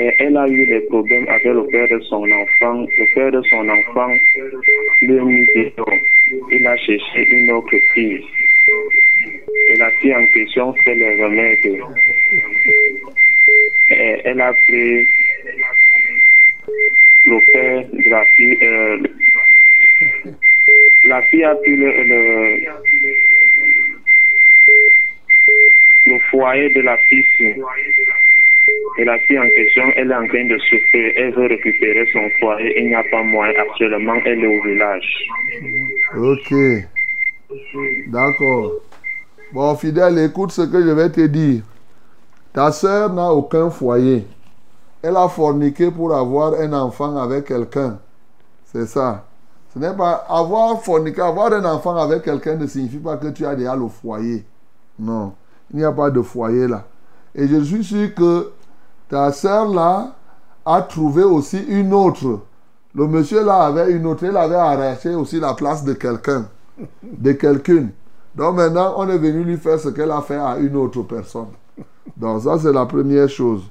Elle 0.00 0.36
a 0.36 0.46
eu 0.46 0.64
des 0.66 0.80
problèmes 0.82 1.28
avec 1.28 1.44
le 1.44 1.66
père 1.66 1.88
de 1.88 1.98
son 2.04 2.22
enfant. 2.22 2.86
Le 2.86 3.14
père 3.14 3.32
de 3.32 3.42
son 3.42 3.68
enfant 3.68 4.12
lui 5.00 5.18
a 5.18 5.24
mis. 5.24 5.44
Il 6.52 6.66
a 6.66 6.76
cherché 6.76 7.26
une 7.28 7.50
autre 7.50 7.76
fille. 7.94 8.24
Et 9.68 9.76
la 9.76 9.90
fille 10.00 10.14
en 10.14 10.26
question 10.26 10.72
fait 10.84 10.94
les 10.94 11.24
remèdes. 11.24 11.82
Elle 13.88 14.40
a 14.40 14.52
pris 14.52 15.04
le 17.26 17.52
père 17.52 17.84
de 17.92 18.10
la 18.10 18.24
fille. 18.36 18.58
euh, 18.62 18.98
la 21.08 21.22
fille 21.22 21.44
a 21.44 21.56
pris 21.56 21.76
le 26.06 26.18
foyer 26.30 26.68
de 26.68 26.80
la 26.82 26.96
fille. 26.98 27.24
Et 28.98 29.04
la 29.04 29.18
fille 29.20 29.38
en 29.38 29.48
question, 29.56 29.84
elle 29.96 30.10
est 30.10 30.14
en 30.14 30.26
train 30.26 30.44
de 30.46 30.58
souffrir. 30.58 31.12
Elle 31.16 31.34
veut 31.34 31.46
récupérer 31.46 32.06
son 32.12 32.28
foyer. 32.40 32.80
Il 32.80 32.88
n'y 32.88 32.94
a 32.94 33.04
pas 33.10 33.22
moyen. 33.22 33.52
Actuellement, 33.58 34.16
elle 34.24 34.44
est 34.44 34.58
au 34.58 34.62
village. 34.64 35.28
Ok. 36.16 36.54
D'accord. 38.08 38.72
Bon, 39.52 39.74
fidèle, 39.76 40.18
écoute 40.18 40.52
ce 40.52 40.62
que 40.62 40.82
je 40.82 40.90
vais 40.90 41.10
te 41.10 41.26
dire. 41.26 41.62
Ta 42.52 42.72
soeur 42.72 43.12
n'a 43.12 43.32
aucun 43.32 43.70
foyer. 43.70 44.24
Elle 45.02 45.16
a 45.16 45.28
forniqué 45.28 45.90
pour 45.90 46.14
avoir 46.14 46.54
un 46.54 46.72
enfant 46.72 47.16
avec 47.16 47.44
quelqu'un. 47.46 47.98
C'est 48.64 48.86
ça. 48.86 49.24
Ce 49.72 49.78
n'est 49.78 49.96
pas 49.96 50.26
avoir 50.28 50.82
forniqué, 50.82 51.20
avoir 51.20 51.52
un 51.52 51.64
enfant 51.64 51.96
avec 51.96 52.22
quelqu'un 52.22 52.56
ne 52.56 52.66
signifie 52.66 52.98
pas 52.98 53.16
que 53.16 53.28
tu 53.28 53.46
as 53.46 53.54
déjà 53.54 53.76
le 53.76 53.86
foyer. 53.88 54.44
Non. 54.98 55.34
Il 55.72 55.78
n'y 55.78 55.84
a 55.84 55.92
pas 55.92 56.10
de 56.10 56.20
foyer 56.20 56.66
là. 56.66 56.84
Et 57.34 57.46
je 57.46 57.62
suis 57.62 57.84
sûr 57.84 58.14
que 58.14 58.50
ta 59.08 59.32
soeur 59.32 59.68
là 59.68 60.14
a 60.64 60.82
trouvé 60.82 61.22
aussi 61.22 61.58
une 61.68 61.94
autre. 61.94 62.40
Le 62.94 63.06
monsieur 63.06 63.44
là 63.44 63.62
avait 63.62 63.90
une 63.92 64.06
autre. 64.06 64.24
Elle 64.24 64.36
avait 64.36 64.54
arraché 64.54 65.14
aussi 65.14 65.40
la 65.40 65.54
place 65.54 65.84
de 65.84 65.94
quelqu'un. 65.94 66.46
De 67.02 67.32
quelqu'une. 67.32 67.90
Donc 68.34 68.56
maintenant, 68.56 68.94
on 68.96 69.08
est 69.08 69.18
venu 69.18 69.42
lui 69.42 69.56
faire 69.56 69.80
ce 69.80 69.88
qu'elle 69.88 70.10
a 70.10 70.20
fait 70.20 70.36
à 70.36 70.58
une 70.58 70.76
autre 70.76 71.02
personne. 71.02 71.48
Donc 72.16 72.42
ça, 72.42 72.58
c'est 72.58 72.72
la 72.72 72.86
première 72.86 73.28
chose. 73.28 73.62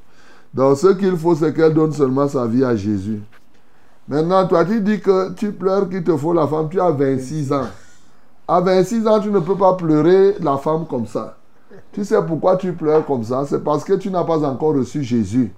Donc 0.54 0.78
ce 0.78 0.88
qu'il 0.88 1.16
faut, 1.18 1.36
c'est 1.36 1.54
qu'elle 1.54 1.74
donne 1.74 1.94
seulement 1.94 2.28
sa 2.28 2.46
vie 2.46 2.64
à 2.64 2.76
Jésus. 2.76 3.22
Maintenant, 4.08 4.48
toi, 4.48 4.66
tu 4.66 4.82
dis 4.82 5.00
que 5.00 5.34
tu 5.34 5.52
pleures 5.52 5.90
qu'il 5.90 6.04
te 6.04 6.16
faut 6.16 6.34
la 6.34 6.48
femme. 6.48 6.70
Tu 6.70 6.80
as 6.80 6.92
26 6.92 7.54
ans. 7.54 7.68
À 8.48 8.62
26 8.62 9.08
ans, 9.08 9.20
tu 9.20 9.30
ne 9.30 9.40
peux 9.40 9.56
pas 9.56 9.74
pleurer 9.76 10.36
la 10.40 10.58
femme 10.58 10.86
comme 10.86 11.06
ça. 11.06 11.37
Tu 11.92 12.06
sais 12.06 12.22
pourquoi 12.26 12.58
tu 12.58 12.74
pleures 12.74 13.06
comme 13.06 13.24
ça? 13.24 13.46
C'est 13.48 13.64
parce 13.64 13.84
que 13.84 13.94
tu 13.94 14.10
n'as 14.10 14.24
pas 14.24 14.44
encore 14.48 14.76
reçu 14.76 15.04
Jésus. 15.04 15.54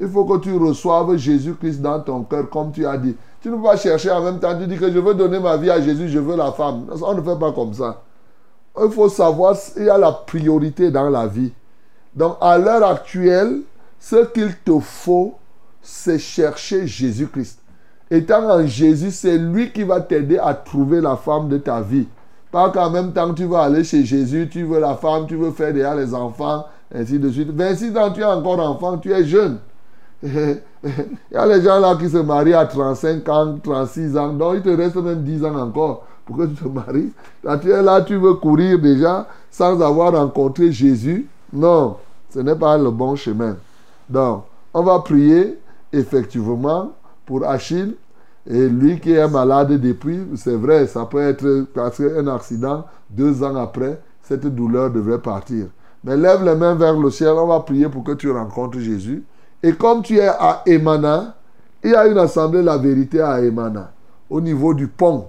Il 0.00 0.08
faut 0.08 0.24
que 0.24 0.38
tu 0.38 0.54
reçoives 0.56 1.16
Jésus-Christ 1.16 1.80
dans 1.80 2.00
ton 2.00 2.22
cœur, 2.22 2.50
comme 2.50 2.70
tu 2.72 2.86
as 2.86 2.98
dit. 2.98 3.16
Tu 3.40 3.48
ne 3.48 3.56
peux 3.56 3.62
pas 3.62 3.76
chercher 3.76 4.10
en 4.10 4.22
même 4.22 4.38
temps. 4.38 4.58
Tu 4.58 4.66
dis 4.66 4.76
que 4.76 4.90
je 4.90 4.98
veux 4.98 5.14
donner 5.14 5.38
ma 5.40 5.56
vie 5.56 5.70
à 5.70 5.80
Jésus, 5.80 6.08
je 6.08 6.18
veux 6.18 6.36
la 6.36 6.52
femme. 6.52 6.86
On 7.02 7.14
ne 7.14 7.22
fait 7.22 7.38
pas 7.38 7.52
comme 7.52 7.72
ça. 7.72 8.02
Il 8.78 8.90
faut 8.90 9.08
savoir, 9.08 9.56
il 9.76 9.84
y 9.84 9.88
a 9.88 9.96
la 9.96 10.12
priorité 10.12 10.90
dans 10.90 11.08
la 11.08 11.26
vie. 11.26 11.52
Donc, 12.14 12.36
à 12.40 12.58
l'heure 12.58 12.84
actuelle, 12.84 13.60
ce 13.98 14.24
qu'il 14.26 14.54
te 14.64 14.78
faut, 14.80 15.34
c'est 15.80 16.18
chercher 16.18 16.86
Jésus-Christ. 16.86 17.60
Étant 18.10 18.50
en 18.50 18.66
Jésus, 18.66 19.10
c'est 19.10 19.38
lui 19.38 19.72
qui 19.72 19.82
va 19.82 20.00
t'aider 20.00 20.38
à 20.38 20.54
trouver 20.54 21.00
la 21.00 21.16
femme 21.16 21.48
de 21.48 21.58
ta 21.58 21.80
vie. 21.80 22.06
Pas 22.56 22.70
qu'en 22.70 22.88
même 22.88 23.12
temps 23.12 23.34
tu 23.34 23.44
veux 23.44 23.56
aller 23.56 23.84
chez 23.84 24.02
Jésus, 24.02 24.48
tu 24.50 24.62
veux 24.62 24.80
la 24.80 24.94
femme, 24.94 25.26
tu 25.26 25.36
veux 25.36 25.50
faire 25.50 25.74
déjà 25.74 25.94
les 25.94 26.14
enfants, 26.14 26.64
ainsi 26.94 27.18
de 27.18 27.28
suite. 27.28 27.50
26 27.50 27.94
ans, 27.98 28.10
tu 28.10 28.22
es 28.22 28.24
encore 28.24 28.58
enfant, 28.58 28.96
tu 28.96 29.12
es 29.12 29.24
jeune. 29.24 29.58
Il 30.22 30.58
y 31.32 31.36
a 31.36 31.44
les 31.44 31.60
gens 31.60 31.78
là 31.78 31.96
qui 31.96 32.08
se 32.08 32.16
marient 32.16 32.54
à 32.54 32.64
35 32.64 33.28
ans, 33.28 33.58
36 33.62 34.16
ans, 34.16 34.32
donc 34.32 34.54
il 34.54 34.62
te 34.62 34.70
reste 34.70 34.96
même 34.96 35.22
10 35.22 35.44
ans 35.44 35.54
encore 35.54 36.06
pour 36.24 36.38
que 36.38 36.46
tu 36.46 36.54
te 36.54 36.66
maries. 36.66 37.12
Là, 37.44 37.58
tu 37.58 37.70
es 37.70 37.82
là, 37.82 38.00
tu 38.00 38.16
veux 38.16 38.32
courir 38.36 38.78
déjà 38.78 39.28
sans 39.50 39.78
avoir 39.82 40.14
rencontré 40.14 40.72
Jésus. 40.72 41.28
Non, 41.52 41.98
ce 42.30 42.38
n'est 42.38 42.56
pas 42.56 42.78
le 42.78 42.90
bon 42.90 43.16
chemin. 43.16 43.58
Donc, 44.08 44.44
on 44.72 44.82
va 44.82 45.00
prier 45.00 45.58
effectivement 45.92 46.92
pour 47.26 47.46
Achille. 47.46 47.96
Et 48.48 48.68
lui 48.68 49.00
qui 49.00 49.12
est 49.12 49.28
malade 49.28 49.72
depuis, 49.80 50.20
c'est 50.36 50.54
vrai, 50.54 50.86
ça 50.86 51.04
peut 51.04 51.20
être 51.20 51.66
parce 51.74 51.96
qu'un 51.96 52.26
accident, 52.28 52.84
deux 53.10 53.42
ans 53.42 53.56
après, 53.56 54.00
cette 54.22 54.46
douleur 54.46 54.90
devrait 54.90 55.20
partir. 55.20 55.66
Mais 56.04 56.16
lève 56.16 56.44
les 56.44 56.54
mains 56.54 56.76
vers 56.76 56.96
le 56.96 57.10
ciel, 57.10 57.30
on 57.30 57.48
va 57.48 57.60
prier 57.60 57.88
pour 57.88 58.04
que 58.04 58.12
tu 58.12 58.30
rencontres 58.30 58.78
Jésus. 58.78 59.24
Et 59.62 59.72
comme 59.72 60.02
tu 60.02 60.18
es 60.18 60.28
à 60.28 60.62
Emana, 60.66 61.34
il 61.82 61.90
y 61.90 61.94
a 61.94 62.06
une 62.06 62.18
assemblée 62.18 62.60
de 62.60 62.66
la 62.66 62.78
vérité 62.78 63.20
à 63.20 63.40
Emana, 63.40 63.92
au 64.30 64.40
niveau 64.40 64.74
du 64.74 64.86
pont. 64.86 65.26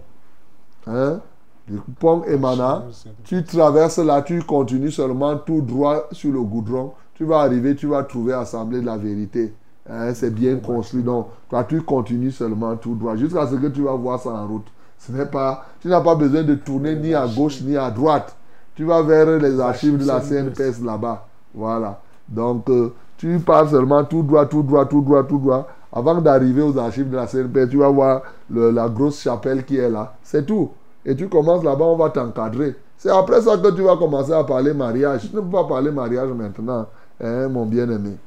Hein? 0.86 1.20
Du 1.68 1.80
pont 2.00 2.24
Emana, 2.24 2.84
tu 3.24 3.44
traverses 3.44 3.98
là, 3.98 4.22
tu 4.22 4.42
continues 4.44 4.92
seulement 4.92 5.38
tout 5.38 5.62
droit 5.62 6.08
sur 6.12 6.32
le 6.32 6.42
goudron. 6.42 6.94
Tu 7.16 7.26
vas 7.26 7.40
arriver, 7.40 7.76
tu 7.76 7.88
vas 7.88 8.04
trouver 8.04 8.34
assemblée 8.34 8.80
de 8.80 8.86
la 8.86 8.98
vérité. 8.98 9.54
Hein, 9.90 10.14
c'est 10.14 10.34
bien 10.34 10.58
construit. 10.58 11.02
Donc, 11.02 11.28
toi, 11.50 11.64
tu 11.64 11.82
continues 11.82 12.32
seulement 12.32 12.76
tout 12.76 12.96
droit 12.96 13.16
jusqu'à 13.16 13.48
ce 13.48 13.56
que 13.56 13.68
tu 13.68 13.84
vas 13.84 13.94
voir 13.94 14.22
ça 14.22 14.32
en 14.32 14.48
route. 14.48 14.68
Ce 14.98 15.12
n'est 15.12 15.26
pas, 15.26 15.66
tu 15.80 15.88
n'as 15.88 16.02
pas 16.02 16.16
besoin 16.16 16.44
de 16.44 16.56
tourner 16.56 16.96
ni 16.96 17.14
à 17.14 17.26
gauche 17.28 17.62
ni 17.62 17.78
à 17.78 17.90
droite. 17.90 18.36
Tu 18.76 18.84
vas 18.84 19.02
vers 19.02 19.38
les 19.38 19.60
archives 19.60 19.98
de 19.98 20.06
la 20.06 20.20
CNPS 20.20 20.82
là-bas. 20.84 21.26
Voilà. 21.54 22.00
Donc, 22.28 22.70
euh, 22.70 22.94
tu 23.18 23.40
pars 23.40 23.70
seulement 23.70 24.04
tout 24.04 24.24
droit, 24.24 24.46
tout 24.46 24.64
droit, 24.64 24.86
tout 24.86 25.02
droit, 25.02 25.24
tout 25.24 25.38
droit. 25.38 25.68
Avant 25.92 26.20
d'arriver 26.20 26.62
aux 26.62 26.78
archives 26.78 27.10
de 27.10 27.16
la 27.16 27.26
CNPS, 27.26 27.70
tu 27.70 27.78
vas 27.78 27.90
voir 27.90 28.22
le, 28.50 28.72
la 28.72 28.90
grosse 28.90 29.22
chapelle 29.22 29.64
qui 29.64 29.78
est 29.78 29.90
là. 29.90 30.14
C'est 30.22 30.46
tout. 30.46 30.72
Et 31.06 31.16
tu 31.16 31.30
commences 31.30 31.64
là-bas, 31.64 31.86
on 31.86 31.96
va 31.96 32.10
t'encadrer. 32.10 32.76
C'est 32.98 33.10
après 33.10 33.42
ça 33.42 33.58
que 33.58 33.72
tu 33.72 33.82
vas 33.84 33.96
commencer 33.96 34.34
à 34.34 34.44
parler 34.44 34.74
mariage. 34.74 35.30
Tu 35.30 35.36
ne 35.36 35.42
peux 35.42 35.50
pas 35.50 35.64
parler 35.64 35.92
mariage 35.92 36.30
maintenant, 36.32 36.88
hein, 37.24 37.48
mon 37.48 37.66
bien-aimé. 37.66 38.18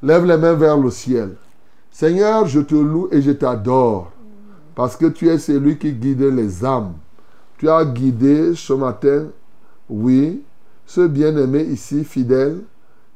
Lève 0.00 0.24
les 0.24 0.36
mains 0.36 0.54
vers 0.54 0.78
le 0.78 0.90
ciel. 0.90 1.34
Seigneur, 1.90 2.46
je 2.46 2.60
te 2.60 2.74
loue 2.76 3.08
et 3.10 3.20
je 3.20 3.32
t'adore. 3.32 4.12
Parce 4.76 4.96
que 4.96 5.06
tu 5.06 5.28
es 5.28 5.38
celui 5.38 5.76
qui 5.76 5.92
guide 5.92 6.22
les 6.22 6.64
âmes. 6.64 6.92
Tu 7.58 7.68
as 7.68 7.84
guidé 7.84 8.54
ce 8.54 8.72
matin, 8.72 9.26
oui, 9.90 10.42
ce 10.86 11.00
bien-aimé 11.00 11.64
ici, 11.64 12.04
fidèle, 12.04 12.60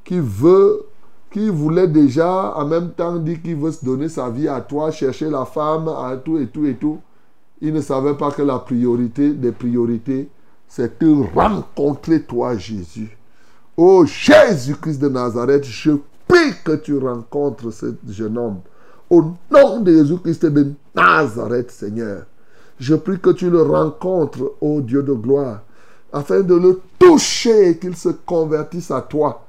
qui 0.02 0.18
veut, 0.18 0.84
qui 1.30 1.48
voulait 1.48 1.86
déjà 1.86 2.52
en 2.56 2.66
même 2.66 2.90
temps 2.90 3.16
dire 3.16 3.40
qu'il 3.40 3.56
veut 3.56 3.70
se 3.70 3.84
donner 3.84 4.08
sa 4.08 4.28
vie 4.28 4.48
à 4.48 4.60
toi, 4.60 4.90
chercher 4.90 5.30
la 5.30 5.44
femme, 5.44 5.88
tout 6.24 6.38
et 6.38 6.48
tout 6.48 6.66
et 6.66 6.74
tout. 6.74 6.98
Il 7.60 7.72
ne 7.72 7.80
savait 7.80 8.14
pas 8.14 8.32
que 8.32 8.42
la 8.42 8.58
priorité 8.58 9.32
des 9.32 9.52
priorités, 9.52 10.28
c'est 10.66 11.00
de 11.00 11.14
rencontrer 11.32 12.22
toi, 12.22 12.56
Jésus. 12.56 13.16
Oh 13.76 14.04
Jésus-Christ 14.04 14.98
de 14.98 15.08
Nazareth, 15.08 15.64
je 15.64 15.92
prie 16.32 16.54
que 16.64 16.72
tu 16.76 16.96
rencontres 16.96 17.70
ce 17.70 17.94
jeune 18.08 18.38
homme. 18.38 18.60
Au 19.10 19.34
nom 19.50 19.80
de 19.80 19.92
Jésus-Christ 19.92 20.46
de 20.46 20.72
Nazareth, 20.94 21.70
Seigneur. 21.70 22.24
Je 22.78 22.94
prie 22.94 23.20
que 23.20 23.30
tu 23.30 23.50
le 23.50 23.60
rencontres, 23.60 24.54
ô 24.60 24.80
Dieu 24.80 25.02
de 25.02 25.12
gloire, 25.12 25.60
afin 26.10 26.40
de 26.40 26.54
le 26.54 26.80
toucher 26.98 27.70
et 27.70 27.78
qu'il 27.78 27.94
se 27.96 28.08
convertisse 28.08 28.90
à 28.90 29.02
toi. 29.02 29.44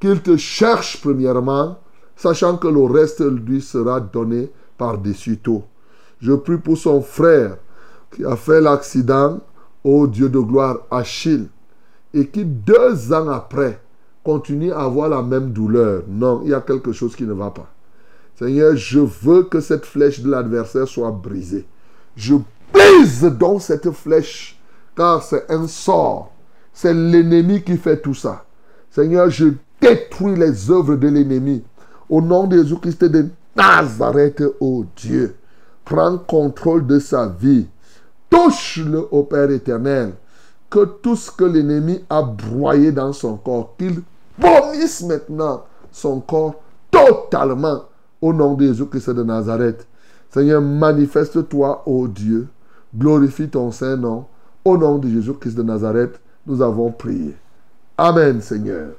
Qu'il 0.00 0.22
te 0.22 0.36
cherche 0.38 1.00
premièrement, 1.02 1.78
sachant 2.16 2.56
que 2.56 2.68
le 2.68 2.84
reste 2.84 3.20
lui 3.20 3.60
sera 3.60 4.00
donné 4.00 4.50
par-dessus 4.78 5.36
tout. 5.36 5.64
Je 6.20 6.32
prie 6.32 6.56
pour 6.56 6.78
son 6.78 7.02
frère 7.02 7.58
qui 8.10 8.24
a 8.24 8.36
fait 8.36 8.62
l'accident, 8.62 9.40
ô 9.84 10.06
Dieu 10.06 10.30
de 10.30 10.38
gloire, 10.38 10.78
Achille, 10.90 11.48
et 12.14 12.26
qui 12.26 12.44
deux 12.46 13.12
ans 13.12 13.28
après 13.28 13.80
continue 14.26 14.72
à 14.72 14.80
avoir 14.80 15.08
la 15.08 15.22
même 15.22 15.52
douleur. 15.52 16.02
Non, 16.08 16.40
il 16.42 16.50
y 16.50 16.54
a 16.54 16.60
quelque 16.60 16.90
chose 16.90 17.14
qui 17.14 17.22
ne 17.22 17.32
va 17.32 17.52
pas. 17.52 17.68
Seigneur, 18.36 18.74
je 18.74 18.98
veux 18.98 19.44
que 19.44 19.60
cette 19.60 19.86
flèche 19.86 20.20
de 20.20 20.28
l'adversaire 20.28 20.88
soit 20.88 21.12
brisée. 21.12 21.64
Je 22.16 22.34
brise 22.72 23.22
donc 23.22 23.62
cette 23.62 23.88
flèche, 23.92 24.60
car 24.96 25.22
c'est 25.22 25.48
un 25.48 25.68
sort. 25.68 26.32
C'est 26.72 26.92
l'ennemi 26.92 27.62
qui 27.62 27.76
fait 27.76 28.00
tout 28.00 28.14
ça. 28.14 28.44
Seigneur, 28.90 29.30
je 29.30 29.52
détruis 29.80 30.34
les 30.34 30.72
œuvres 30.72 30.96
de 30.96 31.06
l'ennemi. 31.06 31.62
Au 32.10 32.20
nom 32.20 32.48
de 32.48 32.56
Jésus-Christ 32.56 33.04
de 33.04 33.28
Nazareth, 33.56 34.42
ô 34.58 34.84
Dieu, 34.96 35.36
prends 35.84 36.18
contrôle 36.18 36.84
de 36.84 36.98
sa 36.98 37.28
vie. 37.28 37.68
Touche-le 38.28 39.06
au 39.12 39.22
Père 39.22 39.52
éternel. 39.52 40.14
Que 40.68 40.84
tout 40.84 41.14
ce 41.14 41.30
que 41.30 41.44
l'ennemi 41.44 42.00
a 42.10 42.22
broyé 42.22 42.90
dans 42.90 43.12
son 43.12 43.36
corps, 43.36 43.76
qu'il 43.78 44.02
vomisse 44.38 45.02
maintenant 45.02 45.64
son 45.90 46.20
corps 46.20 46.54
totalement 46.90 47.82
au 48.20 48.32
nom 48.32 48.54
de 48.54 48.66
Jésus-Christ 48.66 49.10
de 49.10 49.22
Nazareth. 49.22 49.86
Seigneur, 50.30 50.60
manifeste-toi, 50.60 51.82
ô 51.86 52.08
Dieu. 52.08 52.48
Glorifie 52.94 53.48
ton 53.48 53.70
Saint-Nom. 53.70 54.26
Au 54.64 54.76
nom 54.76 54.98
de 54.98 55.08
Jésus-Christ 55.08 55.54
de 55.54 55.62
Nazareth, 55.62 56.20
nous 56.46 56.60
avons 56.60 56.90
prié. 56.90 57.36
Amen, 57.96 58.40
Seigneur. 58.40 58.90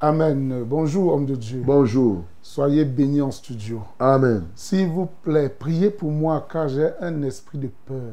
Amen. 0.00 0.64
Bonjour, 0.66 1.14
homme 1.14 1.26
de 1.26 1.34
Dieu. 1.34 1.62
Bonjour. 1.64 2.24
Soyez 2.42 2.84
bénis 2.84 3.22
en 3.22 3.30
studio. 3.30 3.80
Amen. 3.98 4.44
S'il 4.54 4.88
vous 4.88 5.08
plaît, 5.22 5.48
priez 5.48 5.90
pour 5.90 6.10
moi 6.10 6.46
car 6.52 6.68
j'ai 6.68 6.90
un 7.00 7.22
esprit 7.22 7.58
de 7.58 7.70
peur. 7.86 8.12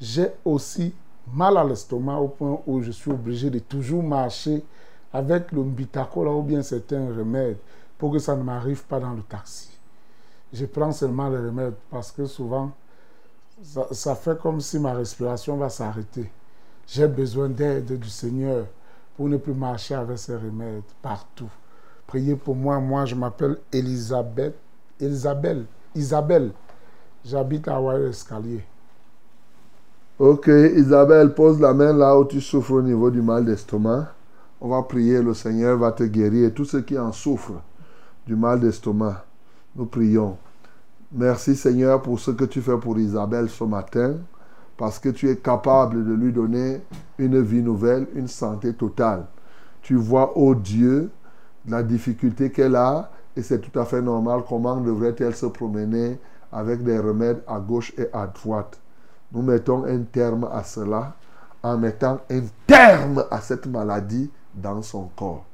J'ai 0.00 0.28
aussi 0.44 0.92
mal 1.32 1.56
à 1.56 1.64
l'estomac 1.64 2.18
au 2.18 2.28
point 2.28 2.58
où 2.66 2.82
je 2.82 2.90
suis 2.90 3.10
obligé 3.10 3.48
de 3.48 3.60
toujours 3.60 4.02
marcher 4.02 4.64
avec 5.12 5.52
le 5.52 5.62
mbitacola 5.62 6.30
ou 6.30 6.42
bien 6.42 6.62
certains 6.62 7.06
remèdes 7.08 7.58
pour 7.96 8.12
que 8.12 8.18
ça 8.18 8.36
ne 8.36 8.42
m'arrive 8.42 8.84
pas 8.84 9.00
dans 9.00 9.12
le 9.12 9.22
taxi. 9.22 9.70
Je 10.52 10.64
prends 10.66 10.92
seulement 10.92 11.28
les 11.28 11.38
remèdes 11.38 11.74
parce 11.90 12.12
que 12.12 12.26
souvent, 12.26 12.72
ça, 13.62 14.14
fait 14.14 14.38
comme 14.38 14.60
si 14.60 14.78
ma 14.78 14.94
respiration 14.94 15.56
va 15.56 15.68
s'arrêter. 15.68 16.30
J'ai 16.86 17.08
besoin 17.08 17.48
d'aide 17.48 17.98
du 17.98 18.08
Seigneur 18.08 18.66
pour 19.16 19.28
ne 19.28 19.36
plus 19.36 19.52
marcher 19.52 19.94
avec 19.94 20.18
ces 20.18 20.36
remèdes 20.36 20.82
partout. 21.02 21.50
Priez 22.06 22.36
pour 22.36 22.54
moi. 22.54 22.80
Moi, 22.80 23.04
je 23.04 23.14
m'appelle 23.14 23.58
Elisabeth. 23.72 24.54
Elisabeth. 25.00 25.66
Isabelle. 25.94 26.52
J'habite 27.24 27.68
à 27.68 27.76
Royal 27.76 28.08
Escalier. 28.08 28.64
Ok, 30.18 30.48
Isabelle, 30.48 31.34
pose 31.34 31.60
la 31.60 31.74
main 31.74 31.92
là 31.92 32.18
où 32.18 32.24
tu 32.24 32.40
souffres 32.40 32.72
au 32.72 32.82
niveau 32.82 33.10
du 33.10 33.20
mal 33.20 33.44
d'estomac. 33.44 34.08
On 34.60 34.68
va 34.68 34.82
prier, 34.82 35.22
le 35.22 35.34
Seigneur 35.34 35.78
va 35.78 35.92
te 35.92 36.02
guérir. 36.02 36.48
Et 36.48 36.52
tous 36.52 36.64
ceux 36.64 36.80
qui 36.80 36.98
en 36.98 37.12
souffrent 37.12 37.62
du 38.26 38.34
mal 38.34 38.58
d'estomac, 38.58 39.24
nous 39.76 39.86
prions. 39.86 40.36
Merci 41.12 41.54
Seigneur 41.54 42.02
pour 42.02 42.18
ce 42.18 42.32
que 42.32 42.44
tu 42.44 42.60
fais 42.60 42.76
pour 42.76 42.98
Isabelle 42.98 43.48
ce 43.48 43.64
matin, 43.64 44.16
parce 44.76 44.98
que 44.98 45.08
tu 45.10 45.30
es 45.30 45.36
capable 45.36 46.04
de 46.04 46.12
lui 46.12 46.32
donner 46.32 46.82
une 47.18 47.40
vie 47.40 47.62
nouvelle, 47.62 48.08
une 48.14 48.28
santé 48.28 48.74
totale. 48.74 49.26
Tu 49.80 49.94
vois, 49.94 50.36
ô 50.36 50.54
Dieu, 50.54 51.10
la 51.66 51.82
difficulté 51.82 52.50
qu'elle 52.50 52.76
a, 52.76 53.10
et 53.36 53.42
c'est 53.42 53.60
tout 53.60 53.78
à 53.78 53.84
fait 53.84 54.02
normal. 54.02 54.40
Comment 54.48 54.80
devrait-elle 54.80 55.36
se 55.36 55.46
promener 55.46 56.18
avec 56.52 56.82
des 56.82 56.98
remèdes 56.98 57.42
à 57.46 57.60
gauche 57.60 57.92
et 57.96 58.08
à 58.12 58.26
droite 58.26 58.80
Nous 59.32 59.42
mettons 59.42 59.84
un 59.84 60.00
terme 60.00 60.48
à 60.52 60.64
cela 60.64 61.14
en 61.62 61.78
mettant 61.78 62.20
un 62.30 62.42
terme 62.66 63.24
à 63.30 63.40
cette 63.40 63.66
maladie 63.66 64.30
dans 64.60 64.82
son 64.82 65.08
corps. 65.16 65.44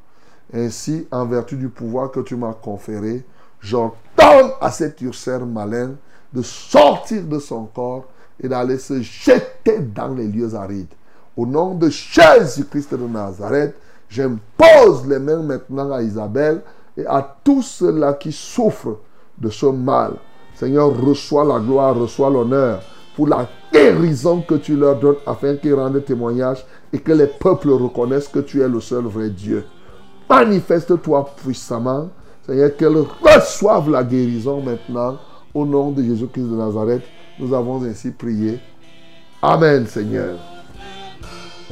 Ainsi, 0.53 1.07
en 1.11 1.27
vertu 1.27 1.57
du 1.57 1.69
pouvoir 1.69 2.11
que 2.11 2.21
tu 2.21 2.37
m'as 2.37 2.53
conféré, 2.53 3.25
j'ordonne 3.61 4.51
à 4.61 4.71
cet 4.71 5.01
ulcère 5.01 5.47
malin 5.47 5.93
de 6.33 6.43
sortir 6.43 7.23
de 7.23 7.39
son 7.39 7.65
corps 7.67 8.05
et 8.43 8.49
d'aller 8.49 8.79
se 8.79 9.01
jeter 9.01 9.79
dans 9.79 10.15
les 10.15 10.27
lieux 10.27 10.55
arides. 10.55 10.93
Au 11.37 11.47
nom 11.47 11.75
de 11.75 11.89
Jésus-Christ 11.89 12.95
de 12.95 13.07
Nazareth, 13.07 13.75
j'impose 14.09 15.07
les 15.07 15.19
mains 15.19 15.43
maintenant 15.43 15.91
à 15.93 16.03
Isabelle 16.03 16.63
et 16.97 17.07
à 17.07 17.37
tous 17.43 17.63
ceux-là 17.63 18.15
qui 18.15 18.33
souffrent 18.33 18.99
de 19.39 19.51
ce 19.51 19.67
mal. 19.67 20.15
Seigneur, 20.55 20.97
reçois 20.97 21.45
la 21.45 21.59
gloire, 21.59 21.97
reçois 21.97 22.31
l'honneur 22.31 22.83
pour 23.17 23.29
la 23.29 23.49
guérison 23.73 24.43
que 24.43 24.55
tu 24.55 24.77
leur 24.77 24.99
donnes 24.99 25.17
afin 25.27 25.57
qu'ils 25.57 25.75
rendent 25.75 26.05
témoignage 26.05 26.65
et 26.95 27.01
que 27.01 27.11
les 27.11 27.27
peuples 27.27 27.71
reconnaissent 27.71 28.29
que 28.29 28.39
tu 28.39 28.63
es 28.63 28.69
le 28.69 28.81
seul 28.81 29.03
vrai 29.07 29.29
Dieu. 29.29 29.65
Manifeste-toi 30.31 31.29
puissamment, 31.43 32.09
Seigneur, 32.47 32.77
qu'elles 32.77 33.05
reçoivent 33.21 33.91
la 33.91 34.05
guérison 34.05 34.63
maintenant 34.63 35.19
au 35.53 35.67
nom 35.67 35.91
de 35.91 36.05
Jésus-Christ 36.05 36.45
de 36.45 36.55
Nazareth. 36.55 37.03
Nous 37.41 37.53
avons 37.53 37.83
ainsi 37.83 38.13
prié. 38.13 38.61
Amen, 39.43 39.85
Seigneur. 39.89 40.37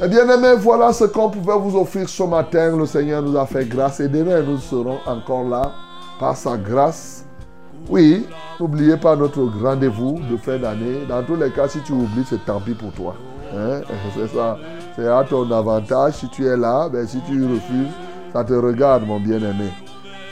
Eh 0.03 0.09
bien 0.09 0.27
aimés, 0.27 0.55
voilà 0.59 0.91
ce 0.91 1.05
qu'on 1.05 1.29
pouvait 1.29 1.57
vous 1.57 1.79
offrir 1.79 2.09
ce 2.09 2.23
matin. 2.23 2.75
Le 2.75 2.85
Seigneur 2.85 3.21
nous 3.21 3.37
a 3.37 3.45
fait 3.45 3.63
grâce 3.65 4.01
et 4.01 4.09
demain 4.09 4.41
nous 4.41 4.57
serons 4.57 4.97
encore 5.05 5.47
là 5.47 5.71
par 6.19 6.35
sa 6.35 6.57
grâce. 6.57 7.25
Oui, 7.89 8.25
n'oubliez 8.59 8.97
pas 8.97 9.15
notre 9.15 9.41
rendez-vous 9.41 10.19
de 10.29 10.35
fin 10.35 10.57
d'année. 10.57 11.05
Dans 11.07 11.23
tous 11.23 11.37
les 11.37 11.49
cas, 11.51 11.69
si 11.69 11.79
tu 11.79 11.93
oublies, 11.93 12.25
c'est 12.27 12.43
tant 12.45 12.59
pis 12.59 12.73
pour 12.73 12.91
toi. 12.91 13.15
Hein? 13.55 13.81
C'est 14.15 14.27
ça. 14.27 14.57
C'est 14.95 15.07
à 15.07 15.23
ton 15.23 15.49
avantage. 15.51 16.13
Si 16.15 16.29
tu 16.29 16.45
es 16.45 16.55
là, 16.55 16.87
ben, 16.89 17.07
si 17.07 17.19
tu 17.21 17.43
refuses, 17.45 17.93
ça 18.31 18.43
te 18.43 18.53
regarde, 18.53 19.05
mon 19.05 19.19
bien-aimé. 19.19 19.69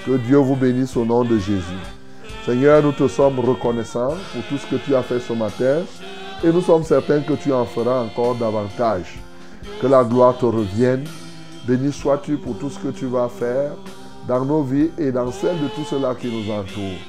Que 0.06 0.18
Dieu 0.18 0.38
vous 0.38 0.56
bénisse 0.56 0.96
au 0.98 1.06
nom 1.06 1.24
de 1.24 1.38
Jésus. 1.38 1.62
Seigneur, 2.46 2.82
nous 2.82 2.92
te 2.92 3.08
sommes 3.08 3.40
reconnaissants 3.40 4.16
pour 4.34 4.44
tout 4.50 4.58
ce 4.58 4.66
que 4.68 4.82
tu 4.84 4.96
as 4.96 5.04
fait 5.04 5.20
ce 5.20 5.34
matin 5.34 5.82
et 6.44 6.52
nous 6.52 6.62
sommes 6.62 6.84
certains 6.84 7.22
que 7.22 7.34
tu 7.34 7.54
en 7.54 7.66
feras 7.66 8.02
encore 8.02 8.36
davantage. 8.36 9.20
Que 9.80 9.88
la 9.88 10.04
gloire 10.04 10.38
te 10.38 10.46
revienne. 10.46 11.06
Béni 11.68 11.94
sois-tu 11.94 12.38
pour 12.38 12.58
tout 12.58 12.72
ce 12.72 12.80
que 12.80 12.88
tu 12.88 13.06
vas 13.06 13.30
faire 13.30 13.74
dans 14.28 14.44
nos 14.44 14.64
vies 14.64 14.90
et 14.98 15.12
dans 15.12 15.32
celles 15.32 15.60
de 15.62 15.68
tous 15.76 15.86
ceux-là 15.86 16.16
qui 16.20 16.28
nous 16.28 16.52
entourent. 16.52 17.00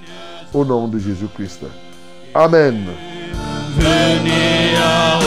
Au 0.52 0.64
nom 0.64 0.86
de 0.88 0.98
Jésus-Christ. 0.98 1.64
Amen. 2.34 2.84
Venez 3.78 4.76
à 4.76 5.18